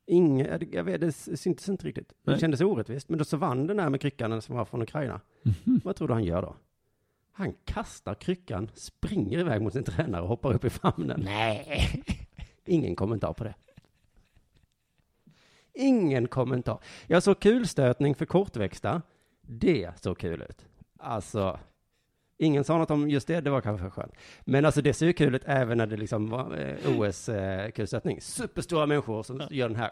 Inge, 0.07 0.59
jag 0.71 0.83
vet, 0.83 1.01
det 1.01 1.11
syntes 1.11 1.69
inte 1.69 1.87
riktigt. 1.87 2.09
Det 2.09 2.31
Nej. 2.31 2.39
kändes 2.39 2.61
orättvist. 2.61 3.09
Men 3.09 3.17
då 3.17 3.25
så 3.25 3.37
vann 3.37 3.67
den 3.67 3.79
här 3.79 3.89
med 3.89 4.01
kryckan 4.01 4.41
som 4.41 4.55
var 4.55 4.65
från 4.65 4.81
Ukraina. 4.81 5.21
Mhm. 5.43 5.81
Vad 5.83 5.95
tror 5.95 6.07
du 6.07 6.13
han 6.13 6.23
gör 6.23 6.41
då? 6.41 6.55
Han 7.31 7.53
kastar 7.65 8.15
kryckan, 8.15 8.69
springer 8.73 9.39
iväg 9.39 9.61
mot 9.61 9.73
sin 9.73 9.83
tränare 9.83 10.21
och 10.21 10.27
hoppar 10.27 10.53
upp 10.53 10.65
i 10.65 10.69
famnen. 10.69 11.21
Nej. 11.25 12.03
Ingen 12.66 12.95
kommentar 12.95 13.34
på 13.34 13.43
det. 13.43 13.53
Ingen 15.74 16.28
kommentar. 16.28 16.80
Jag 17.07 17.24
såg 17.24 17.39
kulstötning 17.39 18.16
för 18.16 18.26
kortväxta. 18.26 19.01
Det 19.41 19.91
såg 20.01 20.18
kul 20.18 20.41
ut. 20.41 20.66
Alltså, 20.99 21.59
ingen 22.38 22.64
sa 22.64 22.78
något 22.78 22.91
om 22.91 23.09
just 23.09 23.28
det, 23.28 23.41
det 23.41 23.49
var 23.49 23.61
kanske 23.61 23.89
skönt. 23.89 24.14
Men 24.41 24.66
alltså 24.66 24.82
det 24.82 24.93
ser 24.93 25.05
ju 25.05 25.14
kul 25.14 25.36
ut 25.36 25.43
även 25.45 25.78
när 25.78 25.88
det 25.88 25.97
liksom 25.97 26.30
var 26.30 26.57
eh, 26.57 26.99
OS-kulstötning. 26.99 28.22
Superstora 28.22 28.86
människor 28.86 29.24
som 29.24 29.41
gör 29.49 29.70
den 29.70 29.78
här. 29.78 29.91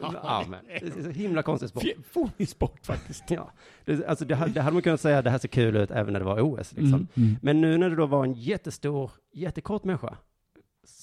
Ja, 0.00 0.44
men 0.48 0.64
det 0.80 0.98
är 0.98 1.02
så 1.02 1.10
himla 1.10 1.42
konstig 1.42 1.68
sport. 1.68 1.84
Fånig 2.10 2.48
sport 2.48 2.86
faktiskt. 2.86 3.24
Ja, 3.30 3.52
det, 3.84 4.06
alltså 4.06 4.24
det, 4.24 4.34
det 4.54 4.60
hade 4.60 4.72
man 4.72 4.82
kunnat 4.82 5.00
säga, 5.00 5.22
det 5.22 5.30
här 5.30 5.38
ser 5.38 5.48
kul 5.48 5.76
ut 5.76 5.90
även 5.90 6.12
när 6.12 6.20
det 6.20 6.26
var 6.26 6.40
OS. 6.40 6.72
Liksom. 6.72 6.94
Mm, 6.94 7.08
mm. 7.16 7.36
Men 7.42 7.60
nu 7.60 7.78
när 7.78 7.90
det 7.90 7.96
då 7.96 8.06
var 8.06 8.24
en 8.24 8.32
jättestor, 8.32 9.10
jättekort 9.32 9.84
människa, 9.84 10.16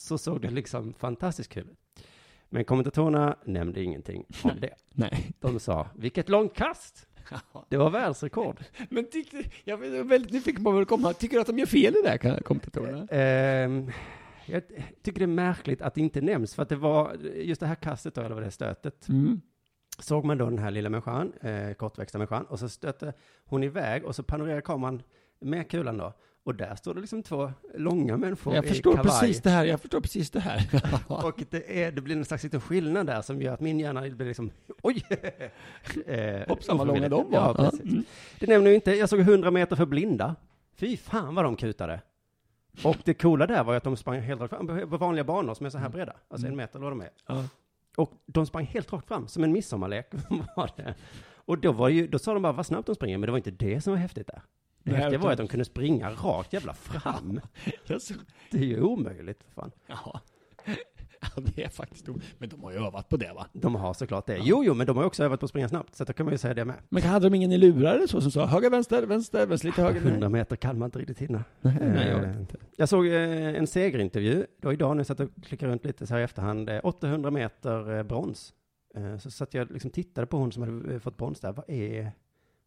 så 0.10 0.18
såg 0.18 0.42
det 0.42 0.50
liksom 0.50 0.94
fantastiskt 0.94 1.50
kul 1.50 1.70
ut. 1.70 2.04
Men 2.50 2.66
kommentatorerna 2.66 3.38
nämnde 3.46 3.84
ingenting 3.84 4.26
om 4.44 4.52
det. 4.60 4.76
Nej. 4.92 5.32
De 5.40 5.60
sa, 5.60 5.88
vilket 5.96 6.30
långt 6.30 6.54
kast! 6.54 7.06
Det 7.70 7.78
var 7.78 7.90
världsrekord. 7.90 8.60
Men 8.90 9.10
tyckte, 9.10 9.44
jag 9.64 9.86
är 9.86 10.04
väldigt 10.04 10.32
nyfiken 10.32 10.64
på 10.64 10.72
vad 10.72 10.82
det 10.82 10.86
kommer. 10.86 11.14
Tycker 11.14 11.36
du 11.36 11.42
att 11.42 11.48
de 11.48 11.60
gör 11.60 11.66
fel 11.66 11.96
i 11.96 12.02
det 12.04 12.10
här 12.10 12.42
kommentatorerna? 12.42 13.08
Ehm, 13.12 13.92
jag 14.46 14.64
tycker 15.02 15.20
det 15.20 15.26
är 15.26 15.28
märkligt 15.28 15.82
att 15.82 15.96
det 15.96 16.02
inte 16.02 16.22
nämns, 16.22 16.56
för 16.56 16.64
att 16.64 16.70
det 16.70 16.76
var 16.76 17.14
just 17.36 17.62
det 17.62 17.68
här 17.68 17.76
kastet 17.76 18.16
då, 18.16 18.22
eller 18.22 18.36
vad 18.36 18.44
det 18.44 18.48
är, 18.48 18.52
stötet. 18.52 19.10
Mm. 19.10 19.42
Såg 20.00 20.26
man 20.26 20.38
då 20.38 20.46
den 20.46 20.60
här 20.60 20.72
lilla 20.72 20.90
människan, 20.90 21.34
eh, 21.42 21.74
kortväxta 21.74 22.18
människan, 22.18 22.46
och 22.46 22.60
så 22.60 22.70
stötte 22.70 23.14
hon 23.46 23.64
iväg 23.64 24.06
och 24.06 24.16
så 24.16 24.24
panorerar 24.24 24.62
kameran 24.62 25.02
med 25.40 25.70
kulan 25.70 25.98
då. 25.98 26.14
Och 26.44 26.56
där 26.56 26.76
står 26.76 26.94
det 26.94 27.02
liksom 27.02 27.24
två 27.24 27.52
långa 27.76 28.18
människor 28.18 28.56
Jag 28.56 28.66
i 28.66 28.68
förstår 28.68 28.96
kavaj. 28.96 29.06
precis 29.20 29.42
det 29.42 29.50
här, 29.50 29.66
jag 29.66 29.82
förstår 29.82 30.02
precis 30.02 30.32
det 30.32 30.40
här. 30.40 30.68
Och 31.08 31.44
det, 31.50 31.84
är, 31.84 31.92
det 31.92 32.02
blir 32.02 32.16
en 32.18 32.26
slags 32.26 32.44
liten 32.44 32.62
skillnad 32.62 33.08
där 33.08 33.22
som 33.22 33.42
gör 33.42 33.54
att 33.54 33.60
min 33.60 33.80
hjärna 33.80 34.02
blir 34.02 34.26
liksom, 34.28 34.52
oj! 34.84 35.04
eh, 36.06 36.48
Hoppsan, 36.48 36.78
vad 36.78 36.88
långa 36.88 37.10
de 37.10 37.32
var. 37.32 37.40
Ja, 37.40 37.56
Ja, 37.58 37.64
precis. 37.70 37.82
mm. 37.92 38.04
Det 38.40 38.48
nämner 38.48 38.70
ju 38.70 38.76
inte, 38.76 38.92
jag 38.92 39.10
såg 39.10 39.20
100 39.20 39.52
meter 39.52 39.76
för 39.76 39.86
blinda. 39.86 40.36
Fy 40.76 40.98
fan 40.98 41.36
vad 41.36 41.46
de 41.46 41.56
kutade. 41.56 42.02
Och 42.84 42.98
det 43.04 43.14
coola 43.14 43.48
där 43.48 43.64
var 43.64 43.74
ju 43.74 43.78
att 43.78 43.84
de 43.84 43.98
sprang 43.98 44.20
helt 44.22 44.42
rakt 44.42 44.54
fram 44.54 44.68
på 44.90 44.98
vanliga 44.98 45.24
banor 45.24 45.54
som 45.54 45.66
är 45.66 45.70
så 45.70 45.78
här 45.78 45.90
breda, 45.90 46.14
alltså 46.28 46.48
en 46.48 46.56
meter 46.56 46.80
eller 46.80 46.90
vad 46.90 46.92
de 46.92 47.02
är. 47.02 47.10
Ja. 47.28 47.44
Och 47.98 48.12
de 48.26 48.46
sprang 48.46 48.66
helt 48.66 48.94
rakt 48.94 49.08
fram, 49.08 49.28
som 49.28 49.44
en 49.44 49.52
midsommarlek 49.52 50.08
var 50.56 50.72
det. 50.78 50.96
Och 51.36 51.58
då, 51.58 51.72
var 51.72 51.90
ju, 51.90 52.08
då 52.08 52.20
sa 52.20 52.34
de 52.34 52.42
bara 52.44 52.54
vad 52.54 52.66
snabbt 52.66 52.86
de 52.86 52.96
springer, 52.96 53.18
men 53.18 53.28
det 53.28 53.32
var 53.32 53.38
inte 53.38 53.52
det 53.52 53.82
som 53.82 53.94
var 53.94 53.98
häftigt 53.98 54.28
där. 54.28 54.42
Det 54.84 54.92
häftiga 54.96 55.10
var 55.10 55.18
utan- 55.18 55.32
att 55.32 55.38
de 55.38 55.48
kunde 55.48 55.66
springa 55.66 56.10
rakt 56.12 56.54
jävla 56.54 56.74
fram. 56.74 57.40
Det 58.52 58.58
är 58.58 58.64
ju 58.64 58.82
omöjligt, 58.82 59.44
för 59.44 59.52
fan. 59.52 59.72
Ja. 59.88 60.22
ja, 61.22 61.28
det 61.56 61.64
är 61.64 61.70
faktiskt 61.70 62.10
o- 62.10 62.20
Men 62.38 62.50
de 62.50 62.64
har 62.64 62.72
ju 62.72 62.78
övat 62.78 63.10
på 63.10 63.18
det 63.18 63.32
va? 63.36 63.46
De 63.54 63.76
har 63.76 63.94
såklart 63.94 64.26
det. 64.28 64.40
Jo, 64.44 64.64
jo, 64.64 64.74
men 64.74 64.88
de 64.88 64.98
har 64.98 65.04
också 65.04 65.24
övat 65.24 65.40
på 65.40 65.46
att 65.46 65.50
springa 65.50 65.70
snabbt, 65.70 65.96
så 65.96 66.04
då 66.04 66.14
kan 66.14 66.26
man 66.26 66.34
ju 66.34 66.38
säga 66.38 66.54
det 66.54 66.66
med. 66.66 66.76
Men 66.90 67.04
hade 67.04 67.26
de 67.30 67.36
ingen 67.36 67.52
i 67.52 67.58
lurar 67.58 67.96
eller 67.96 68.08
så 68.08 68.22
som 68.22 68.32
sa 68.32 68.46
höger, 68.46 68.70
vänster, 68.70 69.04
vänster, 69.06 69.46
vänster, 69.48 69.68
lite 69.68 69.82
höger? 69.82 70.02
100 70.02 70.30
meter 70.30 70.56
kan 70.56 70.80
man 70.80 70.88
inte 70.88 71.00
riktigt 71.00 71.20
hinna. 71.20 71.44
Nej, 71.62 72.08
jag 72.10 72.24
Eh, 72.24 72.40
inte. 72.40 72.58
Jag 72.78 72.90
såg 72.90 73.08
eh, 73.08 73.14
en 73.56 73.68
segerintervju, 73.68 74.46
var 74.62 74.72
idag 74.74 74.96
när 74.96 75.00
jag 75.00 75.08
satt 75.08 75.20
och 75.20 75.30
klickade 75.44 75.72
runt 75.72 75.86
lite 75.86 76.08
så 76.08 76.14
här 76.14 76.22
i 76.22 76.24
efterhand, 76.24 76.70
eh, 76.70 76.80
800 76.84 77.32
meter 77.32 77.98
eh, 77.98 78.04
brons. 78.04 78.54
Eh, 78.96 79.18
Så 79.18 79.32
satt 79.32 79.54
jag 79.54 79.72
liksom 79.72 79.92
tittade 79.92 80.28
på 80.28 80.38
hon 80.38 80.52
som 80.52 80.64
hade 80.64 81.00
fått 81.00 81.18
brons 81.18 81.40
där, 81.40 81.52
vad 81.52 81.70
är, 81.70 82.12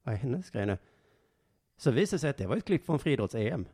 vad 0.04 0.14
är 0.14 0.18
hennes 0.18 0.50
grej 0.50 0.66
nu? 0.66 0.78
Så 1.82 1.90
visade 1.90 2.14
det 2.16 2.20
sig 2.20 2.30
att 2.30 2.36
det 2.36 2.46
var 2.46 2.56
ett 2.56 2.64
klipp 2.64 2.86
från 2.86 2.98
friidrotts-EM. 2.98 3.64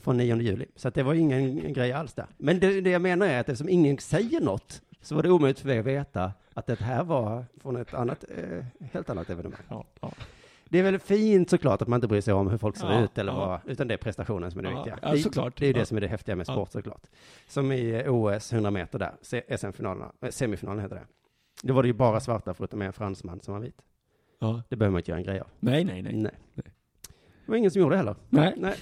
Från 0.00 0.16
9 0.16 0.36
juli. 0.36 0.66
Så 0.76 0.88
att 0.88 0.94
det 0.94 1.02
var 1.02 1.14
ingen 1.14 1.72
grej 1.72 1.92
alls 1.92 2.14
där. 2.14 2.26
Men 2.36 2.60
det, 2.60 2.80
det 2.80 2.90
jag 2.90 3.02
menar 3.02 3.26
är 3.26 3.40
att 3.40 3.48
eftersom 3.48 3.68
ingen 3.68 3.98
säger 3.98 4.40
något, 4.40 4.82
så 5.00 5.14
var 5.14 5.22
det 5.22 5.30
omöjligt 5.30 5.58
för 5.60 5.68
mig 5.68 5.78
att 5.78 5.86
veta 5.86 6.32
att 6.54 6.66
det 6.66 6.80
här 6.80 7.04
var 7.04 7.44
från 7.62 7.76
ett 7.76 7.94
annat, 7.94 8.24
eh, 8.36 8.64
helt 8.92 9.10
annat 9.10 9.30
evenemang. 9.30 9.84
Det 10.64 10.78
är 10.78 10.82
väl 10.82 10.98
fint 10.98 11.50
såklart 11.50 11.82
att 11.82 11.88
man 11.88 11.96
inte 11.96 12.08
bryr 12.08 12.20
sig 12.20 12.34
om 12.34 12.48
hur 12.50 12.58
folk 12.58 12.76
ser 12.76 12.92
Ja, 12.92 13.00
ut 13.04 13.18
eller 13.18 13.32
ja. 13.32 13.38
vad, 13.38 13.60
utan 13.72 13.88
det 13.88 13.94
är 13.94 13.98
prestationen 13.98 14.50
som 14.50 14.58
är 14.60 14.62
det 14.64 14.70
Ja, 14.70 14.84
viktiga. 14.84 14.98
ja, 15.02 15.18
såklart. 15.18 15.56
Det 15.58 15.64
är 15.64 15.68
ju 15.68 15.72
Ja. 15.74 15.78
det 15.80 15.86
som 15.86 15.96
är 15.96 16.00
det 16.00 16.08
häftiga 16.08 16.36
med 16.36 16.48
Ja. 16.48 16.52
sport 16.52 16.72
såklart. 16.72 17.06
Som 17.48 17.72
i 17.72 17.90
eh, 17.90 18.14
OS 18.14 18.52
100 18.52 18.70
meter 18.70 18.98
där, 18.98 19.12
SM-finalerna, 19.56 20.12
eh, 20.20 20.30
semifinalen 20.30 20.82
heter 20.82 20.96
det. 20.96 21.06
Då 21.62 21.74
var 21.74 21.82
det 21.82 21.86
ju 21.86 21.92
bara 21.92 22.20
svarta 22.20 22.54
förutom 22.54 22.82
en 22.82 22.92
fransman 22.92 23.40
som 23.40 23.54
var 23.54 23.60
vit. 23.60 23.82
Ja. 24.42 24.62
Det 24.68 24.76
behöver 24.76 24.92
man 24.92 24.98
inte 25.00 25.10
göra 25.10 25.18
en 25.18 25.24
grej 25.26 25.40
av. 25.40 25.46
Nej, 25.60 25.84
nej, 25.84 26.02
nej. 26.02 26.12
Nej. 26.14 26.32
Det 27.46 27.50
var 27.50 27.56
ingen 27.56 27.70
som 27.70 27.80
gjorde 27.80 27.92
det 27.94 27.96
heller. 27.96 28.16
Nej. 28.28 28.54
Nej. 28.56 28.74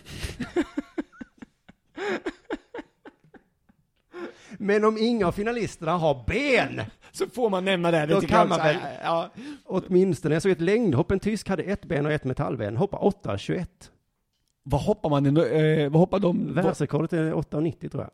Men 4.58 4.84
om 4.84 4.98
inga 4.98 5.26
av 5.26 5.32
finalisterna 5.32 5.92
har 5.92 6.24
ben, 6.26 6.80
Så 7.12 7.26
får 7.26 7.50
man 7.50 7.64
nämna 7.64 7.90
det. 7.90 7.98
det 7.98 8.06
då 8.14 8.20
tycker 8.20 8.34
kan 8.34 8.38
jag 8.40 8.48
man 8.48 8.58
också. 8.60 8.68
väl, 8.68 8.76
Ja. 9.02 9.30
åtminstone, 9.64 10.34
jag 10.34 10.42
såg 10.42 10.52
ett 10.52 10.60
längdhopp, 10.60 11.10
en 11.10 11.20
tysk 11.20 11.48
hade 11.48 11.62
ett 11.62 11.84
ben 11.84 12.06
och 12.06 12.12
ett 12.12 12.24
metallben, 12.24 12.76
hoppa 12.76 12.96
8,21. 12.98 13.66
Vad 14.62 14.80
hoppar 14.80 15.10
man? 15.10 15.26
ändå, 15.26 15.44
Eh, 15.44 15.90
vad 15.90 16.00
hoppar 16.00 16.18
de? 16.18 16.54
vad- 16.54 16.64
Världsrekordet 16.64 17.12
är 17.12 17.32
8,90 17.34 17.88
tror 17.88 18.02
jag. 18.02 18.10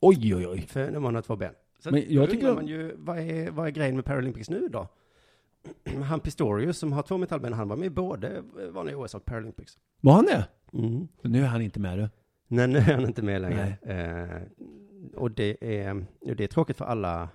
Oj, 0.00 0.34
oj, 0.36 0.46
oj. 0.46 0.60
För 0.68 0.90
när 0.90 1.00
man 1.00 1.14
har 1.14 1.22
två 1.22 1.36
ben. 1.36 1.52
Så 1.78 1.90
Men 1.90 2.00
Men 2.00 2.14
jag 2.14 2.22
jag 2.22 2.30
tycker- 2.30 2.48
undrar 2.48 2.62
man 2.62 2.66
ju, 2.70 2.94
vad 2.98 3.18
är, 3.18 3.50
vad 3.50 3.66
är 3.66 3.70
grejen 3.70 3.96
med 3.96 4.04
Paralympics 4.04 4.50
nu 4.50 4.68
då? 4.68 4.88
Han 6.04 6.20
Pistorius 6.20 6.78
som 6.78 6.92
har 6.92 7.02
två 7.02 7.18
metallben, 7.18 7.52
han 7.52 7.68
var 7.68 7.76
med 7.76 7.86
i 7.86 7.90
både 7.90 8.42
vanliga 8.72 8.96
OS 8.98 9.14
och 9.14 9.24
Paralympics. 9.24 9.78
Var 10.00 10.12
han 10.12 10.24
det? 10.24 10.46
Mm. 10.78 11.08
Nu 11.22 11.42
är 11.42 11.46
han 11.46 11.62
inte 11.62 11.80
med 11.80 11.98
du. 11.98 12.08
Nej, 12.48 12.68
nu 12.68 12.78
är 12.78 12.82
han 12.94 13.06
inte 13.06 13.22
med 13.22 13.40
längre. 13.42 13.66
Eh, 13.82 14.42
och 15.16 15.30
det 15.30 15.80
är, 15.80 16.04
det 16.36 16.44
är 16.44 16.48
tråkigt 16.48 16.76
för 16.76 16.84
alla. 16.84 17.28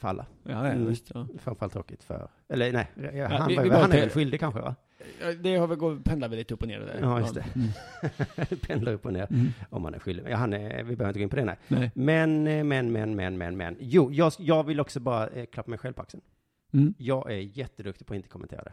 För 0.00 0.08
alla. 0.08 0.26
Ja, 0.42 0.50
ja, 0.52 0.72
Mm. 0.72 0.88
visst. 0.88 1.10
Ja. 1.14 1.26
Framförallt 1.38 1.72
tråkigt 1.72 2.04
för, 2.04 2.28
eller 2.48 2.72
nej, 2.72 2.90
han, 3.28 3.48
vi- 3.48 3.58
vi 3.58 3.70
han 3.70 3.92
är 3.92 4.00
väl 4.00 4.10
skyldig 4.10 4.40
kanske 4.40 4.60
va? 4.60 4.74
Ja, 5.20 5.32
Det 5.32 5.56
har 5.56 5.66
väl 5.66 5.78
gått, 5.78 6.04
pendlar 6.04 6.28
väl 6.28 6.38
lite 6.38 6.54
upp 6.54 6.62
och 6.62 6.68
ner 6.68 6.80
där. 6.80 6.98
Ja, 7.00 7.20
just 7.20 7.34
det. 7.34 7.44
Mm. 7.54 8.58
Pendlar 8.60 8.92
upp 8.92 9.06
och 9.06 9.12
ner. 9.12 9.26
Mm. 9.30 9.46
Om 9.70 9.84
han 9.84 9.94
är 9.94 9.98
skyldig. 9.98 10.24
Ja, 10.28 10.36
han 10.36 10.52
är, 10.52 10.82
vi 10.84 10.96
behöver 10.96 11.08
inte 11.08 11.18
gå 11.18 11.22
in 11.22 11.28
på 11.30 11.36
det, 11.36 11.44
nej. 11.44 11.56
Nej. 11.68 11.90
Men, 11.94 12.46
eh, 12.46 12.64
men, 12.64 12.92
men, 12.92 13.16
men, 13.16 13.38
men, 13.38 13.56
men. 13.56 13.76
Jo, 13.80 14.12
jag, 14.12 14.32
jag 14.38 14.64
vill 14.64 14.80
också 14.80 15.00
bara 15.00 15.26
eh, 15.28 15.46
klappa 15.46 15.70
mig 15.70 15.78
själv 15.78 15.92
på 15.94 16.02
axeln. 16.02 16.22
Mm. 16.74 16.94
Jag 16.98 17.30
är 17.32 17.36
jätteduktig 17.36 18.06
på 18.06 18.12
att 18.12 18.16
inte 18.16 18.28
kommentera 18.28 18.62
det. 18.62 18.72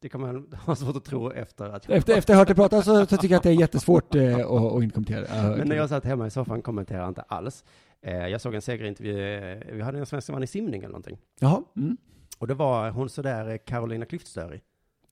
Det 0.00 0.08
kan 0.08 0.20
man 0.20 0.52
ha 0.66 0.76
svårt 0.76 0.96
att 0.96 1.04
tro 1.04 1.30
efter 1.32 1.64
att 1.64 1.88
jag 1.88 1.96
Efter, 1.96 2.16
efter 2.18 2.32
att 2.32 2.36
ha 2.36 2.40
hört 2.40 2.48
dig 2.48 2.56
prata 2.56 2.82
så, 2.82 3.06
så 3.06 3.16
tycker 3.16 3.34
jag 3.34 3.36
att 3.36 3.42
det 3.42 3.50
är 3.50 3.60
jättesvårt 3.60 4.14
eh, 4.14 4.36
att, 4.36 4.50
att 4.50 4.82
inte 4.82 4.94
kommentera. 4.94 5.26
Ja, 5.28 5.56
Men 5.56 5.68
när 5.68 5.76
jag 5.76 5.88
satt 5.88 6.04
hemma 6.04 6.26
i 6.26 6.30
soffan 6.30 6.62
kommenterade 6.62 7.02
jag 7.04 7.10
inte 7.10 7.22
alls. 7.22 7.64
Eh, 8.02 8.26
jag 8.28 8.40
såg 8.40 8.54
en 8.54 8.62
segerintervju, 8.62 9.18
eh, 9.34 9.74
vi 9.74 9.82
hade 9.82 9.98
en 9.98 10.06
svensk 10.06 10.26
som 10.26 10.32
vann 10.32 10.42
i 10.42 10.46
simning 10.46 10.80
eller 10.80 10.88
någonting. 10.92 11.18
Jaha. 11.40 11.62
Mm. 11.76 11.96
Och 12.38 12.46
det 12.46 12.54
var 12.54 12.90
hon 12.90 13.08
sådär 13.08 13.48
eh, 13.50 13.56
Carolina 13.58 14.04
Klüftstörig. 14.04 14.60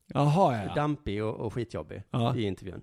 Jaha, 0.07 0.65
ja. 0.67 0.75
Dampig 0.75 1.25
och, 1.25 1.35
och 1.35 1.53
skitjobbig 1.55 2.03
Ja. 2.11 2.37
i 2.37 2.43
intervjun. 2.43 2.83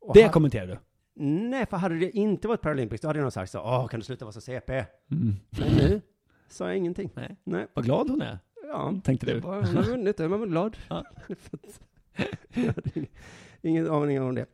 Och 0.00 0.14
Det 0.14 0.22
han- 0.22 0.32
kommenterar 0.32 0.66
du? 0.66 0.76
Nej, 1.24 1.66
för 1.66 1.76
hade 1.76 1.98
det 1.98 2.10
inte 2.10 2.48
varit 2.48 2.60
Paralympics, 2.60 3.00
då 3.00 3.08
hade 3.08 3.18
jag 3.18 3.24
nog 3.24 3.32
sagt 3.32 3.52
så, 3.52 3.60
åh, 3.60 3.86
kan 3.88 4.00
du 4.00 4.04
sluta 4.06 4.24
vara 4.24 4.32
så 4.32 4.40
CP? 4.40 4.72
Mm. 4.72 5.34
Men 5.50 5.68
nu 5.76 6.00
sa 6.48 6.66
jag 6.66 6.76
ingenting. 6.76 7.10
Nej. 7.14 7.36
Nej. 7.44 7.66
Vad 7.74 7.84
glad 7.84 8.10
hon 8.10 8.22
är. 8.22 8.38
Ja, 8.72 8.94
Tänkte 9.04 9.26
det 9.26 9.32
du? 9.34 9.40
var- 9.40 9.62
Hon 9.62 9.76
har 9.76 9.82
vunnit, 9.82 10.16
man 10.28 10.40
väl 10.40 10.48
glad. 10.48 10.76
Ja. 10.88 11.04
Ingen 13.62 13.90
aning 13.90 14.20
om 14.22 14.34
det. 14.34 14.46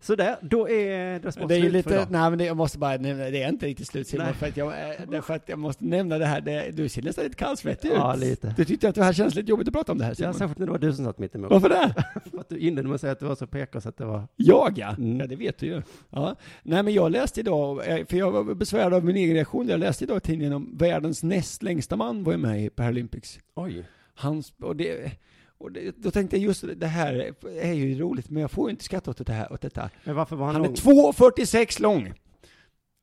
Så 0.00 0.14
där, 0.14 0.36
då 0.42 0.68
är 0.68 1.18
det 1.20 1.32
sport 1.32 1.48
Det 1.48 1.54
är 1.54 1.58
ju 1.58 1.70
slut 1.70 1.84
för 1.84 1.90
lite, 1.90 1.94
idag. 2.02 2.10
nej 2.10 2.30
men 2.30 2.38
det, 2.38 2.44
jag 2.44 2.56
måste 2.56 2.78
bara 2.78 2.96
nämna, 2.96 3.24
det 3.24 3.42
är 3.42 3.48
inte 3.48 3.66
riktigt 3.66 3.86
slut 3.86 4.06
Simon, 4.08 4.34
för 4.34 4.46
att 4.46 4.56
jag, 4.56 4.66
eh, 4.68 4.94
därför 5.10 5.34
att 5.34 5.48
jag 5.48 5.58
måste 5.58 5.84
nämna 5.84 6.18
det 6.18 6.26
här, 6.26 6.40
det, 6.40 6.70
du 6.72 6.88
ser 6.88 7.02
nästan 7.02 7.24
lite 7.24 7.36
kallsvettig 7.36 7.88
ut. 7.88 7.94
Ja, 7.94 8.14
lite. 8.14 8.54
Du 8.56 8.64
tyckte 8.64 8.88
att 8.88 8.94
det 8.94 9.04
här 9.04 9.12
känns 9.12 9.34
lite 9.34 9.50
jobbigt 9.50 9.68
att 9.68 9.74
prata 9.74 9.92
om 9.92 9.98
det 9.98 10.04
här 10.04 10.10
Ja, 10.10 10.14
Simon. 10.14 10.34
särskilt 10.34 10.58
när 10.58 10.66
det 10.66 10.72
var 10.72 10.78
du 10.78 10.92
som 10.92 11.04
satt 11.04 11.18
mitt 11.18 11.34
emot. 11.34 11.50
Varför 11.50 11.68
det? 11.68 11.94
För 12.30 12.38
att 12.38 12.48
du 12.48 12.58
inledde 12.58 12.88
med 12.88 12.94
att 12.94 13.00
säga 13.00 13.12
att 13.12 13.18
du 13.20 13.26
var 13.26 13.34
så 13.34 13.46
PK 13.46 13.80
så 13.80 13.88
att 13.88 13.96
det 13.96 14.04
var... 14.04 14.28
Jag 14.36 14.72
ja. 14.78 14.94
Mm. 14.98 15.20
ja, 15.20 15.26
det 15.26 15.36
vet 15.36 15.58
du 15.58 15.66
ju. 15.66 15.82
Ja. 16.10 16.36
Nej 16.62 16.82
men 16.82 16.94
jag 16.94 17.10
läste 17.12 17.40
idag, 17.40 17.88
eh, 17.98 18.06
för 18.06 18.16
jag 18.16 18.30
var 18.32 18.54
besvärad 18.54 18.94
av 18.94 19.04
min 19.04 19.16
egen 19.16 19.34
reaktion, 19.34 19.68
jag 19.68 19.80
läste 19.80 20.04
idag 20.04 20.16
i 20.16 20.20
tidningen 20.20 20.52
om 20.52 20.76
världens 20.76 21.22
näst 21.22 21.62
längsta 21.62 21.96
man 21.96 22.24
var 22.24 22.32
ju 22.32 22.38
med 22.38 22.64
i 22.64 22.70
Paralympics. 22.70 23.38
Oj. 23.54 23.84
Hans, 24.14 24.52
och 24.62 24.76
det, 24.76 25.12
och 25.58 25.72
det, 25.72 25.96
då 25.96 26.10
tänkte 26.10 26.36
jag 26.36 26.42
just 26.44 26.64
det 26.76 26.86
här 26.86 27.34
är 27.56 27.72
ju 27.72 27.98
roligt, 27.98 28.30
men 28.30 28.40
jag 28.40 28.50
får 28.50 28.68
ju 28.68 28.70
inte 28.70 28.84
skratta 28.84 29.10
åt 29.10 29.26
det 29.26 29.32
här, 29.32 29.52
åt 29.52 29.60
detta. 29.60 29.90
Men 30.04 30.14
varför 30.14 30.36
var 30.36 30.46
han, 30.46 30.54
Han 30.54 30.62
lång? 30.64 30.72
är 30.72 30.76
2,46 31.12 31.82
lång. 31.82 32.12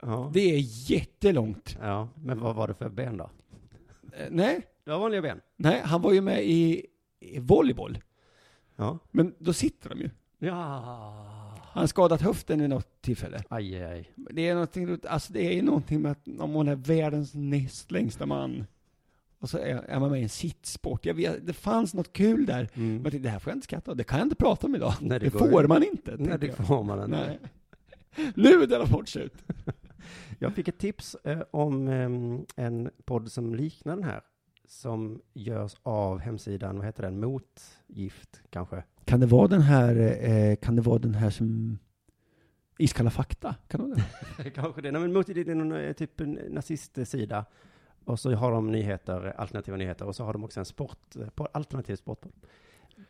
Ja. 0.01 0.31
Det 0.33 0.39
är 0.55 0.59
jättelångt. 0.91 1.77
ja, 1.81 2.09
men 2.15 2.39
vad 2.39 2.55
var 2.55 2.67
det 2.67 2.73
för 2.73 2.89
ben 2.89 3.17
då? 3.17 3.29
Eh, 4.17 4.27
Nej, 4.31 4.61
Det 4.85 4.91
var 4.91 4.99
vanliga 4.99 5.21
ben. 5.21 5.41
nej, 5.55 5.81
han 5.85 6.01
var 6.01 6.13
ju 6.13 6.21
med 6.21 6.43
i, 6.45 6.85
i 7.19 7.39
volleyboll. 7.39 7.99
Ja. 8.75 8.99
Men 9.11 9.35
då 9.39 9.53
sitter 9.53 9.89
de 9.89 9.99
ju. 9.99 10.09
Ja. 10.39 11.29
Han 11.73 11.87
skadat 11.87 12.21
höften 12.21 12.61
vid 12.61 12.69
något 12.69 13.01
tillfälle. 13.01 13.43
Aj, 13.49 13.83
aj. 13.83 14.11
Det 14.15 14.47
är 14.47 14.53
någonting, 14.53 14.97
alltså 15.09 15.33
det 15.33 15.47
är 15.47 15.51
ju 15.53 15.61
någonting 15.61 16.01
med 16.01 16.11
att 16.11 16.27
om 16.39 16.51
man 16.51 16.67
är 16.67 16.75
världens 16.75 17.33
näst 17.33 17.91
längsta 17.91 18.25
man 18.25 18.65
och 19.43 19.49
så 19.49 19.57
är, 19.57 19.75
är 19.75 19.99
man 19.99 20.11
med 20.11 20.19
i 20.19 20.23
en 20.23 20.29
sittsport. 20.29 21.05
Jag 21.05 21.13
vet, 21.13 21.47
det 21.47 21.53
fanns 21.53 21.93
något 21.93 22.13
kul 22.13 22.45
där. 22.45 22.69
Men 22.73 22.83
Mm. 22.85 23.03
jag 23.03 23.11
tänkte, 23.11 23.27
det 23.27 23.29
här 23.29 23.39
får 23.39 23.51
jag 23.51 23.57
inte 23.57 23.65
skratta 23.65 23.91
åt. 23.91 23.97
Det 23.97 24.03
kan 24.03 24.19
jag 24.19 24.25
inte 24.25 24.35
prata 24.35 24.67
om 24.67 24.75
idag. 24.75 24.93
Nej, 25.01 25.19
det 25.19 25.25
det 25.25 25.31
får 25.31 25.67
man 25.67 25.83
inte. 25.83 26.15
Nej, 26.19 26.37
det 26.39 26.47
jag. 26.47 26.67
får 26.67 26.83
man 26.83 26.99
inte. 27.03 27.07
Nej. 27.17 27.39
Nu 28.35 28.63
är 28.63 28.67
denna 28.67 28.87
sport 28.87 29.09
slut. 29.09 29.33
Jag 30.39 30.53
fick 30.53 30.67
ett 30.67 30.77
tips 30.79 31.15
eh, 31.23 31.41
om 31.51 31.87
em, 31.87 32.45
en 32.55 32.89
podd 33.05 33.31
som 33.31 33.55
liknar 33.55 33.95
den 33.95 34.03
här. 34.05 34.21
Som 34.67 35.21
görs 35.33 35.75
av 35.83 36.19
hemsidan, 36.19 36.77
vad 36.77 36.85
heter 36.85 37.03
den? 37.03 37.19
Motgift, 37.19 38.41
kanske? 38.49 38.83
Kan 39.05 39.19
det 39.19 39.25
vara 39.25 39.47
den 39.47 39.61
här, 39.61 39.95
eh, 40.29 40.55
kan 40.55 40.75
det 40.75 40.81
vara 40.81 40.99
den 40.99 41.13
här 41.15 41.29
som 41.29 41.77
Iskalla 42.77 43.09
fakta? 43.09 43.55
Kan 43.67 43.81
det 43.81 43.87
vara 43.87 43.99
den? 44.37 44.51
kanske 44.55 44.81
det. 44.81 44.91
Nej, 44.91 45.01
men 45.01 45.13
Motgift 45.13 45.49
är 45.49 45.55
någon 45.55 45.71
eh, 45.71 45.93
typ 45.93 46.21
nazistsida. 46.49 47.45
Och 48.05 48.19
så 48.19 48.35
har 48.35 48.51
de 48.51 48.71
nyheter, 48.71 49.33
alternativa 49.37 49.77
nyheter, 49.77 50.05
och 50.05 50.15
så 50.15 50.23
har 50.23 50.33
de 50.33 50.43
också 50.43 50.59
en 50.59 50.65
sport, 50.65 51.15
eh, 51.15 51.45
alternativ 51.51 51.95
sportpodd. 51.95 52.31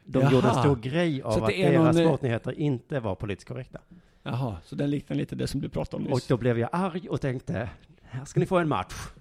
De 0.06 0.22
Jaha. 0.22 0.32
gjorde 0.32 0.48
en 0.48 0.56
stor 0.56 0.76
grej 0.76 1.22
av 1.22 1.44
att 1.44 1.50
deras 1.50 1.96
någon, 1.96 1.98
eh, 1.98 2.08
sportnyheter 2.08 2.52
inte 2.52 3.00
var 3.00 3.16
politiskt 3.16 3.48
korrekta. 3.48 3.80
Jaha, 4.24 4.58
så 4.64 4.76
den 4.76 4.90
liknar 4.90 5.18
lite 5.18 5.36
det 5.36 5.48
som 5.48 5.62
du 5.62 5.70
pratade 5.70 6.04
om 6.04 6.12
Och 6.12 6.18
nyss. 6.18 6.28
då 6.28 6.38
blev 6.38 6.60
jag 6.60 6.70
arg 6.72 7.10
och 7.10 7.22
tänkte, 7.22 7.70
här 8.02 8.26
ska 8.26 8.40
ni 8.40 8.46
få 8.46 8.58
en 8.58 8.70
match. 8.70 8.94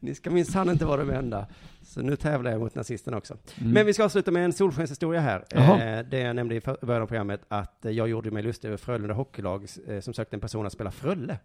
ni 0.00 0.14
ska 0.14 0.30
minsann 0.30 0.70
inte 0.70 0.84
vara 0.84 1.04
de 1.04 1.10
enda. 1.10 1.46
Så 1.82 2.02
nu 2.02 2.16
tävlar 2.16 2.50
jag 2.50 2.60
mot 2.60 2.74
nazisterna 2.74 3.16
också. 3.16 3.36
Mm. 3.60 3.72
Men 3.72 3.86
vi 3.86 3.94
ska 3.94 4.04
avsluta 4.04 4.30
med 4.30 4.44
en 4.44 4.52
solskenshistoria 4.52 5.20
här. 5.20 5.44
Eh, 5.50 6.04
det 6.10 6.18
jag 6.18 6.36
nämnde 6.36 6.54
i 6.54 6.60
början 6.60 7.02
av 7.02 7.06
programmet, 7.06 7.40
att 7.48 7.84
eh, 7.84 7.92
jag 7.92 8.08
gjorde 8.08 8.30
mig 8.30 8.42
lustig 8.42 8.68
över 8.68 8.76
Frölunda 8.76 9.14
Hockeylag 9.14 9.66
eh, 9.86 10.00
som 10.00 10.14
sökte 10.14 10.36
en 10.36 10.40
person 10.40 10.66
att 10.66 10.72
spela 10.72 10.90
Frölle. 10.90 11.38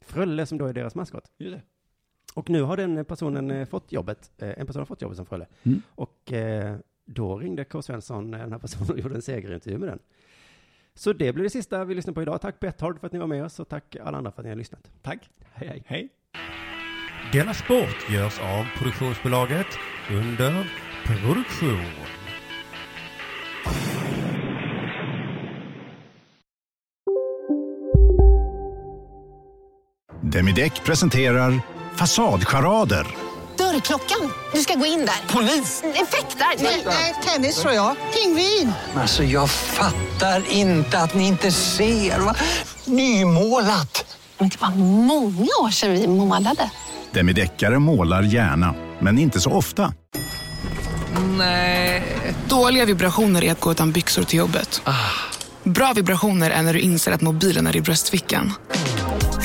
Frölle 0.00 0.46
som 0.46 0.58
då 0.58 0.66
är 0.66 0.72
deras 0.72 0.94
maskot. 0.94 1.30
Just 1.38 1.56
det. 1.56 1.62
Och 2.34 2.50
nu 2.50 2.62
har 2.62 2.76
den 2.76 3.04
personen 3.04 3.50
eh, 3.50 3.66
fått 3.66 3.92
jobbet, 3.92 4.30
eh, 4.38 4.48
en 4.56 4.66
person 4.66 4.80
har 4.80 4.86
fått 4.86 5.02
jobbet 5.02 5.16
som 5.16 5.26
Frölle. 5.26 5.46
Mm. 5.62 5.82
Och 5.94 6.32
eh, 6.32 6.76
då 7.04 7.38
ringde 7.38 7.64
K. 7.64 7.82
Svensson, 7.82 8.30
den 8.30 8.52
här 8.52 8.58
personen, 8.58 8.90
och 8.90 8.98
gjorde 8.98 9.14
en 9.14 9.22
segerintervju 9.22 9.78
med 9.78 9.88
den. 9.88 9.98
Så 10.94 11.12
det 11.12 11.32
blir 11.32 11.44
det 11.44 11.50
sista 11.50 11.84
vi 11.84 11.94
lyssnar 11.94 12.14
på 12.14 12.22
idag. 12.22 12.40
Tack 12.40 12.60
Betthard 12.60 13.00
för 13.00 13.06
att 13.06 13.12
ni 13.12 13.18
var 13.18 13.26
med 13.26 13.44
oss 13.44 13.60
och 13.60 13.68
tack 13.68 13.96
alla 13.96 14.18
andra 14.18 14.32
för 14.32 14.40
att 14.40 14.44
ni 14.44 14.50
har 14.50 14.56
lyssnat. 14.56 14.90
Tack. 15.02 15.30
Hej 15.52 15.68
hej. 15.68 15.82
Hej. 15.86 16.08
Denna 17.32 17.54
sport 17.54 18.10
görs 18.10 18.40
av 18.40 18.64
produktionsbolaget 18.78 19.66
under 20.10 20.70
produktion. 21.06 22.08
Demideck 30.28 30.84
presenterar 30.84 31.60
Fasadcharader. 31.96 33.06
Dörrklockan. 33.58 34.32
Du 34.52 34.60
ska 34.60 34.74
gå 34.74 34.86
in 34.86 34.98
där. 35.06 35.34
Polis? 35.34 35.82
Effektar? 35.82 36.46
Nej, 36.84 37.14
tennis 37.24 37.56
tror 37.60 37.74
jag. 37.74 37.96
Pingvin. 38.14 38.72
Alltså 38.94 39.24
jag 39.24 39.50
fattar 39.50 40.42
inte 40.50 40.98
att 40.98 41.14
ni 41.14 41.26
inte 41.26 41.52
ser. 41.52 42.18
Va? 42.18 42.34
Nymålat! 42.84 44.16
Men 44.38 44.48
det 44.48 44.60
var 44.60 44.70
många 45.04 45.48
år 45.62 45.70
sedan 45.70 45.92
vi 45.92 46.06
målade. 46.06 46.70
Demideckare 47.12 47.78
målar 47.78 48.22
gärna, 48.22 48.74
men 49.00 49.18
inte 49.18 49.40
så 49.40 49.50
ofta. 49.50 49.92
Nej. 51.38 52.02
Dåliga 52.48 52.84
vibrationer 52.84 53.44
är 53.44 53.52
att 53.52 53.60
gå 53.60 53.70
utan 53.70 53.92
byxor 53.92 54.22
till 54.22 54.38
jobbet. 54.38 54.82
Bra 55.64 55.92
vibrationer 55.92 56.50
är 56.50 56.62
när 56.62 56.74
du 56.74 56.80
inser 56.80 57.12
att 57.12 57.20
mobilen 57.20 57.66
är 57.66 57.76
i 57.76 57.80
bröstfickan. 57.80 58.52